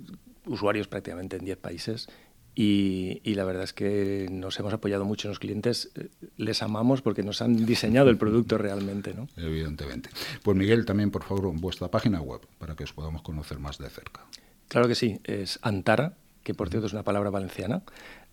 usuarios 0.46 0.88
prácticamente 0.88 1.38
en 1.38 1.46
10 1.46 1.58
países 1.58 2.08
y, 2.56 3.22
y, 3.24 3.36
la 3.36 3.46
verdad 3.46 3.64
es 3.64 3.74
que 3.74 4.28
nos 4.30 4.60
hemos 4.60 4.74
apoyado 4.74 5.06
mucho 5.06 5.28
en 5.28 5.30
los 5.30 5.40
clientes. 5.40 5.92
Les 6.36 6.62
amamos 6.62 7.02
porque 7.02 7.24
nos 7.24 7.42
han 7.42 7.66
diseñado 7.66 8.10
el 8.10 8.18
producto 8.18 8.58
realmente. 8.58 9.14
¿no? 9.14 9.30
Evidentemente. 9.38 10.10
Pues 10.44 10.58
Miguel, 10.58 10.84
también 10.84 11.10
por 11.10 11.24
favor 11.24 11.54
vuestra 11.58 11.90
página 11.90 12.20
web 12.22 12.42
para 12.58 12.76
que 12.76 12.84
os 12.84 12.92
podamos 12.92 13.22
conocer 13.22 13.60
más 13.60 13.78
de 13.78 13.90
cerca. 13.90 14.26
Claro 14.70 14.88
que 14.88 14.96
sí, 14.96 15.20
es 15.24 15.60
Antara, 15.64 16.14
que 16.44 16.54
por 16.54 16.70
cierto 16.70 16.88
es 16.88 16.94
una 16.94 17.04
palabra 17.04 17.32
valenciana, 17.32 17.82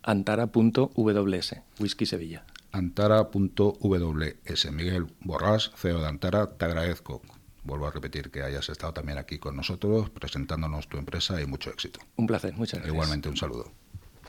antara.ws, 0.03 1.55
Whisky 1.80 2.07
Sevilla. 2.07 2.45
Antara.ws. 2.72 4.72
Miguel 4.72 5.07
Borrás, 5.20 5.72
CEO 5.76 6.01
de 6.01 6.07
Antara, 6.07 6.47
te 6.47 6.66
agradezco. 6.66 7.22
Vuelvo 7.64 7.87
a 7.87 7.91
repetir 7.91 8.30
que 8.30 8.43
hayas 8.43 8.68
estado 8.68 8.93
también 8.93 9.18
aquí 9.18 9.39
con 9.39 9.57
nosotros 9.57 10.11
presentándonos 10.11 10.89
tu 10.89 10.99
empresa 10.99 11.41
y 11.41 11.47
mucho 11.47 11.70
éxito. 11.70 12.01
Un 12.16 12.26
placer, 12.26 12.53
muchas 12.53 12.80
gracias. 12.80 12.95
Igualmente 12.95 13.28
un 13.30 13.37
saludo. 13.37 13.72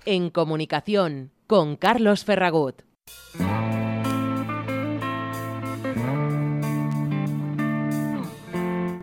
En 0.06 0.30
comunicación 0.30 1.32
con 1.46 1.76
Carlos 1.76 2.24
Ferragut. 2.24 2.84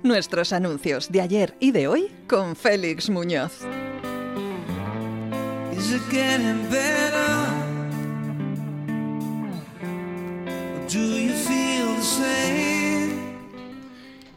Nuestros 0.04 0.52
anuncios 0.52 1.10
de 1.10 1.22
ayer 1.22 1.54
y 1.60 1.72
de 1.72 1.88
hoy 1.88 2.12
con 2.28 2.56
Félix 2.56 3.08
Muñoz. 3.08 3.62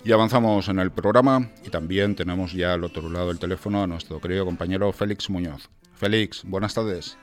Y 0.05 0.11
avanzamos 0.13 0.69
en 0.69 0.79
el 0.79 0.91
programa 0.91 1.49
y 1.65 1.69
también 1.69 2.15
tenemos 2.15 2.53
ya 2.53 2.71
al 2.71 2.85
otro 2.85 3.09
lado 3.09 3.27
del 3.27 3.39
teléfono 3.39 3.83
a 3.83 3.87
nuestro 3.87 4.21
querido 4.21 4.45
compañero 4.45 4.93
Félix 4.93 5.29
Muñoz. 5.29 5.69
Félix, 5.95 6.45
buenas 6.45 6.73
tardes. 6.75 7.17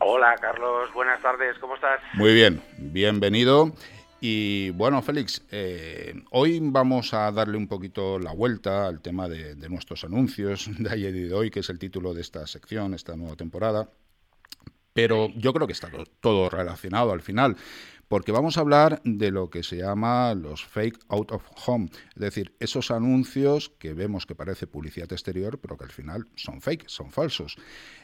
Hola 0.00 0.34
Carlos, 0.40 0.92
buenas 0.92 1.22
tardes, 1.22 1.56
¿cómo 1.60 1.76
estás? 1.76 2.00
Muy 2.14 2.34
bien, 2.34 2.60
bienvenido. 2.78 3.72
Y 4.20 4.68
bueno, 4.70 5.00
Félix, 5.00 5.42
eh, 5.50 6.14
hoy 6.30 6.60
vamos 6.60 7.14
a 7.14 7.32
darle 7.32 7.56
un 7.56 7.66
poquito 7.66 8.18
la 8.18 8.34
vuelta 8.34 8.86
al 8.86 9.00
tema 9.00 9.28
de, 9.28 9.56
nuestros 9.70 10.04
anuncios 10.04 10.68
de 10.78 10.90
ayer 10.90 11.16
y 11.16 11.22
de 11.22 11.34
hoy, 11.34 11.50
que 11.50 11.60
es 11.60 11.70
el 11.70 11.78
título 11.78 12.12
de 12.12 12.20
esta 12.20 12.46
sección, 12.46 12.92
esta 12.92 13.16
nueva 13.16 13.36
temporada. 13.36 13.88
Pero 14.92 15.28
yo 15.36 15.54
creo 15.54 15.66
que 15.66 15.72
está 15.72 15.90
todo 16.20 16.50
relacionado 16.50 17.12
al 17.12 17.22
final, 17.22 17.56
porque 18.08 18.32
vamos 18.32 18.58
a 18.58 18.60
hablar 18.60 19.00
de 19.04 19.30
lo 19.30 19.48
que 19.48 19.62
se 19.62 19.76
llama 19.76 20.34
los 20.34 20.66
fake 20.66 20.98
out 21.08 21.30
of 21.30 21.44
home, 21.64 21.88
es 22.14 22.20
decir, 22.20 22.54
esos 22.58 22.90
anuncios 22.90 23.70
que 23.78 23.94
vemos 23.94 24.26
que 24.26 24.34
parece 24.34 24.66
publicidad 24.66 25.10
exterior, 25.12 25.60
pero 25.60 25.78
que 25.78 25.84
al 25.84 25.92
final 25.92 26.26
son 26.34 26.60
fake, 26.60 26.88
son 26.88 27.12
falsos. 27.12 27.56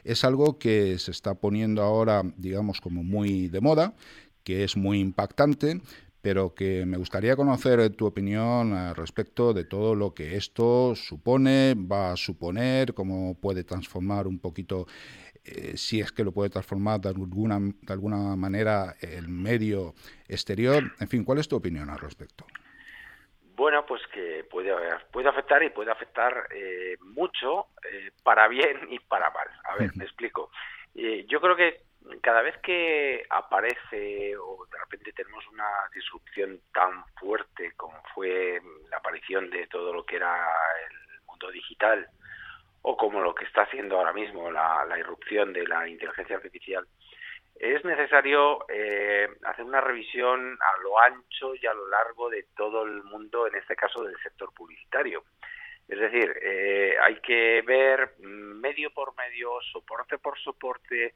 Es 0.05 0.25
algo 0.25 0.59
que 0.59 0.99
se 0.99 1.11
está 1.11 1.35
poniendo 1.35 1.83
ahora, 1.83 2.23
digamos, 2.37 2.81
como 2.81 3.03
muy 3.03 3.49
de 3.49 3.61
moda, 3.61 3.97
que 4.47 4.62
es 4.62 4.77
muy 4.77 5.01
impactante, 5.01 5.81
pero 6.27 6.53
que 6.53 6.85
me 6.85 6.97
gustaría 6.97 7.37
conocer 7.37 7.95
tu 7.95 8.05
opinión 8.05 8.72
al 8.72 8.97
respecto 8.97 9.55
de 9.55 9.64
todo 9.64 9.95
lo 9.95 10.12
que 10.12 10.35
esto 10.35 10.97
supone, 10.97 11.77
va 11.77 12.11
a 12.11 12.16
suponer, 12.16 12.95
cómo 12.95 13.41
puede 13.41 13.62
transformar 13.62 14.27
un 14.27 14.41
poquito, 14.41 14.87
eh, 15.45 15.77
si 15.77 16.01
es 16.01 16.11
que 16.11 16.24
lo 16.24 16.33
puede 16.33 16.51
transformar 16.51 17.01
de 17.01 17.11
alguna, 17.11 17.61
de 17.61 17.93
alguna 17.93 18.35
manera 18.35 18.97
el 19.01 19.29
medio 19.29 19.95
exterior. 20.27 20.83
En 20.99 21.07
fin, 21.07 21.24
¿cuál 21.24 21.39
es 21.39 21.47
tu 21.47 21.55
opinión 21.55 21.91
al 21.91 22.01
respecto? 22.01 22.45
Bueno, 23.55 23.87
pues 23.87 24.03
que 24.12 24.43
puede, 24.51 24.72
puede 25.12 25.29
afectar 25.29 25.62
y 25.62 25.70
puede 25.70 25.93
afectar 25.93 26.49
eh, 26.53 26.97
mucho 27.03 27.66
eh, 27.89 28.11
para 28.24 28.49
bien 28.49 28.89
y 28.91 28.99
para 28.99 29.31
mal. 29.31 29.47
A 29.62 29.77
ver, 29.77 29.93
me 29.97 30.03
explico. 30.03 30.51
yo 31.29 31.41
creo 31.41 31.55
que 31.55 31.87
cada 32.22 32.42
vez 32.42 32.57
que 32.59 33.24
aparece 33.30 34.36
o 34.36 34.66
de 34.70 34.78
repente 34.78 35.12
tenemos 35.12 35.46
una 35.48 35.68
disrupción 35.94 36.61
tan 36.72 37.04
fuerte 37.20 37.72
como 37.76 38.00
fue 38.14 38.61
la 38.90 38.98
aparición 38.98 39.50
de 39.50 39.66
todo 39.66 39.92
lo 39.92 40.04
que 40.04 40.16
era 40.16 40.34
el 40.88 41.20
mundo 41.26 41.50
digital 41.50 42.09
o 42.88 42.96
como 42.96 43.20
lo 43.20 43.34
que 43.34 43.44
está 43.44 43.62
haciendo 43.62 43.98
ahora 43.98 44.12
mismo 44.12 44.50
la, 44.50 44.86
irrupción 44.96 45.52
de 45.52 45.66
la 45.66 45.88
inteligencia 45.88 46.36
artificial, 46.36 46.86
es 47.57 47.84
necesario 47.84 48.64
eh, 48.68 49.28
hacer 49.44 49.64
una 49.64 49.80
revisión 49.80 50.57
a 50.61 50.82
lo 50.82 51.00
ancho 51.00 51.54
y 51.57 51.66
a 51.66 51.74
lo 51.74 51.88
largo 51.88 52.30
de 52.30 52.46
todo 52.57 52.84
el 52.84 53.02
mundo, 53.02 53.48
en 53.48 53.57
este 53.57 53.74
caso 53.74 54.04
del 54.04 54.16
sector 54.22 54.52
publicitario. 54.54 55.24
Es 55.88 55.98
decir, 55.98 56.32
eh, 56.40 56.96
hay 57.02 57.20
que 57.20 57.62
ver 57.62 58.14
medio 58.18 58.92
por 58.92 59.16
medio, 59.16 59.50
soporte 59.72 60.18
por 60.18 60.38
soporte, 60.38 61.14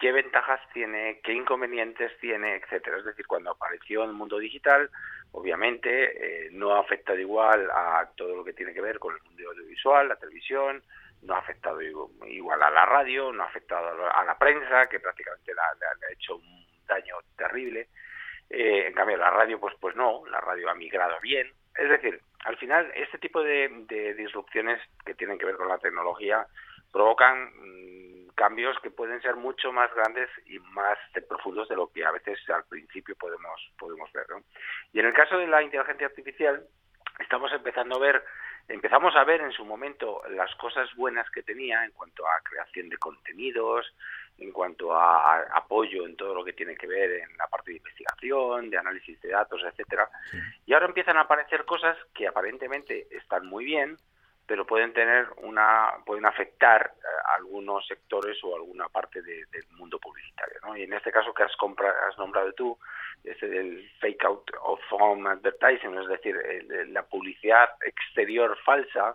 qué 0.00 0.12
ventajas 0.12 0.60
tiene, 0.72 1.20
qué 1.22 1.32
inconvenientes 1.32 2.10
tiene, 2.20 2.56
etcétera. 2.56 2.98
Es 2.98 3.04
decir, 3.04 3.26
cuando 3.26 3.50
apareció 3.50 4.02
en 4.02 4.10
el 4.10 4.16
mundo 4.16 4.38
digital, 4.38 4.90
obviamente 5.32 6.46
eh, 6.46 6.48
no 6.52 6.74
ha 6.74 6.80
afectado 6.80 7.18
igual 7.18 7.70
a 7.70 8.08
todo 8.16 8.34
lo 8.34 8.44
que 8.44 8.54
tiene 8.54 8.72
que 8.72 8.80
ver 8.80 8.98
con 8.98 9.14
el 9.14 9.22
mundo 9.22 9.50
audiovisual, 9.50 10.08
la 10.08 10.16
televisión, 10.16 10.82
no 11.22 11.34
ha 11.34 11.38
afectado 11.38 11.80
igual 11.82 12.62
a 12.62 12.70
la 12.70 12.86
radio, 12.86 13.30
no 13.30 13.42
ha 13.42 13.46
afectado 13.46 14.10
a 14.10 14.24
la 14.24 14.38
prensa, 14.38 14.88
que 14.88 15.00
prácticamente 15.00 15.52
le 15.52 15.60
ha 15.60 16.12
hecho 16.12 16.36
un 16.36 16.66
daño 16.86 17.16
terrible. 17.36 17.88
Eh, 18.48 18.86
en 18.86 18.94
cambio, 18.94 19.18
la 19.18 19.30
radio, 19.30 19.60
pues, 19.60 19.74
pues 19.78 19.94
no, 19.96 20.22
la 20.30 20.40
radio 20.40 20.70
ha 20.70 20.74
migrado 20.74 21.20
bien. 21.20 21.52
Es 21.76 21.90
decir, 21.90 22.20
al 22.46 22.56
final, 22.56 22.90
este 22.94 23.18
tipo 23.18 23.42
de, 23.42 23.68
de 23.86 24.14
disrupciones 24.14 24.80
que 25.04 25.14
tienen 25.14 25.38
que 25.38 25.44
ver 25.44 25.56
con 25.56 25.68
la 25.68 25.78
tecnología 25.78 26.46
provocan 26.90 27.52
mm, 27.54 28.09
cambios 28.40 28.74
que 28.80 28.90
pueden 28.90 29.20
ser 29.20 29.36
mucho 29.36 29.70
más 29.70 29.94
grandes 29.94 30.30
y 30.46 30.58
más 30.72 30.96
profundos 31.28 31.68
de 31.68 31.76
lo 31.76 31.88
que 31.92 32.06
a 32.06 32.10
veces 32.10 32.38
al 32.48 32.64
principio 32.64 33.14
podemos 33.16 33.60
podemos 33.78 34.10
ver 34.14 34.24
y 34.94 35.00
en 35.00 35.04
el 35.04 35.12
caso 35.12 35.36
de 35.36 35.46
la 35.46 35.62
inteligencia 35.62 36.06
artificial 36.06 36.64
estamos 37.18 37.52
empezando 37.52 37.96
a 37.96 37.98
ver 37.98 38.24
empezamos 38.66 39.14
a 39.14 39.24
ver 39.24 39.42
en 39.42 39.52
su 39.52 39.62
momento 39.66 40.22
las 40.30 40.54
cosas 40.54 40.88
buenas 40.96 41.30
que 41.30 41.42
tenía 41.42 41.84
en 41.84 41.90
cuanto 41.90 42.26
a 42.26 42.40
creación 42.42 42.88
de 42.88 42.96
contenidos 42.96 43.94
en 44.38 44.52
cuanto 44.52 44.94
a, 44.96 45.42
apoyo 45.54 46.06
en 46.06 46.16
todo 46.16 46.34
lo 46.34 46.42
que 46.42 46.54
tiene 46.54 46.74
que 46.76 46.86
ver 46.86 47.10
en 47.10 47.36
la 47.36 47.46
parte 47.46 47.72
de 47.72 47.76
investigación, 47.76 48.70
de 48.70 48.78
análisis 48.78 49.20
de 49.20 49.28
datos, 49.28 49.60
etcétera. 49.62 50.08
Y 50.64 50.72
ahora 50.72 50.86
empiezan 50.86 51.18
a 51.18 51.22
aparecer 51.22 51.66
cosas 51.66 51.94
que 52.14 52.26
aparentemente 52.26 53.06
están 53.10 53.46
muy 53.46 53.66
bien, 53.66 53.98
pero 54.50 54.66
pueden 54.66 54.92
tener 54.92 55.28
una 55.36 55.92
pueden 56.04 56.26
afectar 56.26 56.92
eh, 56.92 57.06
algunos 57.38 57.86
sectores 57.86 58.36
o 58.42 58.56
alguna 58.56 58.88
parte 58.88 59.22
del 59.22 59.46
mundo 59.76 59.96
publicitario 60.00 60.58
¿no? 60.64 60.76
y 60.76 60.82
en 60.82 60.92
este 60.92 61.12
caso 61.12 61.32
que 61.32 61.44
has, 61.44 61.52
has 61.52 62.18
nombrado 62.18 62.52
tú 62.54 62.76
ese 63.22 63.46
del 63.46 63.88
fake 64.00 64.24
out 64.24 64.50
of 64.62 64.80
home 64.90 65.30
advertising 65.30 65.96
es 65.96 66.08
decir 66.08 66.36
la 66.88 67.04
publicidad 67.04 67.68
exterior 67.86 68.58
falsa 68.64 69.14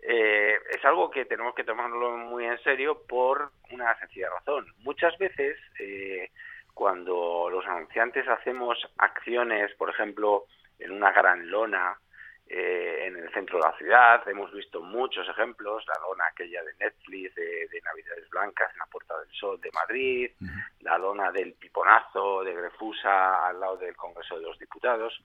eh, 0.00 0.56
es 0.70 0.84
algo 0.84 1.10
que 1.10 1.24
tenemos 1.24 1.56
que 1.56 1.64
tomarlo 1.64 2.16
muy 2.16 2.44
en 2.44 2.62
serio 2.62 3.02
por 3.08 3.50
una 3.72 3.98
sencilla 3.98 4.30
razón 4.30 4.68
muchas 4.84 5.18
veces 5.18 5.58
eh, 5.80 6.30
cuando 6.72 7.50
los 7.50 7.66
anunciantes 7.66 8.28
hacemos 8.28 8.78
acciones 8.98 9.74
por 9.74 9.90
ejemplo 9.90 10.44
en 10.78 10.92
una 10.92 11.10
gran 11.10 11.50
lona 11.50 11.98
eh, 12.54 13.06
en 13.06 13.16
el 13.16 13.32
centro 13.32 13.58
de 13.58 13.64
la 13.64 13.76
ciudad. 13.78 14.28
Hemos 14.28 14.52
visto 14.52 14.82
muchos 14.82 15.26
ejemplos, 15.26 15.86
la 15.86 15.98
lona 16.06 16.24
aquella 16.30 16.62
de 16.62 16.74
Netflix, 16.74 17.34
de, 17.34 17.80
Navidades 17.82 18.28
Blancas 18.28 18.70
en 18.74 18.78
la 18.78 18.86
Puerta 18.86 19.18
del 19.20 19.32
Sol 19.32 19.58
de 19.62 19.70
Madrid, 19.72 20.30
la 20.80 20.98
lona 20.98 21.32
del 21.32 21.54
Piponazo 21.54 22.44
de 22.44 22.52
Grefusa 22.52 23.46
al 23.46 23.58
lado 23.58 23.78
del 23.78 23.96
Congreso 23.96 24.36
de 24.36 24.42
los 24.42 24.58
Diputados. 24.58 25.18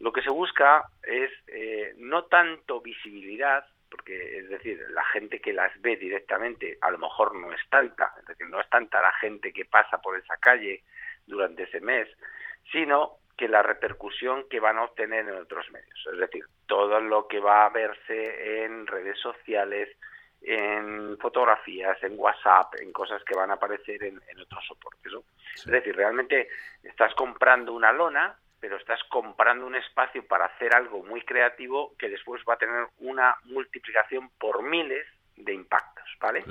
Lo 0.00 0.12
que 0.12 0.22
se 0.22 0.30
busca 0.30 0.88
es 1.04 1.30
eh, 1.46 1.94
no 1.98 2.24
tanto 2.24 2.80
visibilidad, 2.80 3.64
porque 3.88 4.38
es 4.38 4.48
decir, 4.48 4.84
la 4.90 5.04
gente 5.04 5.40
que 5.40 5.52
las 5.52 5.80
ve 5.80 5.94
directamente 5.94 6.76
a 6.80 6.90
lo 6.90 6.98
mejor 6.98 7.36
no 7.36 7.52
es 7.52 7.60
tanta, 7.70 8.12
es 8.18 8.26
decir, 8.26 8.48
no 8.48 8.60
es 8.60 8.68
tanta 8.68 9.00
la 9.00 9.12
gente 9.12 9.52
que 9.52 9.64
pasa 9.64 9.98
por 9.98 10.18
esa 10.18 10.36
calle 10.38 10.82
durante 11.24 11.62
ese 11.62 11.80
mes, 11.80 12.08
sino 12.72 13.18
que 13.36 13.48
la 13.48 13.62
repercusión 13.62 14.48
que 14.48 14.60
van 14.60 14.78
a 14.78 14.84
obtener 14.84 15.28
en 15.28 15.36
otros 15.36 15.70
medios. 15.70 16.08
Es 16.12 16.18
decir, 16.18 16.44
todo 16.66 17.00
lo 17.00 17.26
que 17.26 17.40
va 17.40 17.66
a 17.66 17.70
verse 17.70 18.64
en 18.64 18.86
redes 18.86 19.18
sociales, 19.18 19.88
en 20.40 21.18
fotografías, 21.18 22.02
en 22.02 22.18
WhatsApp, 22.18 22.74
en 22.80 22.92
cosas 22.92 23.22
que 23.24 23.34
van 23.34 23.50
a 23.50 23.54
aparecer 23.54 24.04
en, 24.04 24.20
otros 24.40 24.64
soportes. 24.66 25.12
Es 25.56 25.66
decir, 25.66 25.96
realmente 25.96 26.48
estás 26.82 27.14
comprando 27.14 27.72
una 27.72 27.92
lona, 27.92 28.36
pero 28.60 28.76
estás 28.76 29.02
comprando 29.04 29.66
un 29.66 29.74
espacio 29.74 30.26
para 30.26 30.46
hacer 30.46 30.74
algo 30.74 31.02
muy 31.02 31.22
creativo 31.22 31.94
que 31.98 32.08
después 32.08 32.42
va 32.48 32.54
a 32.54 32.58
tener 32.58 32.86
una 32.98 33.36
multiplicación 33.44 34.30
por 34.38 34.62
miles 34.62 35.06
de 35.36 35.52
impactos, 35.52 36.04
¿vale? 36.20 36.44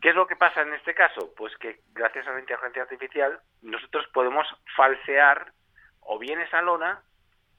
¿Qué 0.00 0.10
es 0.10 0.14
lo 0.14 0.26
que 0.26 0.36
pasa 0.36 0.62
en 0.62 0.74
este 0.74 0.94
caso? 0.94 1.32
Pues 1.36 1.56
que 1.56 1.80
gracias 1.92 2.26
a 2.26 2.32
la 2.32 2.40
inteligencia 2.40 2.82
artificial 2.82 3.40
nosotros 3.62 4.06
podemos 4.12 4.46
falsear 4.76 5.52
o 6.12 6.18
bien 6.18 6.40
esa 6.40 6.60
lona 6.60 7.00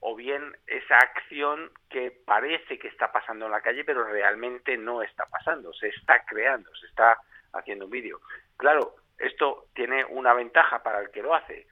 o 0.01 0.13
bien 0.13 0.57
esa 0.67 0.97
acción 0.97 1.71
que 1.89 2.11
parece 2.11 2.77
que 2.77 2.89
está 2.89 3.09
pasando 3.09 3.45
en 3.45 3.51
la 3.51 3.61
calle, 3.61 3.85
pero 3.85 4.03
realmente 4.03 4.77
no 4.77 5.01
está 5.01 5.25
pasando, 5.27 5.71
se 5.73 5.87
está 5.87 6.25
creando, 6.25 6.69
se 6.75 6.87
está 6.87 7.17
haciendo 7.53 7.85
un 7.85 7.91
vídeo. 7.91 8.19
Claro, 8.57 8.95
esto 9.17 9.67
tiene 9.73 10.03
una 10.03 10.33
ventaja 10.33 10.83
para 10.83 10.99
el 10.99 11.11
que 11.11 11.21
lo 11.21 11.33
hace. 11.33 11.65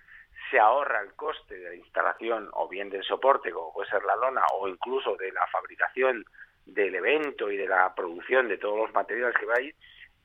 Se 0.50 0.58
ahorra 0.58 1.02
el 1.02 1.16
coste 1.16 1.56
de 1.58 1.70
la 1.70 1.76
instalación 1.76 2.48
o 2.54 2.70
bien 2.70 2.90
del 2.90 3.04
soporte, 3.04 3.52
como 3.52 3.74
puede 3.74 3.90
ser 3.90 4.04
la 4.06 4.16
lona, 4.16 4.44
o 4.54 4.70
incluso 4.70 5.18
de 5.18 5.34
la 5.34 5.46
fabricación 5.48 6.24
del 6.66 6.96
evento 6.96 7.52
y 7.52 7.58
de 7.58 7.68
la 7.68 7.94
producción 7.94 8.48
de 8.48 8.58
todos 8.58 8.78
los 8.78 8.94
materiales 8.94 9.36
que 9.36 9.46
va 9.46 9.56
a 9.56 9.62
ir, 9.62 9.76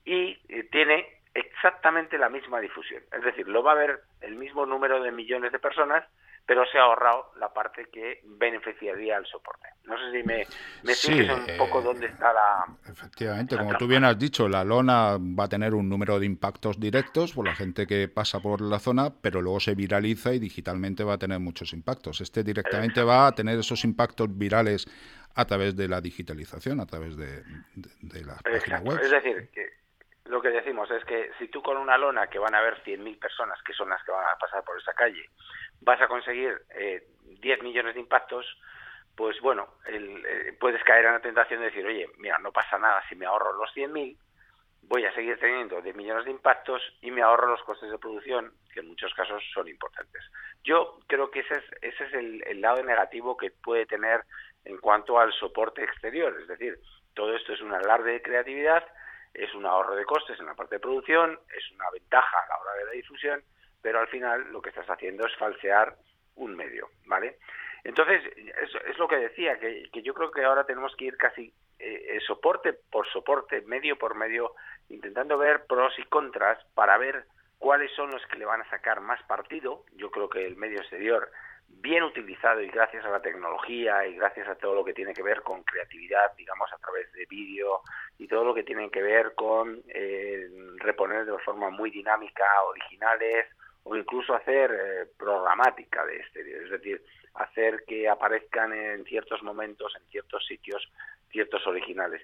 y 0.05 0.39
eh, 0.49 0.69
tiene 0.71 1.21
exactamente 1.35 2.17
la 2.17 2.29
misma 2.29 2.61
difusión. 2.61 3.03
Es 3.11 3.25
decir, 3.25 3.49
lo 3.49 3.65
va 3.65 3.73
a 3.73 3.77
ver 3.87 4.03
el 4.21 4.37
mismo 4.37 4.67
número 4.67 5.03
de 5.03 5.11
millones 5.11 5.51
de 5.51 5.59
personas, 5.59 6.05
pero 6.47 6.65
se 6.67 6.79
ha 6.79 6.83
ahorrado 6.83 7.33
la 7.39 7.53
parte 7.53 7.87
que 7.93 8.21
beneficiaría 8.25 9.17
al 9.17 9.27
soporte. 9.27 9.69
No 9.85 9.97
sé 9.99 10.13
si 10.13 10.23
me, 10.27 10.47
me 10.83 11.33
un 11.33 11.59
poco 11.59 11.81
eh, 11.81 11.85
dónde 11.85 12.07
está 12.07 12.33
la... 12.33 12.67
Efectivamente, 12.87 13.57
como 13.57 13.77
tú 13.77 13.87
bien 13.87 14.05
has 14.05 14.19
dicho, 14.19 14.49
la 14.49 14.65
lona 14.65 15.17
va 15.19 15.45
a 15.45 15.49
tener 15.49 15.75
un 15.75 15.89
número 15.89 16.19
de 16.19 16.27
impactos 16.27 16.79
directos 16.79 17.33
por 17.33 17.47
la 17.47 17.55
gente 17.55 17.87
que 17.87 18.09
pasa 18.09 18.41
por 18.41 18.61
la 18.61 18.79
zona, 18.79 19.11
pero 19.21 19.41
luego 19.41 19.61
se 19.61 19.75
viraliza 19.75 20.35
y 20.35 20.39
digitalmente 20.39 21.05
va 21.05 21.15
a 21.15 21.19
tener 21.19 21.39
muchos 21.41 21.73
impactos. 21.73 22.21
Este 22.21 22.43
directamente 22.43 23.03
va 23.03 23.27
a 23.27 23.33
tener 23.33 23.59
esos 23.59 23.85
impactos 23.85 24.37
virales 24.37 24.87
a 25.35 25.45
través 25.47 25.75
de 25.77 25.89
la 25.89 26.01
digitalización, 26.01 26.81
a 26.81 26.87
través 26.87 27.17
de, 27.17 27.43
la 28.25 28.37
página 28.37 28.81
web. 28.81 29.01
Es 29.03 29.11
decir, 29.11 29.49
que 29.53 29.84
lo 30.27 30.41
que 30.41 30.49
decimos 30.49 30.91
es 30.91 31.05
que 31.05 31.31
si 31.39 31.49
tú 31.49 31.63
con 31.63 31.77
una 31.77 31.99
lona 31.99 32.29
que 32.29 32.39
van 32.39 32.55
a 32.55 32.63
ver 32.63 32.83
100.000 32.83 33.19
personas, 33.19 33.63
que 33.63 33.75
son 33.75 33.91
las 33.91 34.03
que 34.05 34.13
van 34.13 34.27
a 34.27 34.39
pasar 34.39 34.65
por 34.65 34.79
esa 34.79 34.95
calle, 34.95 35.29
vas 35.81 36.01
a 36.01 36.09
conseguir 36.09 36.63
eh, 36.71 37.07
10 37.41 37.63
millones 37.63 37.95
de 37.95 38.01
impactos, 38.01 38.47
pues 39.15 39.39
bueno, 39.41 39.75
eh, 39.87 40.57
puedes 40.59 40.83
caer 40.85 41.05
en 41.05 41.13
la 41.13 41.21
tentación 41.21 41.61
de 41.61 41.67
decir, 41.67 41.87
oye, 41.87 42.09
mira, 42.19 42.39
no 42.39 42.53
pasa 42.53 42.79
nada 42.79 43.03
si 43.09 43.17
me 43.17 43.27
ahorro 43.27 43.53
los 43.53 43.71
100.000, 43.75 44.17
voy 44.83 45.05
a 45.05 45.15
seguir 45.15 45.39
teniendo 45.39 45.81
10 45.83 45.95
millones 45.95 46.25
de 46.25 46.31
impactos 46.31 46.83
y 47.03 47.11
me 47.11 47.23
ahorro 47.23 47.49
los 47.49 47.63
costes 47.63 47.91
de 47.91 47.99
producción, 47.99 48.53
que 48.73 48.81
en 48.81 48.89
muchos 48.89 49.13
casos 49.15 49.43
son 49.53 49.69
importantes. 49.69 50.23
Yo 50.63 51.01
creo 51.07 51.31
que 51.31 51.41
ese 51.41 51.55
es, 51.55 51.65
ese 51.83 52.05
es 52.05 52.15
el, 52.15 52.43
el 52.47 52.61
lado 52.61 52.83
negativo 52.83 53.37
que 53.37 53.51
puede 53.51 53.87
tener 53.87 54.23
en 54.65 54.79
cuanto 54.79 55.19
al 55.19 55.33
soporte 55.35 55.85
exterior, 55.85 56.35
es 56.41 56.49
decir, 56.49 56.79
todo 57.15 57.37
esto 57.37 57.53
es 57.53 57.61
un 57.61 57.73
alarde 57.73 58.13
de 58.13 58.23
creatividad, 58.23 58.85
es 59.35 59.53
un 59.55 59.67
ahorro 59.67 59.95
de 59.95 60.05
costes 60.05 60.39
en 60.41 60.47
la 60.47 60.55
parte 60.55 60.77
de 60.77 60.81
producción, 60.81 61.39
es 61.57 61.71
una 61.73 61.91
ventaja 61.91 62.37
a 62.39 62.49
la 62.49 62.61
hora 62.61 62.75
de 62.79 62.85
la 62.87 62.91
difusión, 62.93 63.43
pero 63.83 64.01
al 64.01 64.09
final 64.09 64.53
lo 64.53 64.63
que 64.63 64.71
estás 64.71 64.89
haciendo 64.89 65.27
es 65.27 65.37
falsear 65.37 65.97
un 66.37 66.55
medio, 66.55 66.89
¿vale? 67.07 67.39
Entonces, 67.83 68.23
es, 68.37 68.99
lo 68.99 69.07
que 69.07 69.17
decía, 69.17 69.59
que, 69.59 69.91
yo 70.03 70.15
creo 70.15 70.31
que 70.31 70.43
ahora 70.43 70.65
tenemos 70.65 70.97
que 70.97 71.05
ir 71.05 71.17
casi 71.19 71.53
eh, 71.79 72.19
soporte 72.27 72.73
por 72.73 73.07
soporte, 73.09 73.61
medio 73.63 73.99
por 73.99 74.15
medio, 74.15 74.55
intentando 74.89 75.37
ver 75.37 75.67
pros 75.67 75.93
y 75.99 76.05
contras 76.05 76.59
para 76.75 76.97
ver 76.97 77.27
cuáles 77.59 77.93
son 77.93 78.11
los 78.11 78.25
que 78.27 78.39
le 78.39 78.47
van 78.47 78.63
a 78.63 78.71
sacar 78.71 79.01
más 79.01 79.23
partido. 79.25 79.85
Yo 79.97 80.11
creo 80.11 80.31
que 80.31 80.47
el 80.47 80.57
medio 80.57 80.81
exterior 80.81 81.31
bien 81.69 82.03
utilizado 82.03 82.63
y 82.63 82.69
gracias 82.69 83.05
a 83.05 83.11
la 83.11 83.21
tecnología 83.21 84.07
y 84.07 84.17
gracias 84.17 84.49
a 84.49 84.55
todo 84.55 84.75
lo 84.75 84.85
que 84.85 84.95
tiene 84.95 85.13
que 85.13 85.23
ver 85.23 85.43
con 85.43 85.63
creatividad, 85.63 86.35
digamos, 86.37 86.73
a 86.73 86.79
través 86.79 87.13
de 87.13 87.27
vídeo 87.27 87.83
y 88.19 88.27
todo 88.27 88.45
lo 88.45 88.55
que 88.55 88.63
tiene 88.63 88.91
que 88.91 89.03
ver 89.03 89.35
con 89.35 89.83
eh, 89.89 90.49
reponer 90.79 91.27
de 91.27 91.39
forma 91.39 91.71
muy 91.71 91.91
dinámica 91.91 92.45
originales 92.67 93.47
o 93.83 93.95
incluso 93.97 94.35
hacer 94.35 94.71
eh, 94.73 95.07
programática 95.19 96.07
de 96.07 96.17
exterior, 96.17 96.63
es 96.65 96.71
decir, 96.71 97.05
hacer 97.35 97.85
que 97.87 98.09
aparezcan 98.09 98.73
en 98.73 99.05
ciertos 99.05 99.43
momentos, 99.43 99.95
en 99.97 100.07
ciertos 100.09 100.45
sitios, 100.47 100.91
ciertos 101.31 101.67
originales. 101.67 102.23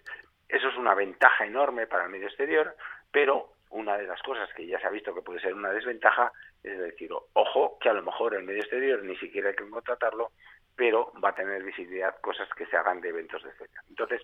Eso 0.49 0.69
es 0.69 0.77
una 0.77 0.95
ventaja 0.95 1.45
enorme 1.45 1.87
para 1.87 2.05
el 2.05 2.11
medio 2.11 2.29
exterior, 2.29 2.75
pero 3.13 3.53
una 3.71 3.97
de 3.97 4.07
las 4.07 4.21
cosas 4.23 4.49
que 4.55 4.67
ya 4.67 4.81
se 4.81 4.87
ha 4.87 4.91
visto 4.91 5.15
que 5.15 5.23
puede 5.23 5.41
ser 5.41 5.55
una 5.55 5.71
desventaja 5.71 6.33
es 6.63 6.79
decir, 6.79 7.11
ojo, 7.33 7.79
que 7.81 7.89
a 7.89 7.95
lo 7.95 8.03
mejor 8.03 8.35
el 8.35 8.45
medio 8.45 8.61
exterior 8.61 9.03
ni 9.03 9.17
siquiera 9.17 9.49
hay 9.49 9.57
que 9.57 9.69
contratarlo, 9.69 10.33
pero 10.77 11.13
va 11.23 11.31
a 11.31 11.35
tener 11.35 11.63
visibilidad 11.63 12.21
cosas 12.21 12.49
que 12.57 12.67
se 12.67 12.77
hagan 12.77 13.01
de 13.01 13.09
eventos 13.09 13.43
de 13.43 13.53
fecha. 13.53 13.81
Entonces, 13.89 14.23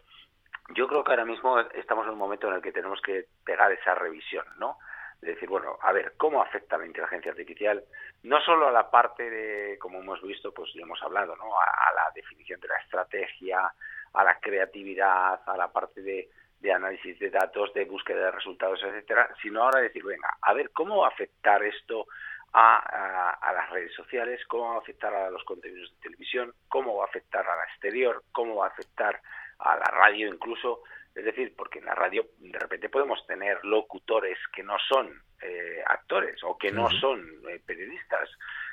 yo 0.75 0.87
creo 0.87 1.05
que 1.05 1.13
ahora 1.13 1.25
mismo 1.25 1.59
estamos 1.61 2.07
en 2.07 2.13
un 2.13 2.19
momento 2.19 2.49
en 2.49 2.55
el 2.55 2.63
que 2.63 2.73
tenemos 2.73 3.01
que 3.01 3.27
pegar 3.45 3.73
esa 3.73 3.95
revisión, 3.95 4.45
¿no? 4.59 4.79
De 5.21 5.33
decir, 5.33 5.49
bueno, 5.49 5.79
a 5.81 5.93
ver, 5.93 6.15
¿cómo 6.19 6.43
afecta 6.43 6.77
la 6.77 6.87
inteligencia 6.87 7.31
artificial? 7.31 7.83
No 8.23 8.41
solo 8.43 8.69
a 8.69 8.73
la 8.73 8.91
parte 8.91 9.31
de, 9.31 9.79
como 9.79 10.01
hemos 10.01 10.21
visto, 10.23 10.53
pues 10.53 10.71
ya 10.75 10.83
hemos 10.83 11.03
hablado, 11.03 11.37
¿no? 11.37 11.59
A, 11.59 11.93
la 11.95 12.11
definición 12.15 12.61
de 12.61 12.69
la 12.69 12.77
estrategia, 12.79 13.73
a 14.13 14.25
la 14.25 14.39
creatividad, 14.41 15.41
a 15.47 15.57
la 15.57 15.73
parte 15.73 16.03
de, 16.03 16.29
de 16.61 16.73
análisis 16.73 17.19
de 17.19 17.31
datos, 17.31 17.73
de 17.75 17.85
búsqueda 17.85 18.27
de 18.27 18.31
resultados, 18.31 18.83
etcétera, 18.83 19.29
sino 19.43 19.63
ahora 19.63 19.81
decir, 19.81 20.05
venga, 20.05 20.37
a 20.41 20.53
ver, 20.55 20.71
¿cómo 20.71 20.99
va 20.99 21.07
a 21.07 21.11
afectar 21.11 21.63
esto 21.63 22.07
a, 22.53 23.53
las 23.55 23.71
redes 23.71 23.93
sociales, 23.95 24.41
cómo 24.47 24.71
va 24.71 24.77
a 24.77 24.79
afectar 24.79 25.13
a 25.15 25.31
los 25.31 25.45
contenidos 25.45 25.91
de 25.91 26.01
televisión, 26.01 26.55
cómo 26.69 26.97
va 26.97 27.05
a 27.05 27.09
afectar 27.09 27.47
a 27.47 27.57
la 27.57 27.65
exterior, 27.65 28.23
cómo 28.33 28.57
va 28.57 28.67
a 28.67 28.71
afectar 28.71 29.21
a 29.59 29.77
la 29.77 29.85
radio 29.85 30.29
incluso, 30.29 30.83
es 31.15 31.25
decir, 31.25 31.55
porque 31.57 31.79
en 31.81 31.87
la 31.87 31.95
radio 31.95 32.27
de 32.39 32.59
repente 32.59 32.89
podemos 32.89 33.27
tener 33.27 33.63
locutores 33.65 34.39
que 34.55 34.63
no 34.63 34.77
son 34.89 35.23
eh, 35.43 35.83
actores 35.87 36.43
o 36.45 36.57
que 36.57 36.73
no 36.73 36.91
son 36.91 37.27
eh, 37.49 37.61
periodistas. 37.65 38.31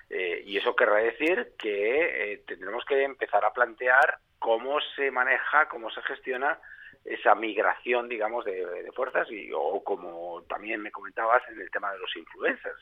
Eh, 0.10 0.44
y 0.46 0.58
eso 0.58 0.76
querrá 0.76 0.98
decir 0.98 1.54
que 1.58 2.44
tendremos 2.46 2.86
que 2.86 3.04
empezar 3.04 3.44
a 3.44 3.54
plantear 3.54 4.18
cómo 4.40 4.80
se 4.96 5.12
maneja, 5.12 5.68
cómo 5.68 5.90
se 5.92 6.02
gestiona 6.04 6.60
esa 7.06 7.36
migración, 7.36 8.08
digamos, 8.08 8.46
de, 8.46 8.90
fuerzas 8.96 9.30
y 9.32 9.52
o 9.54 9.84
como 9.84 10.44
también 10.44 10.82
me 10.82 10.92
comentabas 10.92 11.44
en 11.50 11.60
el 11.60 11.70
tema 11.72 11.92
de 11.92 12.00
los 12.00 12.16
influencers, 12.16 12.80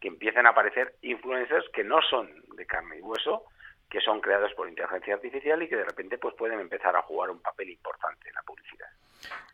que 0.00 0.08
empiezan 0.08 0.46
a 0.46 0.50
aparecer 0.50 0.94
influencers 1.02 1.68
que 1.70 1.84
no 1.84 2.00
son 2.02 2.28
de 2.56 2.66
carne 2.66 2.98
y 2.98 3.02
hueso, 3.02 3.44
que 3.88 4.00
son 4.00 4.20
creados 4.20 4.52
por 4.54 4.68
inteligencia 4.68 5.14
artificial 5.14 5.62
y 5.62 5.68
que 5.68 5.76
de 5.76 5.84
repente 5.84 6.18
pues 6.18 6.34
pueden 6.34 6.60
empezar 6.60 6.96
a 6.96 7.02
jugar 7.02 7.30
un 7.30 7.40
papel 7.40 7.70
importante 7.70 8.28
en 8.28 8.34
la 8.34 8.42
publicidad. 8.42 8.88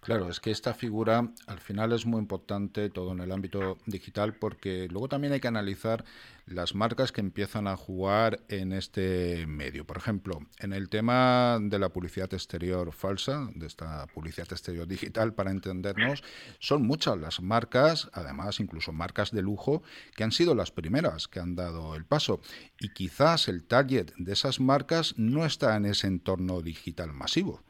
Claro, 0.07 0.29
es 0.29 0.39
que 0.39 0.53
esta 0.53 0.73
figura 0.73 1.33
al 1.49 1.59
final 1.59 1.93
es 1.93 2.07
muy 2.07 2.21
importante 2.21 2.91
todo 2.91 3.11
en 3.11 3.19
el 3.19 3.33
ámbito 3.33 3.79
digital 3.87 4.35
porque 4.35 4.87
luego 4.89 5.09
también 5.09 5.33
hay 5.33 5.41
que 5.41 5.49
analizar 5.49 6.05
las 6.47 6.77
marcas 6.77 7.11
que 7.11 7.21
empiezan 7.21 7.67
a 7.67 7.77
jugar 7.77 8.39
en 8.47 8.73
este 8.73 9.47
medio. 9.49 9.85
Por 9.85 9.97
ejemplo, 9.97 10.39
en 10.61 10.73
el 10.73 10.89
tema 10.89 11.59
de 11.61 11.81
la 11.81 11.89
publicidad 11.89 12.33
exterior 12.33 12.93
falsa, 12.93 13.49
de 13.57 13.67
esta 13.67 14.07
publicidad 14.07 14.47
exterior 14.53 14.87
digital, 14.87 15.35
para 15.35 15.51
entendernos, 15.51 16.23
son 16.61 16.87
muchas 16.87 17.19
las 17.19 17.41
marcas, 17.41 18.09
además 18.13 18.61
incluso 18.61 18.93
marcas 18.93 19.33
de 19.33 19.43
lujo, 19.43 19.83
que 20.15 20.23
han 20.23 20.31
sido 20.31 20.55
las 20.55 20.71
primeras 20.71 21.27
que 21.27 21.41
han 21.41 21.57
dado 21.57 21.97
el 21.97 22.05
paso. 22.05 22.41
Y 22.79 22.91
quizás 22.91 23.49
el 23.49 23.65
target 23.65 24.13
de 24.17 24.33
esas 24.33 24.61
marcas 24.61 25.15
no 25.17 25.45
está 25.45 25.77
en 25.77 25.87
ese 25.87 26.07
entorno 26.07 26.63
digital 26.63 27.13
masivo. 27.13 27.65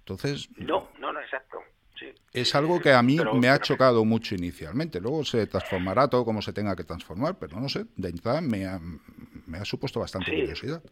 Entonces... 0.00 0.50
No, 0.58 0.90
exacto. 1.24 1.62
Es 2.32 2.54
algo 2.54 2.80
que 2.80 2.92
a 2.92 3.02
mí 3.02 3.16
me 3.34 3.48
ha 3.48 3.58
chocado 3.60 4.04
mucho 4.04 4.34
inicialmente. 4.34 5.00
Luego 5.00 5.24
se 5.24 5.46
transformará 5.46 6.08
todo 6.08 6.24
como 6.24 6.42
se 6.42 6.52
tenga 6.52 6.74
que 6.74 6.84
transformar, 6.84 7.36
pero 7.38 7.58
no 7.60 7.68
sé, 7.68 7.84
de 7.96 8.08
entrada 8.08 8.40
me 8.40 8.66
ha, 8.66 8.78
me 9.46 9.58
ha 9.58 9.64
supuesto 9.64 10.00
bastante 10.00 10.32
curiosidad. 10.32 10.82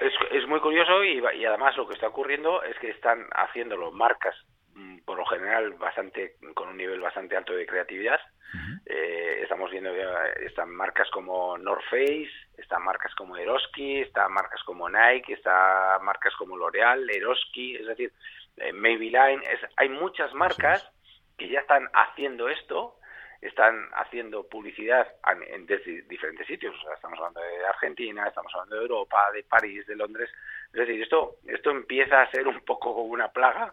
Es, 0.00 0.12
es, 0.30 0.46
muy 0.46 0.60
curioso 0.60 1.04
y, 1.04 1.18
y, 1.18 1.44
además 1.44 1.76
lo 1.76 1.86
que 1.86 1.94
está 1.94 2.08
ocurriendo 2.08 2.62
es 2.62 2.78
que 2.78 2.90
están 2.90 3.26
haciéndolo 3.32 3.92
marcas 3.92 4.34
mm, 4.74 5.00
por 5.00 5.18
lo 5.18 5.26
general 5.26 5.72
bastante 5.74 6.36
con 6.54 6.68
un 6.68 6.76
nivel 6.76 7.00
bastante 7.00 7.36
alto 7.36 7.52
de 7.52 7.66
creatividad. 7.66 8.20
eh, 8.86 9.40
estamos 9.42 9.70
viendo 9.70 9.90
están 10.46 10.70
marcas 10.70 11.08
como 11.10 11.58
North 11.58 11.84
Face, 11.90 12.30
están 12.56 12.82
marcas 12.82 13.14
como 13.14 13.36
Eroski, 13.36 14.00
están 14.00 14.32
marcas 14.32 14.62
como 14.64 14.88
Nike, 14.88 15.34
están 15.34 16.02
marcas 16.04 16.34
como 16.36 16.56
L'Oreal, 16.56 17.08
Eroski, 17.10 17.76
es 17.76 17.86
decir, 17.86 18.10
eh, 18.10 18.39
Maybelline, 18.74 19.42
es, 19.42 19.60
hay 19.76 19.88
muchas 19.88 20.32
marcas 20.34 20.90
que 21.36 21.48
ya 21.48 21.60
están 21.60 21.88
haciendo 21.94 22.48
esto 22.48 22.96
están 23.40 23.88
haciendo 23.94 24.46
publicidad 24.46 25.06
en, 25.48 25.66
desde 25.66 26.02
diferentes 26.02 26.46
sitios. 26.46 26.76
O 26.76 26.82
sea, 26.82 26.94
estamos 26.94 27.18
hablando 27.18 27.40
de 27.40 27.66
Argentina, 27.66 28.26
estamos 28.28 28.52
hablando 28.54 28.76
de 28.76 28.82
Europa, 28.82 29.30
de 29.32 29.44
París, 29.44 29.86
de 29.86 29.96
Londres. 29.96 30.30
Es 30.66 30.80
decir, 30.80 31.02
esto, 31.02 31.36
esto 31.46 31.70
empieza 31.70 32.20
a 32.20 32.30
ser 32.30 32.46
un 32.46 32.60
poco 32.60 32.94
como 32.94 33.06
una 33.06 33.32
plaga 33.32 33.72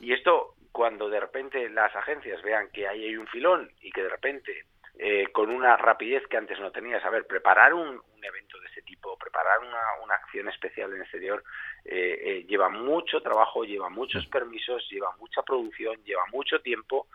y 0.00 0.12
esto 0.12 0.54
cuando 0.70 1.08
de 1.08 1.18
repente 1.18 1.68
las 1.70 1.94
agencias 1.96 2.40
vean 2.42 2.68
que 2.70 2.86
ahí 2.86 3.04
hay 3.04 3.16
un 3.16 3.26
filón 3.26 3.72
y 3.80 3.90
que 3.90 4.02
de 4.02 4.08
repente 4.08 4.66
eh, 5.00 5.28
con 5.32 5.50
una 5.50 5.76
rapidez 5.76 6.26
que 6.28 6.36
antes 6.36 6.58
no 6.60 6.70
tenías. 6.70 7.04
A 7.04 7.10
ver, 7.10 7.26
preparar 7.26 7.74
un, 7.74 8.00
evento 8.20 8.58
de 8.60 8.66
ese 8.66 8.82
tipo, 8.82 9.16
preparar 9.16 9.60
una, 9.60 10.14
acción 10.14 10.48
especial 10.48 10.92
en 10.92 11.02
exterior, 11.02 11.42
eh, 11.84 12.20
eh, 12.22 12.46
lleva 12.48 12.68
mucho 12.68 13.20
trabajo, 13.20 13.64
lleva 13.64 13.88
muchos 13.88 14.26
permisos, 14.26 14.86
lleva 14.90 15.14
mucha 15.18 15.42
producción, 15.42 15.96
lleva 16.04 16.22
mucho 16.32 16.60
tiempo. 16.60 17.06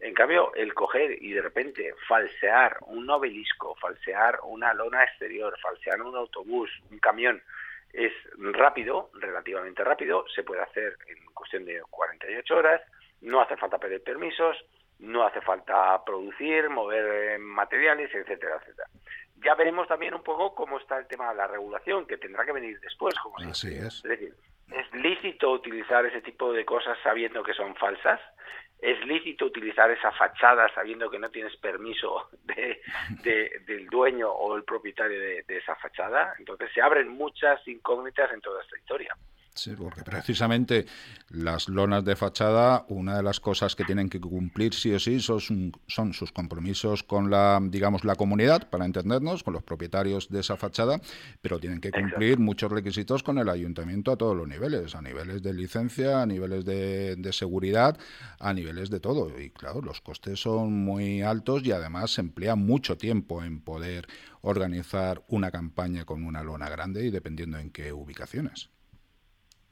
En 0.00 0.14
cambio, 0.14 0.52
el 0.54 0.74
coger 0.74 1.22
y 1.22 1.32
de 1.32 1.42
repente 1.42 1.94
falsear 2.08 2.78
un 2.86 3.08
obelisco, 3.08 3.74
falsear 3.76 4.38
una 4.44 4.74
lona 4.74 5.04
exterior, 5.04 5.56
falsear 5.60 6.02
un 6.02 6.16
autobús, 6.16 6.70
un 6.90 6.98
camión, 6.98 7.42
es 7.92 8.12
rápido, 8.36 9.10
relativamente 9.14 9.84
rápido, 9.84 10.24
se 10.34 10.42
puede 10.42 10.62
hacer 10.62 10.96
en 11.08 11.24
cuestión 11.34 11.64
de 11.64 11.82
48 11.90 12.56
horas, 12.56 12.80
no 13.20 13.40
hace 13.40 13.56
falta 13.56 13.78
pedir 13.78 14.02
permisos, 14.02 14.56
no 14.98 15.24
hace 15.24 15.40
falta 15.40 16.02
producir, 16.04 16.68
mover 16.70 17.34
eh, 17.34 17.38
materiales, 17.38 18.14
etcétera, 18.14 18.56
etcétera. 18.60 18.88
Ya 19.44 19.54
veremos 19.54 19.88
también 19.88 20.14
un 20.14 20.22
poco 20.22 20.54
cómo 20.54 20.78
está 20.78 20.98
el 20.98 21.06
tema 21.06 21.30
de 21.30 21.36
la 21.36 21.46
regulación, 21.46 22.06
que 22.06 22.18
tendrá 22.18 22.44
que 22.44 22.52
venir 22.52 22.78
después, 22.80 23.14
como 23.18 23.36
Así 23.38 23.68
es. 23.74 23.96
Es 23.96 24.02
decir, 24.02 24.34
¿es 24.70 24.92
lícito 24.94 25.50
utilizar 25.52 26.04
ese 26.06 26.20
tipo 26.20 26.52
de 26.52 26.64
cosas 26.64 26.98
sabiendo 27.02 27.42
que 27.42 27.54
son 27.54 27.74
falsas? 27.76 28.20
¿Es 28.78 28.98
lícito 29.06 29.44
utilizar 29.46 29.90
esa 29.90 30.10
fachada 30.12 30.68
sabiendo 30.74 31.08
que 31.08 31.18
no 31.18 31.30
tienes 31.30 31.56
permiso 31.56 32.28
de, 32.42 32.80
del 33.64 33.86
dueño 33.86 34.28
o 34.28 34.56
el 34.56 34.64
propietario 34.64 35.20
de, 35.20 35.44
de 35.44 35.56
esa 35.58 35.76
fachada? 35.76 36.34
Entonces 36.38 36.70
se 36.74 36.82
abren 36.82 37.08
muchas 37.08 37.66
incógnitas 37.68 38.32
en 38.32 38.40
toda 38.40 38.60
esta 38.62 38.76
historia. 38.76 39.16
Sí, 39.54 39.74
porque 39.76 40.02
precisamente 40.02 40.86
las 41.28 41.68
lonas 41.68 42.04
de 42.06 42.16
fachada, 42.16 42.86
una 42.88 43.18
de 43.18 43.22
las 43.22 43.38
cosas 43.38 43.76
que 43.76 43.84
tienen 43.84 44.08
que 44.08 44.18
cumplir 44.18 44.72
sí 44.72 44.94
o 44.94 44.98
sí 44.98 45.20
son, 45.20 45.72
son, 45.86 46.14
sus 46.14 46.32
compromisos 46.32 47.02
con 47.02 47.30
la, 47.30 47.60
digamos, 47.62 48.04
la 48.04 48.14
comunidad, 48.14 48.70
para 48.70 48.86
entendernos, 48.86 49.42
con 49.42 49.52
los 49.52 49.62
propietarios 49.62 50.30
de 50.30 50.40
esa 50.40 50.56
fachada, 50.56 51.00
pero 51.42 51.60
tienen 51.60 51.82
que 51.82 51.90
cumplir 51.90 52.38
muchos 52.38 52.72
requisitos 52.72 53.22
con 53.22 53.36
el 53.36 53.50
ayuntamiento 53.50 54.10
a 54.10 54.16
todos 54.16 54.34
los 54.34 54.48
niveles, 54.48 54.94
a 54.94 55.02
niveles 55.02 55.42
de 55.42 55.52
licencia, 55.52 56.22
a 56.22 56.26
niveles 56.26 56.64
de, 56.64 57.16
de 57.16 57.32
seguridad, 57.34 57.98
a 58.38 58.54
niveles 58.54 58.88
de 58.88 59.00
todo. 59.00 59.38
Y 59.38 59.50
claro, 59.50 59.82
los 59.82 60.00
costes 60.00 60.40
son 60.40 60.72
muy 60.72 61.20
altos 61.20 61.62
y 61.64 61.72
además 61.72 62.14
se 62.14 62.22
emplea 62.22 62.56
mucho 62.56 62.96
tiempo 62.96 63.44
en 63.44 63.60
poder 63.60 64.06
organizar 64.40 65.22
una 65.28 65.50
campaña 65.50 66.06
con 66.06 66.24
una 66.24 66.42
lona 66.42 66.70
grande 66.70 67.04
y 67.04 67.10
dependiendo 67.10 67.58
en 67.58 67.70
qué 67.70 67.92
ubicaciones. 67.92 68.70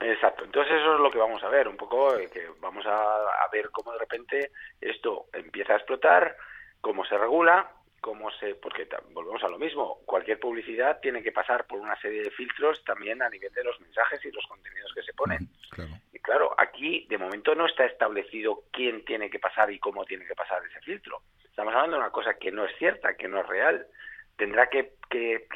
Exacto, 0.00 0.44
entonces 0.44 0.72
eso 0.80 0.94
es 0.94 1.00
lo 1.00 1.10
que 1.10 1.18
vamos 1.18 1.42
a 1.44 1.50
ver, 1.50 1.68
un 1.68 1.76
poco 1.76 2.16
eh, 2.16 2.30
que 2.32 2.48
vamos 2.58 2.86
a, 2.86 3.46
ver 3.52 3.68
cómo 3.70 3.92
de 3.92 3.98
repente 3.98 4.52
esto 4.80 5.26
empieza 5.32 5.74
a 5.74 5.76
explotar, 5.76 6.36
cómo 6.80 7.04
se 7.04 7.18
regula, 7.18 7.70
cómo 8.00 8.30
se, 8.30 8.54
porque 8.54 8.88
volvemos 9.12 9.42
a 9.44 9.48
lo 9.48 9.58
mismo, 9.58 9.98
cualquier 10.06 10.38
publicidad 10.38 11.00
tiene 11.00 11.22
que 11.22 11.32
pasar 11.32 11.66
por 11.66 11.80
una 11.80 12.00
serie 12.00 12.22
de 12.22 12.30
filtros 12.30 12.82
también 12.84 13.20
a 13.20 13.28
nivel 13.28 13.52
de 13.52 13.64
los 13.64 13.78
mensajes 13.80 14.24
y 14.24 14.30
los 14.30 14.46
contenidos 14.46 14.92
que 14.94 15.02
se 15.02 15.12
ponen. 15.12 15.48
Y 16.12 16.18
claro, 16.20 16.54
aquí 16.56 17.06
de 17.10 17.18
momento 17.18 17.54
no 17.54 17.66
está 17.66 17.84
establecido 17.84 18.62
quién 18.70 19.04
tiene 19.04 19.28
que 19.28 19.38
pasar 19.38 19.70
y 19.70 19.78
cómo 19.78 20.06
tiene 20.06 20.24
que 20.24 20.34
pasar 20.34 20.62
ese 20.64 20.80
filtro. 20.80 21.20
Estamos 21.44 21.74
hablando 21.74 21.96
de 21.96 22.02
una 22.02 22.12
cosa 22.12 22.34
que 22.34 22.50
no 22.50 22.64
es 22.64 22.74
cierta, 22.78 23.14
que 23.14 23.28
no 23.28 23.40
es 23.40 23.46
real 23.46 23.86
tendrá 24.40 24.68
que, 24.68 24.94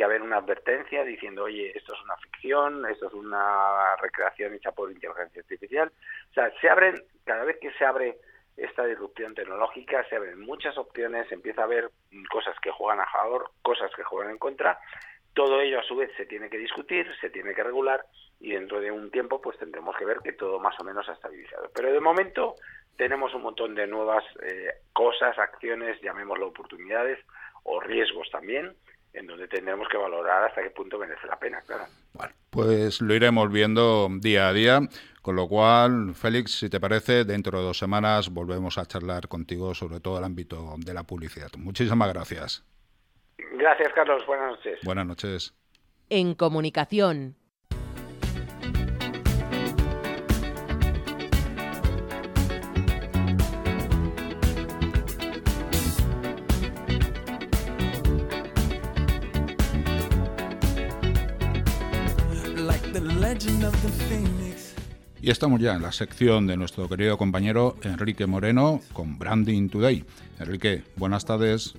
haber 0.04 0.20
una 0.20 0.36
advertencia 0.36 1.04
diciendo, 1.04 1.44
oye, 1.44 1.72
esto 1.74 1.94
es 1.94 2.02
una 2.02 2.16
ficción, 2.18 2.84
esto 2.84 3.06
es 3.06 3.14
una 3.14 3.96
recreación 3.96 4.52
hecha 4.52 4.72
por 4.72 4.92
inteligencia 4.92 5.40
artificial. 5.40 5.90
O 6.30 6.34
sea, 6.34 6.52
se 6.60 6.68
abren, 6.68 7.02
cada 7.24 7.44
vez 7.44 7.56
que 7.62 7.72
se 7.72 7.84
abre 7.86 8.18
esta 8.58 8.84
disrupción 8.84 9.34
tecnológica, 9.34 10.06
se 10.10 10.16
abren 10.16 10.38
muchas 10.38 10.76
opciones, 10.76 11.32
empieza 11.32 11.62
a 11.62 11.66
ver 11.66 11.90
cosas 12.30 12.54
que 12.60 12.70
juegan 12.72 13.00
a 13.00 13.10
favor, 13.10 13.52
cosas 13.62 13.90
que 13.96 14.02
juegan 14.02 14.32
en 14.32 14.38
contra. 14.38 14.78
Todo 15.32 15.62
ello 15.62 15.80
a 15.80 15.84
su 15.84 15.96
vez 15.96 16.10
se 16.18 16.26
tiene 16.26 16.50
que 16.50 16.58
discutir, 16.58 17.06
se 17.22 17.30
tiene 17.30 17.54
que 17.54 17.64
regular 17.64 18.04
y 18.40 18.52
dentro 18.52 18.80
de 18.80 18.92
un 18.92 19.10
tiempo 19.10 19.40
pues 19.40 19.58
tendremos 19.58 19.96
que 19.96 20.04
ver 20.04 20.18
que 20.22 20.34
todo 20.34 20.60
más 20.60 20.78
o 20.78 20.84
menos 20.84 21.08
ha 21.08 21.14
estabilizado. 21.14 21.70
Pero 21.74 21.90
de 21.90 22.00
momento 22.00 22.54
tenemos 22.98 23.32
un 23.34 23.42
montón 23.42 23.74
de 23.74 23.86
nuevas 23.86 24.24
eh, 24.42 24.68
cosas, 24.92 25.38
acciones, 25.38 26.00
llamémoslo 26.02 26.48
oportunidades, 26.48 27.18
o 27.64 27.80
riesgos 27.80 28.28
también, 28.30 28.74
en 29.12 29.26
donde 29.26 29.48
tendremos 29.48 29.88
que 29.88 29.96
valorar 29.96 30.44
hasta 30.44 30.62
qué 30.62 30.70
punto 30.70 30.98
merece 30.98 31.26
la 31.26 31.38
pena, 31.38 31.60
claro. 31.66 31.84
Bueno, 32.12 32.32
pues 32.50 33.00
lo 33.00 33.14
iremos 33.14 33.50
viendo 33.50 34.08
día 34.20 34.48
a 34.48 34.52
día, 34.52 34.80
con 35.22 35.36
lo 35.36 35.48
cual, 35.48 36.14
Félix, 36.14 36.58
si 36.58 36.68
te 36.68 36.80
parece, 36.80 37.24
dentro 37.24 37.58
de 37.58 37.64
dos 37.64 37.78
semanas 37.78 38.30
volvemos 38.30 38.78
a 38.78 38.86
charlar 38.86 39.28
contigo 39.28 39.74
sobre 39.74 40.00
todo 40.00 40.18
el 40.18 40.24
ámbito 40.24 40.74
de 40.78 40.94
la 40.94 41.04
publicidad. 41.04 41.50
Muchísimas 41.56 42.12
gracias. 42.12 42.64
Gracias, 43.52 43.92
Carlos. 43.94 44.24
Buenas 44.26 44.52
noches. 44.52 44.80
Buenas 44.82 45.06
noches. 45.06 45.54
En 46.10 46.34
comunicación, 46.34 47.36
Y 65.20 65.30
estamos 65.30 65.60
ya 65.60 65.74
en 65.74 65.82
la 65.82 65.90
sección 65.90 66.46
de 66.46 66.56
nuestro 66.56 66.88
querido 66.88 67.18
compañero 67.18 67.76
Enrique 67.82 68.26
Moreno 68.26 68.80
con 68.92 69.18
Branding 69.18 69.68
Today. 69.68 70.04
Enrique, 70.38 70.84
buenas 70.96 71.24
tardes. 71.24 71.74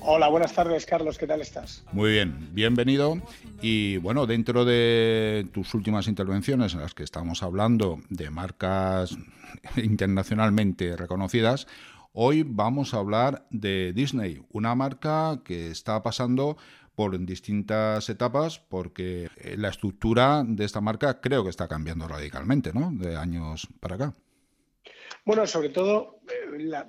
Hola, 0.00 0.28
buenas 0.28 0.52
tardes, 0.52 0.86
Carlos. 0.86 1.16
¿Qué 1.16 1.28
tal 1.28 1.42
estás? 1.42 1.84
Muy 1.92 2.10
bien, 2.12 2.48
bienvenido. 2.52 3.20
Y 3.60 3.98
bueno, 3.98 4.26
dentro 4.26 4.64
de 4.64 5.46
tus 5.52 5.74
últimas 5.74 6.08
intervenciones 6.08 6.74
en 6.74 6.80
las 6.80 6.94
que 6.94 7.04
estamos 7.04 7.42
hablando 7.44 8.00
de 8.08 8.30
marcas 8.30 9.16
internacionalmente 9.76 10.96
reconocidas, 10.96 11.68
hoy 12.14 12.42
vamos 12.44 12.94
a 12.94 12.98
hablar 12.98 13.46
de 13.50 13.92
Disney, 13.92 14.42
una 14.50 14.74
marca 14.74 15.40
que 15.44 15.70
está 15.70 16.02
pasando 16.02 16.56
por 17.00 17.18
distintas 17.24 18.10
etapas 18.10 18.58
porque 18.58 19.30
eh, 19.38 19.56
la 19.56 19.70
estructura 19.70 20.44
de 20.46 20.66
esta 20.66 20.82
marca 20.82 21.18
creo 21.18 21.42
que 21.42 21.48
está 21.48 21.66
cambiando 21.66 22.06
radicalmente, 22.06 22.74
¿no? 22.74 22.90
De 22.92 23.16
años 23.16 23.66
para 23.80 23.94
acá. 23.94 24.14
Bueno, 25.24 25.46
sobre 25.46 25.70
todo 25.70 26.20
eh, 26.28 26.58
la, 26.58 26.86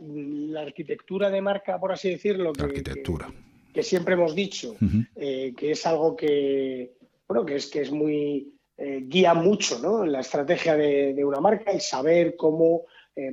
arquitectura 0.60 1.30
de 1.30 1.42
marca, 1.42 1.80
por 1.80 1.94
así 1.94 2.10
decirlo, 2.10 2.52
que, 2.52 2.62
arquitectura. 2.62 3.32
que, 3.74 3.84
siempre 3.84 4.16
hemos 4.16 4.36
dicho, 4.36 4.76
eh, 5.16 5.54
que 5.56 5.72
es 5.72 5.86
algo 5.86 6.14
que, 6.14 6.92
bueno, 7.26 7.46
que 7.46 7.56
es, 7.56 7.68
que 7.68 7.80
es 7.80 7.92
muy, 7.94 8.54
guía 8.78 9.34
mucho 9.34 9.80
¿no? 9.80 10.06
la 10.06 10.20
estrategia 10.20 10.76
de, 10.76 11.14
de, 11.14 11.24
una 11.24 11.40
marca, 11.40 11.72
el 11.72 11.80
saber 11.80 12.36
cómo 12.36 12.82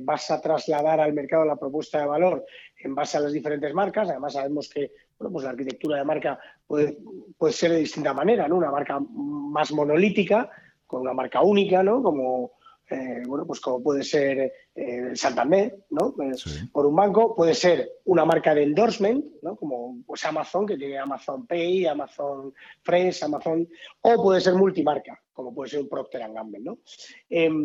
vas 0.01 0.31
a 0.31 0.39
trasladar 0.39 1.01
al 1.01 1.11
mercado 1.11 1.43
la 1.43 1.57
propuesta 1.57 1.99
de 1.99 2.05
valor 2.05 2.45
en 2.77 2.95
base 2.95 3.17
a 3.17 3.19
las 3.19 3.33
diferentes 3.33 3.73
marcas. 3.73 4.09
Además, 4.09 4.33
sabemos 4.33 4.69
que 4.69 4.91
bueno, 5.19 5.33
pues 5.33 5.43
la 5.43 5.51
arquitectura 5.51 5.97
de 5.97 6.05
marca 6.05 6.39
puede, 6.69 6.99
puede 7.35 7.51
ser 7.51 7.71
de 7.71 7.79
distinta 7.79 8.13
manera, 8.13 8.47
¿no? 8.47 8.55
Una 8.55 8.69
marca 8.69 8.99
más 8.99 9.71
monolítica, 9.71 10.51
con 10.85 11.01
una 11.01 11.13
marca 11.13 11.41
única, 11.41 11.81
¿no? 11.81 12.03
Como, 12.03 12.51
eh, 12.91 13.23
bueno, 13.25 13.47
pues 13.47 13.59
como 13.59 13.81
puede 13.81 14.03
ser 14.03 14.53
eh, 14.75 15.11
Santander, 15.15 15.85
¿no? 15.89 16.13
Eh, 16.21 16.35
por 16.71 16.85
un 16.85 16.95
banco, 16.95 17.35
puede 17.35 17.55
ser 17.55 17.89
una 18.05 18.23
marca 18.23 18.53
de 18.53 18.61
endorsement, 18.63 19.25
¿no? 19.41 19.55
Como 19.55 20.03
pues 20.05 20.23
Amazon, 20.25 20.67
que 20.67 20.77
tiene 20.77 20.99
Amazon 20.99 21.47
Pay, 21.47 21.87
Amazon 21.87 22.53
Fresh, 22.83 23.23
Amazon, 23.23 23.67
o 24.01 24.21
puede 24.21 24.39
ser 24.39 24.53
multimarca, 24.53 25.19
como 25.33 25.51
puede 25.55 25.71
ser 25.71 25.79
un 25.79 25.89
Procter 25.89 26.31
Gamble, 26.31 26.59
¿no? 26.59 26.77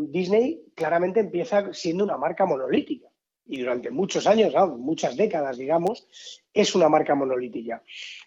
Disney 0.09 0.63
claramente 0.75 1.21
empieza 1.21 1.75
siendo 1.75 2.05
una 2.05 2.17
marca 2.17 2.47
monolítica 2.47 3.09
y 3.47 3.61
durante 3.61 3.91
muchos 3.91 4.27
años, 4.27 4.55
muchas 4.79 5.17
décadas, 5.17 5.59
digamos, 5.59 6.09
es 6.53 6.75
una 6.75 6.89
marca 6.89 7.15
monolítica. 7.15 7.83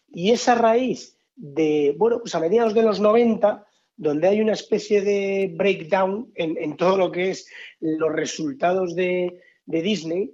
Y 0.10 0.32
esa 0.32 0.56
raíz 0.56 1.18
de, 1.36 1.96
bueno, 1.98 2.20
pues 2.20 2.34
a 2.36 2.40
mediados 2.40 2.74
de 2.74 2.82
los 2.82 3.00
90, 3.00 3.66
donde 3.96 4.28
hay 4.28 4.42
una 4.42 4.54
especie 4.54 5.02
de 5.02 5.54
breakdown 5.56 6.32
en, 6.36 6.78
todo 6.78 6.98
lo 6.98 7.12
que 7.12 7.32
es 7.32 7.50
los 7.80 8.12
resultados 8.12 8.96
de, 8.96 9.42
Disney, 9.66 10.34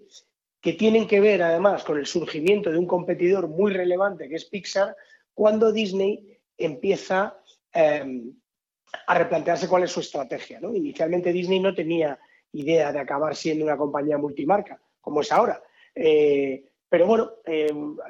que 0.61 0.74
tienen 0.74 1.07
que 1.07 1.19
ver 1.19 1.41
además 1.41 1.84
con 1.84 1.97
el 1.97 2.05
surgimiento 2.05 2.71
de 2.71 2.78
un 2.78 2.86
competidor 2.86 3.47
muy 3.47 3.74
relevante 3.74 4.30
que 4.30 4.36
es 4.36 4.45
Pixar, 4.45 4.95
cuando 5.34 5.71
Disney 5.71 6.38
empieza 6.57 7.36
em, 7.74 8.34
a 9.07 9.17
replantearse 9.17 9.67
cuál 9.67 9.84
es 9.84 9.91
su 9.91 10.01
estrategia. 10.01 10.59
Inicialmente 10.61 11.34
Disney 11.34 11.59
no 11.59 11.74
tenía 11.74 12.19
idea 12.51 12.91
de 12.91 12.99
acabar 12.99 13.36
siendo 13.36 13.65
una 13.65 13.78
compañía 13.78 14.17
multimarca, 14.17 14.80
como 15.01 15.21
es 15.21 15.32
ahora. 15.32 15.61
Eh, 15.95 16.63
pero 16.94 17.08
bueno, 17.08 17.32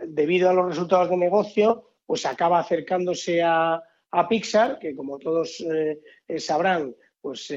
debido 0.05 0.49
a 0.49 0.53
los 0.53 0.67
resultados 0.67 1.09
de 1.09 1.15
negocio, 1.15 1.91
pues 2.05 2.25
acaba 2.25 2.59
acercándose 2.59 3.41
a, 3.41 3.81
Pixar, 4.27 4.77
que 4.77 4.93
como 4.93 5.19
todos 5.19 5.63
sabrán, 6.37 6.93
pues 7.21 7.49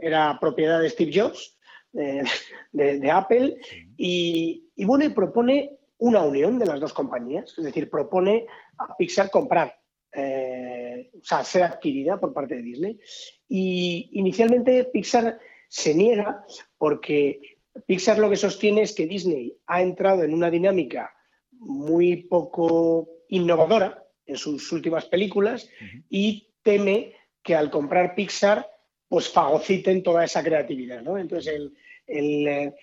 era 0.00 0.38
propiedad 0.40 0.80
de 0.80 0.90
Steve 0.90 1.10
Jobs, 1.12 1.58
de, 1.90 3.10
Apple, 3.10 3.56
y, 3.96 4.70
y, 4.76 4.84
bueno, 4.84 5.06
y 5.06 5.08
propone 5.08 5.76
una 5.98 6.22
unión 6.22 6.56
de 6.56 6.66
las 6.66 6.78
dos 6.78 6.92
compañías, 6.92 7.52
es 7.58 7.64
decir, 7.64 7.90
propone 7.90 8.46
a 8.78 8.96
Pixar 8.96 9.28
comprar, 9.28 9.76
eh, 10.12 11.10
o 11.20 11.24
sea, 11.24 11.42
ser 11.42 11.64
adquirida 11.64 12.20
por 12.20 12.32
parte 12.32 12.54
de 12.54 12.62
Disney. 12.62 13.00
Y 13.48 14.08
inicialmente 14.12 14.84
Pixar 14.84 15.40
se 15.66 15.96
niega 15.96 16.44
porque 16.78 17.58
Pixar 17.86 18.18
lo 18.18 18.28
que 18.28 18.36
sostiene 18.36 18.82
es 18.82 18.94
que 18.94 19.06
Disney 19.06 19.56
ha 19.66 19.82
entrado 19.82 20.22
en 20.22 20.34
una 20.34 20.50
dinámica 20.50 21.14
muy 21.52 22.24
poco 22.24 23.08
innovadora 23.28 24.04
en 24.26 24.36
sus 24.36 24.72
últimas 24.72 25.06
películas 25.06 25.68
y 26.08 26.48
teme 26.62 27.14
que 27.42 27.54
al 27.54 27.70
comprar 27.70 28.14
Pixar 28.14 28.68
pues 29.08 29.28
fagociten 29.28 30.02
toda 30.02 30.24
esa 30.24 30.42
creatividad. 30.42 31.02
¿no? 31.02 31.18
Entonces 31.18 31.54
el, 31.54 31.74
el, 32.06 32.48
eh, 32.48 32.74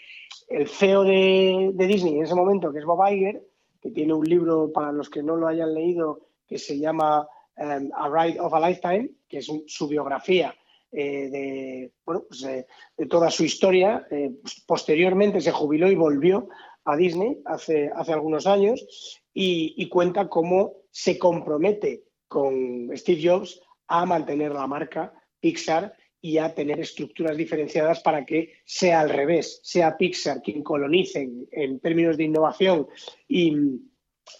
el 0.50 0.68
CEO 0.68 1.04
de, 1.04 1.74
Disney 1.88 2.16
en 2.16 2.24
ese 2.24 2.36
momento, 2.36 2.72
que 2.72 2.80
es 2.80 2.86
Bob 2.86 3.06
Iger, 3.10 3.42
que 3.82 3.92
tiene 3.92 4.14
un 4.14 4.28
libro 4.28 4.72
para 4.72 4.92
los 4.92 5.10
que 5.10 5.24
no 5.24 5.36
lo 5.36 5.48
hayan 5.48 5.74
leído 5.74 6.30
que 6.48 6.58
se 6.58 6.80
llama 6.80 7.28
um, 7.58 7.90
A 7.94 8.10
Ride 8.10 8.40
of 8.40 8.54
a 8.54 8.68
Lifetime, 8.68 9.10
que 9.28 9.40
es 9.40 9.52
su 9.68 9.88
biografía 9.88 10.56
eh, 11.00 11.30
de, 11.30 11.92
bueno, 12.06 12.24
pues, 12.28 12.44
eh, 12.44 12.66
de, 12.98 13.06
toda 13.06 13.30
su 13.30 13.44
historia. 13.44 14.08
Eh, 14.10 14.32
pues, 14.42 14.64
posteriormente 14.66 15.40
se 15.42 15.52
jubiló 15.52 15.92
y 15.92 15.96
volvió 15.96 16.50
a 16.86 16.96
Disney 16.96 17.40
hace, 17.46 17.92
hace 17.96 18.14
algunos 18.14 18.48
años 18.48 18.86
y, 19.34 19.76
y 19.78 19.90
cuenta 19.90 20.28
cómo 20.28 20.74
se 20.90 21.20
compromete 21.20 22.06
con 22.28 22.90
Steve 22.96 23.22
Jobs 23.24 23.62
a 23.88 24.06
mantener 24.06 24.54
la 24.54 24.66
marca 24.66 25.14
Pixar 25.40 25.94
y 26.20 26.40
a 26.40 26.54
tener 26.54 26.80
estructuras 26.80 27.38
diferenciadas 27.38 28.02
para 28.02 28.26
que 28.26 28.54
sea 28.66 29.02
al 29.02 29.10
revés, 29.10 29.60
sea 29.64 29.98
Pixar 29.98 30.42
quien 30.42 30.64
colonice 30.64 31.30
en, 31.52 31.80
términos 31.80 32.18
de 32.18 32.24
innovación 32.24 32.88
y, 33.28 33.56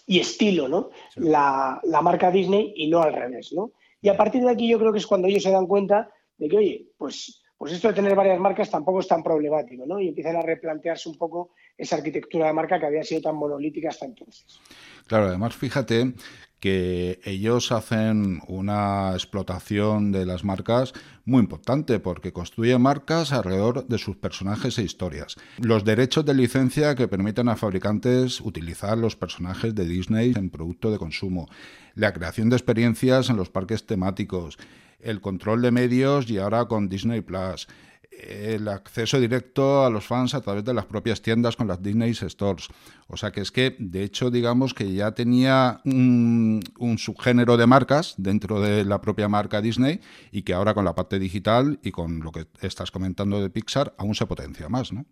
estilo, 0.06 0.68
¿no? 0.68 0.90
La, 1.14 1.80
marca 2.02 2.30
Disney 2.30 2.72
y 2.76 2.88
no 2.88 3.00
al 3.00 3.12
revés, 3.12 3.52
¿no? 3.52 3.72
Y 4.02 4.08
a 4.08 4.16
partir 4.16 4.42
de 4.42 4.50
aquí 4.50 4.68
yo 4.68 4.78
creo 4.78 4.92
que 4.92 4.98
es 4.98 5.06
cuando 5.06 5.28
ellos 5.28 5.42
se 5.42 5.50
dan 5.50 5.66
cuenta 5.66 6.10
de 6.38 6.48
que, 6.48 6.56
oye, 6.56 6.86
pues, 6.96 7.42
pues 7.58 7.72
esto 7.72 7.88
de 7.88 7.94
tener 7.94 8.14
varias 8.14 8.38
marcas 8.38 8.70
tampoco 8.70 9.00
es 9.00 9.08
tan 9.08 9.22
problemático, 9.22 9.84
¿no? 9.84 10.00
Y 10.00 10.08
empiezan 10.08 10.36
a 10.36 10.42
replantearse 10.42 11.08
un 11.08 11.18
poco 11.18 11.50
esa 11.76 11.96
arquitectura 11.96 12.46
de 12.46 12.52
marca 12.52 12.78
que 12.78 12.86
había 12.86 13.02
sido 13.02 13.22
tan 13.22 13.36
monolítica 13.36 13.88
hasta 13.88 14.06
entonces. 14.06 14.60
Claro, 15.06 15.26
además 15.26 15.56
fíjate 15.56 16.14
que 16.60 17.20
ellos 17.24 17.70
hacen 17.70 18.40
una 18.48 19.12
explotación 19.12 20.10
de 20.10 20.26
las 20.26 20.44
marcas 20.44 20.92
muy 21.24 21.40
importante 21.40 22.00
porque 22.00 22.32
construyen 22.32 22.82
marcas 22.82 23.32
alrededor 23.32 23.86
de 23.86 23.98
sus 23.98 24.16
personajes 24.16 24.78
e 24.78 24.82
historias. 24.82 25.36
Los 25.58 25.84
derechos 25.84 26.24
de 26.24 26.34
licencia 26.34 26.94
que 26.94 27.06
permiten 27.06 27.48
a 27.48 27.56
fabricantes 27.56 28.40
utilizar 28.40 28.98
los 28.98 29.14
personajes 29.14 29.74
de 29.74 29.86
Disney 29.86 30.32
en 30.36 30.50
producto 30.50 30.90
de 30.90 30.98
consumo, 30.98 31.48
la 31.94 32.12
creación 32.12 32.50
de 32.50 32.56
experiencias 32.56 33.30
en 33.30 33.36
los 33.36 33.50
parques 33.50 33.86
temáticos, 33.86 34.58
el 35.00 35.20
control 35.20 35.62
de 35.62 35.70
medios 35.70 36.30
y 36.30 36.38
ahora 36.38 36.66
con 36.66 36.88
Disney 36.88 37.20
Plus, 37.20 37.68
el 38.10 38.68
acceso 38.68 39.20
directo 39.20 39.84
a 39.84 39.90
los 39.90 40.04
fans 40.04 40.34
a 40.34 40.40
través 40.40 40.64
de 40.64 40.74
las 40.74 40.86
propias 40.86 41.22
tiendas 41.22 41.56
con 41.56 41.68
las 41.68 41.82
Disney 41.82 42.14
Stores. 42.14 42.68
O 43.06 43.16
sea 43.16 43.30
que 43.30 43.40
es 43.40 43.52
que, 43.52 43.76
de 43.78 44.02
hecho, 44.02 44.30
digamos 44.30 44.74
que 44.74 44.92
ya 44.92 45.12
tenía 45.12 45.80
un, 45.84 46.62
subgénero 46.98 47.56
de 47.56 47.66
marcas 47.66 48.14
dentro 48.18 48.60
de 48.60 48.84
la 48.84 49.00
propia 49.00 49.28
marca 49.28 49.60
Disney 49.60 50.00
y 50.32 50.42
que 50.42 50.54
ahora 50.54 50.74
con 50.74 50.84
la 50.84 50.94
parte 50.94 51.18
digital 51.18 51.78
y 51.82 51.90
con 51.90 52.20
lo 52.20 52.32
que 52.32 52.46
estás 52.60 52.90
comentando 52.90 53.40
de 53.40 53.50
Pixar 53.50 53.94
aún 53.98 54.14
se 54.14 54.26
potencia 54.26 54.68
más, 54.68 54.92
¿no? 54.92 55.06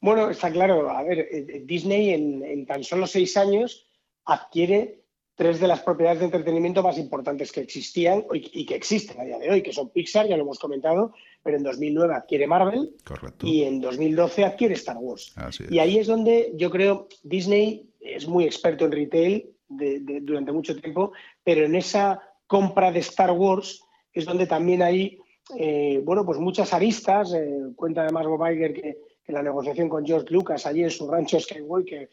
Bueno, 0.00 0.28
está 0.28 0.52
claro. 0.52 0.90
A 0.90 1.02
ver, 1.02 1.20
eh, 1.30 1.62
Disney 1.64 2.10
en, 2.10 2.44
en 2.44 2.66
tan 2.66 2.84
solo 2.84 3.06
seis 3.06 3.38
años 3.38 3.86
adquiere 4.26 5.01
tres 5.34 5.60
de 5.60 5.66
las 5.66 5.80
propiedades 5.80 6.20
de 6.20 6.26
entretenimiento 6.26 6.82
más 6.82 6.98
importantes 6.98 7.52
que 7.52 7.60
existían 7.60 8.24
y 8.32 8.66
que 8.66 8.74
existen 8.74 9.20
a 9.20 9.24
día 9.24 9.38
de 9.38 9.50
hoy, 9.50 9.62
que 9.62 9.72
son 9.72 9.90
Pixar, 9.90 10.28
ya 10.28 10.36
lo 10.36 10.42
hemos 10.42 10.58
comentado, 10.58 11.12
pero 11.42 11.56
en 11.56 11.62
2009 11.62 12.14
adquiere 12.14 12.46
Marvel 12.46 12.94
y 13.42 13.62
en 13.62 13.80
2012 13.80 14.44
adquiere 14.44 14.74
Star 14.74 14.98
Wars. 14.98 15.34
Y 15.70 15.78
ahí 15.78 15.98
es 15.98 16.06
donde 16.06 16.52
yo 16.56 16.70
creo 16.70 17.08
Disney 17.22 17.88
es 18.00 18.26
muy 18.26 18.44
experto 18.44 18.84
en 18.84 18.92
retail 18.92 19.50
durante 19.68 20.52
mucho 20.52 20.76
tiempo, 20.76 21.12
pero 21.42 21.64
en 21.64 21.74
esa 21.74 22.20
compra 22.46 22.92
de 22.92 23.00
Star 23.00 23.30
Wars 23.30 23.82
es 24.12 24.26
donde 24.26 24.46
también 24.46 24.82
hay 24.82 25.18
eh, 25.56 26.00
bueno, 26.04 26.24
pues 26.24 26.38
muchas 26.38 26.72
aristas. 26.72 27.34
Eh, 27.34 27.72
cuenta 27.76 28.02
además 28.02 28.26
Bob 28.26 28.46
Iger 28.46 28.72
que, 28.72 28.98
que, 29.24 29.32
la 29.32 29.42
negociación 29.42 29.88
con 29.88 30.04
George 30.04 30.32
Lucas 30.32 30.66
allí 30.66 30.82
en 30.82 30.90
su 30.90 31.10
rancho 31.10 31.38
Skywalker 31.38 32.08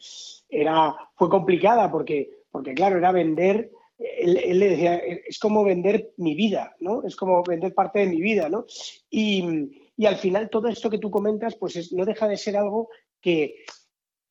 era, 0.48 0.96
fue 1.14 1.28
complicada 1.28 1.90
porque 1.90 2.39
porque 2.50 2.74
claro, 2.74 2.98
era 2.98 3.12
vender, 3.12 3.70
él, 3.98 4.58
le 4.58 4.68
decía, 4.70 4.96
es 4.96 5.38
como 5.38 5.62
vender 5.64 6.12
mi 6.16 6.34
vida, 6.34 6.74
¿no? 6.80 7.02
Es 7.04 7.16
como 7.16 7.42
vender 7.42 7.74
parte 7.74 8.00
de 8.00 8.06
mi 8.06 8.20
vida, 8.20 8.48
¿no? 8.48 8.66
Y, 9.10 9.76
al 10.06 10.16
final 10.16 10.48
todo 10.48 10.68
esto 10.68 10.88
que 10.88 10.98
tú 10.98 11.10
comentas, 11.10 11.56
pues 11.56 11.92
no 11.92 12.06
deja 12.06 12.26
de 12.26 12.38
ser 12.38 12.56
algo 12.56 12.88
que, 13.20 13.64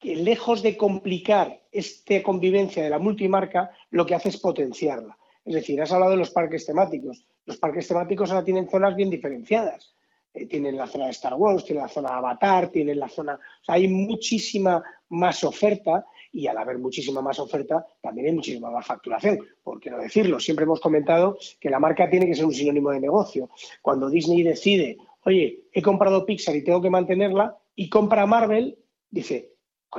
lejos 0.01 0.63
de 0.63 0.75
complicar 0.75 1.61
esta 1.71 2.23
convivencia 2.23 2.83
de 2.83 2.89
la 2.89 2.97
multimarca, 2.97 3.69
lo 3.91 4.05
que 4.05 4.15
hace 4.15 4.29
es 4.29 4.37
potenciarla. 4.37 5.15
Es 5.45 5.53
decir, 5.53 5.79
has 5.81 5.91
hablado 5.91 6.11
de 6.11 6.17
los 6.17 6.31
parques 6.31 6.65
temáticos. 6.65 7.23
Los 7.45 7.57
parques 7.57 7.87
temáticos 7.87 8.31
ahora 8.31 8.45
tienen 8.45 8.69
zonas 8.69 8.95
bien 8.95 9.09
diferenciadas. 9.09 9.93
Eh, 10.33 10.45
tienen 10.45 10.77
la 10.77 10.87
zona 10.87 11.05
de 11.05 11.11
Star 11.11 11.33
Wars, 11.35 11.65
tienen 11.65 11.83
la 11.83 11.89
zona 11.89 12.09
de 12.09 12.15
Avatar, 12.15 12.69
tienen 12.69 12.99
la 12.99 13.09
zona... 13.09 13.35
O 13.35 13.65
sea, 13.65 13.75
hay 13.75 13.87
muchísima 13.87 14.83
más 15.09 15.43
oferta 15.43 16.05
y 16.31 16.47
al 16.47 16.57
haber 16.57 16.77
muchísima 16.77 17.21
más 17.21 17.39
oferta, 17.39 17.85
también 18.01 18.27
hay 18.27 18.33
muchísima 18.33 18.69
más 18.69 18.85
facturación. 18.85 19.39
¿Por 19.63 19.79
qué 19.79 19.89
no 19.89 19.97
decirlo? 19.97 20.39
Siempre 20.39 20.63
hemos 20.63 20.79
comentado 20.79 21.37
que 21.59 21.69
la 21.69 21.79
marca 21.79 22.09
tiene 22.09 22.27
que 22.27 22.35
ser 22.35 22.45
un 22.45 22.53
sinónimo 22.53 22.91
de 22.91 22.99
negocio. 22.99 23.49
Cuando 23.81 24.09
Disney 24.09 24.43
decide, 24.43 24.97
oye, 25.25 25.65
he 25.71 25.81
comprado 25.81 26.25
Pixar 26.25 26.55
y 26.55 26.63
tengo 26.63 26.81
que 26.81 26.89
mantenerla, 26.89 27.57
y 27.75 27.89
compra 27.89 28.25
Marvel, 28.25 28.77
dice, 29.09 29.53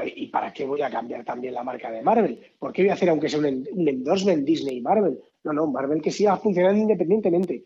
¿y 0.05 0.27
para 0.29 0.53
qué 0.53 0.67
voy 0.67 0.83
a 0.83 0.91
cambiar 0.91 1.25
también 1.25 1.55
la 1.55 1.65
marca 1.65 1.91
de 1.91 2.03
Marvel? 2.03 2.39
¿Por 2.59 2.73
qué 2.73 2.83
voy 2.83 2.91
a 2.91 2.95
hacer, 2.95 3.09
aunque 3.09 3.29
sea 3.29 3.41
un, 3.41 3.47
endorsement 3.47 4.45
Disney 4.45 4.79
y 4.79 4.81
Marvel? 4.83 5.21
No, 5.45 5.53
no, 5.53 5.67
Marvel 5.67 6.03
que 6.03 6.11
siga 6.11 6.37
funcionando 6.37 6.81
independientemente. 6.81 7.65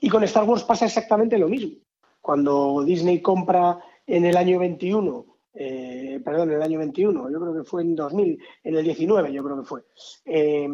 Y 0.00 0.08
con 0.08 0.24
Star 0.24 0.44
Wars 0.44 0.64
pasa 0.64 0.86
exactamente 0.86 1.38
lo 1.38 1.48
mismo. 1.48 1.76
Cuando 2.20 2.82
Disney 2.84 3.20
compra 3.20 3.78
en 4.06 4.24
el 4.24 4.36
año 4.36 4.58
21 4.58 5.31
eh, 5.54 6.20
perdón, 6.24 6.50
en 6.50 6.56
el 6.56 6.62
año 6.62 6.78
21, 6.78 7.30
yo 7.30 7.40
creo 7.40 7.54
que 7.54 7.64
fue 7.64 7.82
en 7.82 7.94
2000, 7.94 8.38
en 8.64 8.74
el 8.74 8.84
19 8.84 9.32
yo 9.32 9.44
creo 9.44 9.60
que 9.60 9.66
fue, 9.66 9.82
eh, 10.24 10.68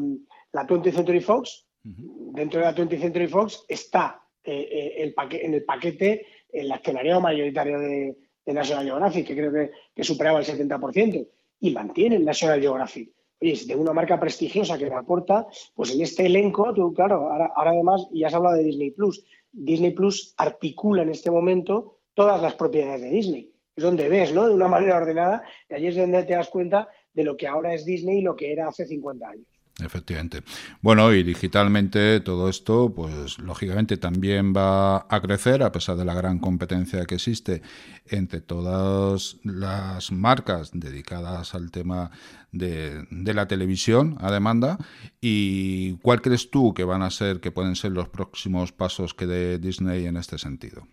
la 0.52 0.66
20th 0.66 0.92
Century 0.92 1.20
Fox, 1.20 1.66
dentro 1.82 2.60
de 2.60 2.66
la 2.66 2.74
20th 2.74 3.00
Century 3.00 3.26
Fox 3.26 3.64
está 3.68 4.22
eh, 4.44 4.94
el 4.98 5.14
en 5.40 5.54
el 5.54 5.64
paquete 5.64 6.26
el 6.50 6.70
accionariado 6.72 7.20
mayoritario 7.20 7.78
de, 7.78 8.16
National 8.46 8.86
Geographic, 8.86 9.26
que 9.26 9.36
creo 9.36 9.52
que, 9.94 10.02
superaba 10.02 10.38
el 10.38 10.46
70%, 10.46 11.28
y 11.60 11.70
mantiene 11.70 12.18
National 12.18 12.58
Geographic. 12.58 13.12
Oye, 13.42 13.54
si 13.54 13.68
tengo 13.68 13.82
una 13.82 13.92
marca 13.92 14.18
prestigiosa 14.18 14.78
que 14.78 14.88
me 14.88 14.96
aporta, 14.96 15.46
pues 15.74 15.94
en 15.94 16.00
este 16.00 16.24
elenco, 16.24 16.72
tú, 16.72 16.94
claro, 16.94 17.30
ahora, 17.30 17.52
ahora 17.54 17.72
además, 17.72 18.08
ya 18.10 18.28
has 18.28 18.32
hablado 18.32 18.56
de 18.56 18.64
Disney 18.64 18.90
Plus. 18.92 19.22
Disney 19.52 19.90
Plus 19.90 20.32
articula 20.38 21.02
en 21.02 21.10
este 21.10 21.30
momento 21.30 21.98
todas 22.14 22.40
las 22.40 22.54
propiedades 22.54 23.02
de 23.02 23.10
Disney 23.10 23.47
es 23.78 23.84
donde 23.84 24.08
ves, 24.08 24.32
¿no? 24.34 24.48
De 24.48 24.54
una 24.54 24.66
manera 24.66 24.96
ordenada, 24.96 25.44
y 25.70 25.74
allí 25.74 25.86
es 25.86 25.96
donde 25.96 26.24
te 26.24 26.34
das 26.34 26.48
cuenta 26.48 26.88
de 27.14 27.22
lo 27.22 27.36
que 27.36 27.46
ahora 27.46 27.72
es 27.72 27.84
Disney 27.84 28.18
y 28.18 28.22
lo 28.22 28.34
que 28.34 28.52
era 28.52 28.68
hace 28.68 28.84
50 28.84 29.28
años. 29.28 29.46
Efectivamente. 29.80 30.42
Bueno, 30.82 31.14
y 31.14 31.22
digitalmente 31.22 32.18
todo 32.18 32.48
esto, 32.48 32.92
pues 32.92 33.38
lógicamente 33.38 33.96
también 33.96 34.52
va 34.52 35.06
a 35.08 35.20
crecer 35.20 35.62
a 35.62 35.70
pesar 35.70 35.96
de 35.96 36.04
la 36.04 36.14
gran 36.14 36.40
competencia 36.40 37.04
que 37.04 37.14
existe 37.14 37.62
entre 38.06 38.40
todas 38.40 39.36
las 39.44 40.10
marcas 40.10 40.72
dedicadas 40.72 41.54
al 41.54 41.70
tema 41.70 42.10
de, 42.50 43.06
de 43.12 43.34
la 43.34 43.46
televisión 43.46 44.16
a 44.18 44.32
demanda. 44.32 44.78
¿Y 45.20 45.92
cuál 45.98 46.20
crees 46.20 46.50
tú 46.50 46.74
que 46.74 46.82
van 46.82 47.02
a 47.02 47.10
ser, 47.10 47.38
que 47.38 47.52
pueden 47.52 47.76
ser 47.76 47.92
los 47.92 48.08
próximos 48.08 48.72
pasos 48.72 49.14
que 49.14 49.26
dé 49.26 49.60
Disney 49.60 50.06
en 50.06 50.16
este 50.16 50.38
sentido? 50.38 50.88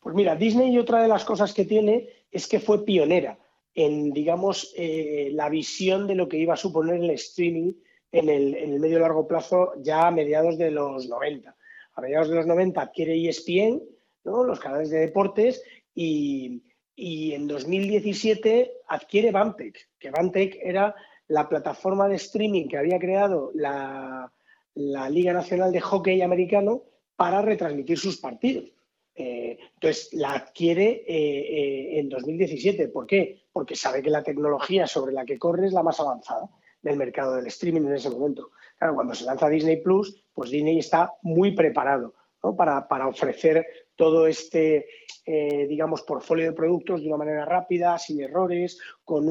Pues 0.00 0.14
mira, 0.14 0.36
Disney 0.36 0.76
otra 0.78 1.02
de 1.02 1.08
las 1.08 1.24
cosas 1.24 1.52
que 1.52 1.64
tiene 1.64 2.08
es 2.30 2.46
que 2.46 2.60
fue 2.60 2.84
pionera 2.84 3.38
en, 3.74 4.12
digamos, 4.12 4.72
eh, 4.76 5.30
la 5.32 5.48
visión 5.48 6.06
de 6.06 6.14
lo 6.14 6.28
que 6.28 6.38
iba 6.38 6.54
a 6.54 6.58
suponer 6.58 6.96
el 6.96 7.10
streaming 7.10 7.74
en 8.10 8.28
el, 8.28 8.54
en 8.54 8.72
el 8.72 8.80
medio 8.80 8.98
largo 8.98 9.26
plazo 9.26 9.72
ya 9.82 10.06
a 10.06 10.10
mediados 10.10 10.58
de 10.58 10.70
los 10.70 11.08
90. 11.08 11.54
A 11.94 12.00
mediados 12.00 12.28
de 12.28 12.36
los 12.36 12.46
90 12.46 12.80
adquiere 12.80 13.28
ESPN, 13.28 13.82
¿no? 14.24 14.44
los 14.44 14.60
canales 14.60 14.90
de 14.90 14.98
deportes, 14.98 15.62
y, 15.94 16.62
y 16.94 17.32
en 17.32 17.46
2017 17.46 18.72
adquiere 18.88 19.30
Bantec, 19.30 19.88
que 19.98 20.10
Bantec 20.10 20.58
era 20.60 20.94
la 21.28 21.48
plataforma 21.48 22.08
de 22.08 22.16
streaming 22.16 22.66
que 22.66 22.78
había 22.78 22.98
creado 22.98 23.52
la, 23.54 24.32
Liga 24.74 25.32
Nacional 25.32 25.72
de 25.72 25.80
Hockey 25.80 26.22
Americano 26.22 26.82
para 27.16 27.42
retransmitir 27.42 27.98
sus 27.98 28.18
partidos. 28.18 28.72
Eh, 29.20 29.58
entonces, 29.74 30.10
la 30.12 30.30
adquiere 30.30 31.04
eh, 31.06 31.08
eh, 31.08 31.98
en 31.98 32.08
2017. 32.08 32.86
¿Por 32.88 33.04
qué? 33.04 33.42
Porque 33.52 33.74
sabe 33.74 34.00
que 34.00 34.10
la 34.10 34.22
tecnología 34.22 34.86
sobre 34.86 35.12
la 35.12 35.24
que 35.24 35.38
corre 35.38 35.66
es 35.66 35.72
la 35.72 35.82
más 35.82 35.98
avanzada 35.98 36.48
del 36.80 36.96
mercado 36.96 37.34
del 37.34 37.48
streaming 37.48 37.80
en 37.80 37.94
ese 37.94 38.10
momento. 38.10 38.52
Claro, 38.78 38.94
cuando 38.94 39.16
se 39.16 39.24
lanza 39.24 39.48
Disney 39.48 39.78
Plus, 39.82 40.22
pues 40.32 40.50
Disney 40.50 40.78
está 40.78 41.14
muy 41.22 41.50
preparado 41.50 42.14
para, 42.56 43.08
ofrecer 43.08 43.66
todo 43.96 44.28
este, 44.28 44.86
digamos, 45.26 46.02
portfolio 46.02 46.44
de 46.46 46.52
productos 46.52 47.00
de 47.00 47.08
una 47.08 47.16
manera 47.16 47.44
rápida, 47.44 47.98
sin 47.98 48.22
errores, 48.22 48.78
con 49.04 49.28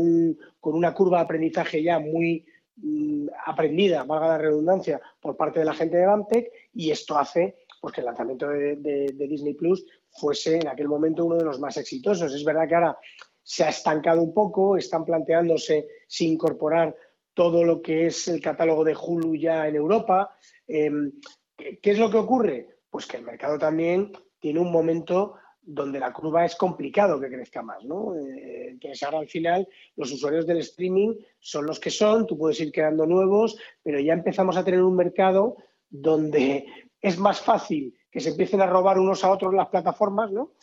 una 0.62 0.94
curva 0.94 1.20
de 1.20 1.24
aprendizaje 1.24 1.82
ya 1.82 2.00
muy 2.00 2.46
mm, 2.76 3.28
aprendida, 3.46 4.04
valga 4.04 4.28
la 4.28 4.38
redundancia, 4.38 5.00
por 5.22 5.38
parte 5.38 5.60
de 5.60 5.66
la 5.66 5.74
gente 5.74 5.96
de 5.96 6.06
Bantec, 6.06 6.52
y 6.74 6.92
esto 6.92 7.18
hace 7.18 7.56
pues 7.80 7.94
que 7.94 8.02
el 8.02 8.06
lanzamiento 8.06 8.48
de, 8.50 9.14
Disney 9.14 9.54
Plus 9.54 9.86
fuese 10.10 10.58
en 10.58 10.68
aquel 10.68 10.88
momento 10.88 11.26
uno 11.26 11.38
de 11.38 11.46
los 11.46 11.60
más 11.60 11.78
exitosos. 11.78 12.34
Es 12.34 12.44
verdad 12.44 12.68
que 12.68 12.76
ahora 12.76 12.98
se 13.42 13.64
ha 13.64 13.70
estancado 13.70 14.22
un 14.22 14.34
poco, 14.34 14.78
están 14.78 15.06
planteándose 15.06 15.88
si 16.08 16.28
incorporar 16.28 16.96
todo 17.34 17.64
lo 17.64 17.82
que 17.82 18.08
es 18.08 18.28
el 18.28 18.42
catálogo 18.42 18.84
de 18.84 18.96
Hulu 18.96 19.36
ya 19.36 19.68
en 19.68 19.76
Europa. 19.76 20.36
Em, 20.68 21.12
¿Qué 21.56 21.92
es 21.92 22.00
lo 22.00 22.10
que 22.10 22.18
ocurre? 22.18 22.80
Pues 22.90 23.06
que 23.06 23.18
el 23.18 23.24
mercado 23.24 23.58
también 23.58 24.12
tiene 24.40 24.60
un 24.60 24.72
momento 24.72 25.36
donde 25.62 26.00
la 26.00 26.14
curva 26.14 26.46
es 26.46 26.56
complicado 26.56 27.20
que 27.20 27.28
crezca 27.28 27.62
más, 27.62 27.84
¿no? 27.84 28.16
Eh, 28.16 28.70
entonces 28.70 29.04
ahora 29.04 29.20
al 29.20 29.28
final 29.28 29.68
los 29.98 30.12
usuarios 30.14 30.48
del 30.48 30.60
streaming 30.60 31.16
son 31.40 31.66
los 31.66 31.78
que 31.78 31.90
son, 31.90 32.26
tú 32.26 32.38
puedes 32.38 32.60
ir 32.62 32.72
creando 32.72 33.06
nuevos, 33.06 33.58
pero 33.84 34.00
ya 34.00 34.14
empezamos 34.14 34.56
a 34.56 34.64
tener 34.64 34.82
un 34.82 34.96
mercado 34.96 35.58
donde 35.90 36.66
es 37.02 37.18
más 37.18 37.42
fácil 37.42 37.96
que 38.10 38.20
se 38.20 38.30
empiecen 38.30 38.62
a 38.62 38.66
robar 38.66 38.98
unos 38.98 39.24
a 39.24 39.32
otros 39.32 39.54
las 39.54 39.68
plataformas, 39.68 40.32
¿no? 40.32 40.54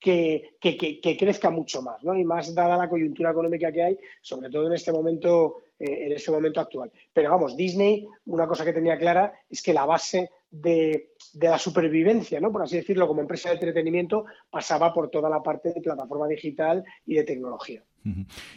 Que, 0.00 0.56
que, 0.60 1.16
crezca 1.16 1.50
mucho 1.50 1.80
más, 1.80 2.02
¿no? 2.02 2.16
Y 2.16 2.24
más 2.24 2.54
dada 2.54 2.76
la 2.76 2.88
coyuntura 2.88 3.30
económica 3.30 3.72
que 3.72 3.82
hay, 3.82 3.98
sobre 4.20 4.50
todo 4.50 4.66
en 4.66 4.72
este 4.72 4.92
momento, 4.92 5.62
eh, 5.78 6.06
en 6.06 6.12
este 6.12 6.30
momento 6.30 6.60
actual. 6.60 6.90
Pero 7.12 7.30
vamos, 7.30 7.56
Disney, 7.56 8.06
una 8.26 8.46
cosa 8.46 8.64
que 8.64 8.72
tenía 8.72 8.98
clara 8.98 9.32
es 9.48 9.62
que 9.62 9.72
la 9.72 9.86
base 9.86 10.30
de, 10.50 11.12
de, 11.32 11.48
la 11.48 11.58
supervivencia, 11.58 12.40
¿no? 12.40 12.52
por 12.52 12.62
así 12.62 12.76
decirlo, 12.76 13.06
como 13.06 13.20
empresa 13.20 13.48
de 13.48 13.54
entretenimiento, 13.54 14.24
pasaba 14.50 14.92
por 14.92 15.08
toda 15.08 15.30
la 15.30 15.42
parte 15.42 15.72
de 15.72 15.80
plataforma 15.80 16.26
digital 16.28 16.84
y 17.06 17.14
de 17.14 17.24
tecnología. 17.24 17.82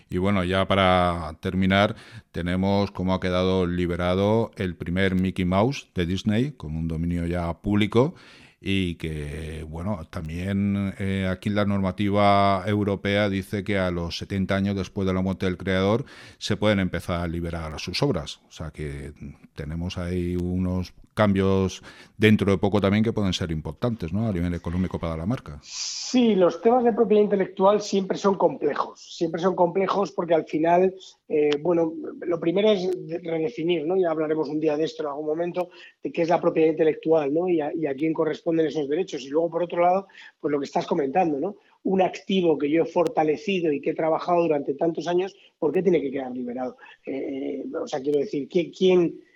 Y 0.09 0.17
bueno, 0.17 0.43
ya 0.43 0.67
para 0.67 1.37
terminar, 1.39 1.95
tenemos 2.31 2.91
cómo 2.91 3.13
ha 3.13 3.19
quedado 3.19 3.65
liberado 3.65 4.51
el 4.57 4.75
primer 4.75 5.15
Mickey 5.15 5.45
Mouse 5.45 5.87
de 5.95 6.05
Disney, 6.05 6.51
como 6.51 6.79
un 6.79 6.87
dominio 6.87 7.25
ya 7.25 7.53
público 7.53 8.15
y 8.59 8.95
que, 8.95 9.65
bueno, 9.69 10.07
también 10.09 10.93
eh, 10.97 11.27
aquí 11.29 11.49
la 11.49 11.65
normativa 11.65 12.63
europea 12.65 13.29
dice 13.29 13.63
que 13.63 13.77
a 13.77 13.91
los 13.91 14.17
70 14.17 14.55
años 14.55 14.75
después 14.75 15.07
de 15.07 15.13
la 15.13 15.21
muerte 15.21 15.45
del 15.45 15.57
creador 15.57 16.05
se 16.39 16.57
pueden 16.57 16.79
empezar 16.79 17.21
a 17.21 17.27
liberar 17.27 17.79
sus 17.79 18.01
obras. 18.01 18.41
O 18.47 18.51
sea 18.51 18.71
que 18.71 19.13
tenemos 19.53 19.97
ahí 19.97 20.35
unos 20.35 20.93
cambios 21.17 21.81
dentro 22.15 22.51
de 22.51 22.59
poco 22.59 22.79
también 22.79 23.03
que 23.03 23.11
pueden 23.11 23.33
ser 23.33 23.49
importantes 23.51 24.13
¿no? 24.13 24.27
a 24.27 24.31
nivel 24.31 24.53
económico 24.53 24.99
para 24.99 25.17
la 25.17 25.25
marca. 25.25 25.59
Sí, 25.63 26.35
los 26.35 26.61
temas 26.61 26.83
de 26.83 26.93
propiedad 26.93 27.23
intelectual 27.23 27.81
siempre 27.81 28.17
son 28.19 28.35
complejos, 28.35 29.15
siempre 29.15 29.41
son 29.41 29.55
complejos 29.55 30.11
porque 30.11 30.35
al 30.35 30.45
final, 30.45 30.93
eh, 31.27 31.49
bueno, 31.59 31.93
lo 32.21 32.39
primero 32.39 32.71
es 32.71 32.87
redefinir, 33.23 33.85
¿no? 33.85 33.97
ya 33.97 34.11
hablaremos 34.11 34.47
un 34.47 34.59
día 34.59 34.77
de 34.77 34.85
esto 34.85 35.01
en 35.01 35.09
algún 35.09 35.25
momento, 35.25 35.69
de 36.03 36.11
qué 36.11 36.21
es 36.21 36.29
la 36.29 36.39
propiedad 36.39 36.69
intelectual 36.69 37.33
¿no? 37.33 37.49
y, 37.49 37.61
a, 37.61 37.95
quién 37.95 38.13
corresponden 38.13 38.67
esos 38.67 38.87
derechos. 38.87 39.23
Y 39.23 39.29
luego, 39.29 39.49
por 39.49 39.63
otro 39.63 39.81
lado, 39.81 40.07
pues 40.39 40.51
lo 40.51 40.59
que 40.59 40.65
estás 40.65 40.85
comentando, 40.85 41.39
¿no? 41.39 41.55
un 41.83 42.01
activo 42.01 42.59
que 42.59 42.69
yo 42.69 42.83
he 42.83 42.85
fortalecido 42.85 43.71
y 43.71 43.81
que 43.81 43.91
he 43.91 43.95
trabajado 43.95 44.43
durante 44.43 44.75
tantos 44.75 45.07
años, 45.07 45.35
¿por 45.57 45.71
qué 45.71 45.81
tiene 45.81 45.99
que 45.99 46.11
quedar 46.11 46.31
liberado? 46.31 46.77
Eh, 47.05 47.63
o 47.81 47.87
sea, 47.87 48.01
quiero 48.01 48.19
decir, 48.19 48.47
¿quién, 48.47 48.71
quién 48.71 49.26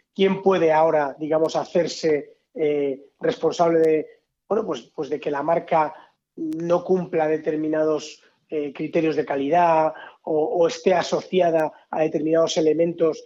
puede 0.43 0.71
ahora, 0.71 1.15
digamos, 1.19 1.55
hacerse 1.55 2.37
eh, 2.53 3.11
responsable 3.19 3.79
de, 3.79 4.07
bueno, 4.47 4.65
pues, 4.65 4.91
pues 4.95 5.09
de 5.09 5.19
que 5.19 5.31
la 5.31 5.43
marca 5.43 5.93
no 6.35 6.83
cumpla 6.83 7.27
determinados 7.27 8.21
eh, 8.49 8.73
criterios 8.73 9.15
de 9.15 9.25
calidad 9.25 9.93
o, 10.23 10.67
esté 10.67 10.93
asociada 10.93 11.71
a 11.89 12.01
determinados 12.01 12.57
elementos, 12.57 13.25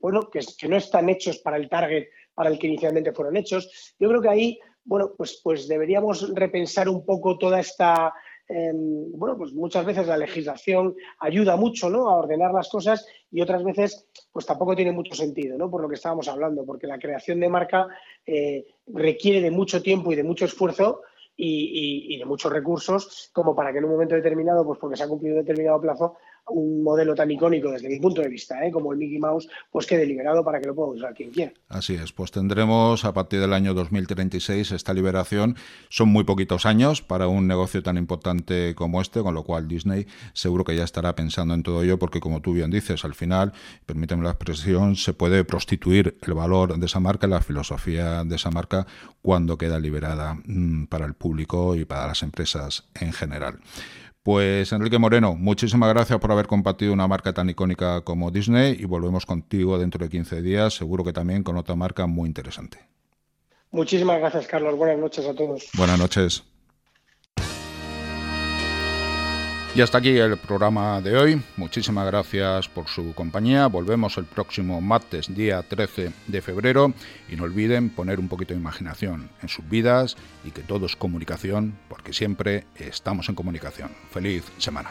bueno, 0.00 0.30
que, 0.30 0.40
que 0.56 0.68
no 0.68 0.76
están 0.76 1.08
hechos 1.08 1.38
para 1.38 1.56
el 1.56 1.68
target 1.68 2.06
para 2.34 2.50
el 2.50 2.58
que 2.58 2.66
inicialmente 2.66 3.12
fueron 3.12 3.36
hechos? 3.36 3.94
Yo 3.98 4.08
creo 4.08 4.20
que 4.20 4.28
ahí, 4.28 4.58
bueno, 4.84 5.12
pues, 5.16 5.40
pues 5.42 5.66
deberíamos 5.68 6.34
repensar 6.34 6.88
un 6.88 7.04
poco 7.04 7.38
toda 7.38 7.60
esta 7.60 8.12
Em, 8.46 9.10
bueno, 9.12 9.38
pues 9.38 9.54
muchas 9.54 9.86
veces 9.86 10.06
la 10.06 10.18
legislación 10.18 10.94
ayuda 11.20 11.56
mucho 11.56 11.88
¿no? 11.88 12.10
a 12.10 12.16
ordenar 12.16 12.52
las 12.52 12.68
cosas 12.68 13.06
y 13.30 13.40
otras 13.40 13.64
veces 13.64 14.06
pues 14.30 14.44
tampoco 14.44 14.76
tiene 14.76 14.92
mucho 14.92 15.14
sentido, 15.14 15.56
¿no? 15.56 15.70
por 15.70 15.80
lo 15.80 15.88
que 15.88 15.94
estábamos 15.94 16.28
hablando, 16.28 16.64
porque 16.64 16.86
la 16.86 16.98
creación 16.98 17.40
de 17.40 17.48
marca 17.48 17.88
eh, 18.26 18.66
requiere 18.86 19.40
de 19.40 19.50
mucho 19.50 19.82
tiempo 19.82 20.12
y 20.12 20.16
de 20.16 20.24
mucho 20.24 20.44
esfuerzo 20.44 21.02
y, 21.36 22.14
y, 22.14 22.18
de 22.18 22.24
muchos 22.26 22.52
recursos 22.52 23.30
como 23.32 23.56
para 23.56 23.72
que 23.72 23.78
en 23.78 23.84
un 23.86 23.90
momento 23.90 24.14
determinado, 24.14 24.64
pues 24.64 24.78
porque 24.78 24.96
se 24.96 25.02
ha 25.02 25.08
cumplido 25.08 25.36
determinado 25.36 25.80
plazo, 25.80 26.16
un 26.48 26.82
modelo 26.82 27.14
tan 27.14 27.30
icónico 27.30 27.70
desde 27.70 27.88
mi 27.88 27.98
punto 27.98 28.20
de 28.20 28.28
vista, 28.28 28.64
¿eh? 28.64 28.70
como 28.70 28.92
el 28.92 28.98
Mickey 28.98 29.18
Mouse, 29.18 29.48
pues 29.70 29.86
quede 29.86 30.06
liberado 30.06 30.44
para 30.44 30.60
que 30.60 30.66
lo 30.66 30.74
pueda 30.74 30.90
usar 30.90 31.14
quien 31.14 31.30
quiera. 31.30 31.52
Así 31.68 31.94
es, 31.94 32.12
pues 32.12 32.30
tendremos 32.30 33.04
a 33.04 33.12
partir 33.12 33.40
del 33.40 33.52
año 33.52 33.74
2036 33.74 34.72
esta 34.72 34.92
liberación. 34.92 35.56
Son 35.88 36.08
muy 36.08 36.24
poquitos 36.24 36.66
años 36.66 37.02
para 37.02 37.28
un 37.28 37.46
negocio 37.46 37.82
tan 37.82 37.96
importante 37.96 38.74
como 38.74 39.00
este, 39.00 39.22
con 39.22 39.34
lo 39.34 39.44
cual 39.44 39.68
Disney 39.68 40.06
seguro 40.32 40.64
que 40.64 40.76
ya 40.76 40.84
estará 40.84 41.14
pensando 41.14 41.54
en 41.54 41.62
todo 41.62 41.82
ello, 41.82 41.98
porque 41.98 42.20
como 42.20 42.40
tú 42.40 42.52
bien 42.52 42.70
dices, 42.70 43.04
al 43.04 43.14
final, 43.14 43.52
permíteme 43.86 44.22
la 44.22 44.30
expresión, 44.30 44.96
se 44.96 45.14
puede 45.14 45.44
prostituir 45.44 46.18
el 46.22 46.34
valor 46.34 46.78
de 46.78 46.86
esa 46.86 47.00
marca, 47.00 47.26
la 47.26 47.40
filosofía 47.40 48.24
de 48.24 48.36
esa 48.36 48.50
marca, 48.50 48.86
cuando 49.22 49.56
queda 49.56 49.78
liberada 49.78 50.36
mm, 50.44 50.86
para 50.86 51.06
el 51.06 51.14
público 51.14 51.74
y 51.76 51.84
para 51.84 52.06
las 52.06 52.22
empresas 52.22 52.88
en 52.94 53.12
general. 53.12 53.60
Pues 54.24 54.72
Enrique 54.72 54.98
Moreno, 54.98 55.34
muchísimas 55.34 55.92
gracias 55.92 56.18
por 56.18 56.32
haber 56.32 56.46
compartido 56.46 56.94
una 56.94 57.06
marca 57.06 57.34
tan 57.34 57.50
icónica 57.50 58.00
como 58.00 58.30
Disney 58.30 58.74
y 58.80 58.86
volvemos 58.86 59.26
contigo 59.26 59.78
dentro 59.78 60.02
de 60.02 60.08
15 60.08 60.40
días, 60.40 60.72
seguro 60.72 61.04
que 61.04 61.12
también 61.12 61.42
con 61.42 61.58
otra 61.58 61.76
marca 61.76 62.06
muy 62.06 62.26
interesante. 62.26 62.78
Muchísimas 63.70 64.18
gracias, 64.20 64.46
Carlos. 64.46 64.78
Buenas 64.78 64.98
noches 64.98 65.26
a 65.26 65.34
todos. 65.34 65.68
Buenas 65.76 65.98
noches. 65.98 66.42
Y 69.76 69.80
hasta 69.80 69.98
aquí 69.98 70.16
el 70.16 70.36
programa 70.36 71.00
de 71.00 71.16
hoy. 71.16 71.42
Muchísimas 71.56 72.06
gracias 72.06 72.68
por 72.68 72.86
su 72.86 73.12
compañía. 73.12 73.66
Volvemos 73.66 74.16
el 74.18 74.24
próximo 74.24 74.80
martes, 74.80 75.34
día 75.34 75.62
13 75.62 76.12
de 76.28 76.42
febrero. 76.42 76.92
Y 77.28 77.34
no 77.34 77.42
olviden 77.42 77.90
poner 77.90 78.20
un 78.20 78.28
poquito 78.28 78.54
de 78.54 78.60
imaginación 78.60 79.30
en 79.42 79.48
sus 79.48 79.68
vidas 79.68 80.16
y 80.44 80.52
que 80.52 80.62
todo 80.62 80.86
es 80.86 80.94
comunicación, 80.94 81.76
porque 81.88 82.12
siempre 82.12 82.66
estamos 82.76 83.28
en 83.28 83.34
comunicación. 83.34 83.90
Feliz 84.12 84.44
semana. 84.58 84.90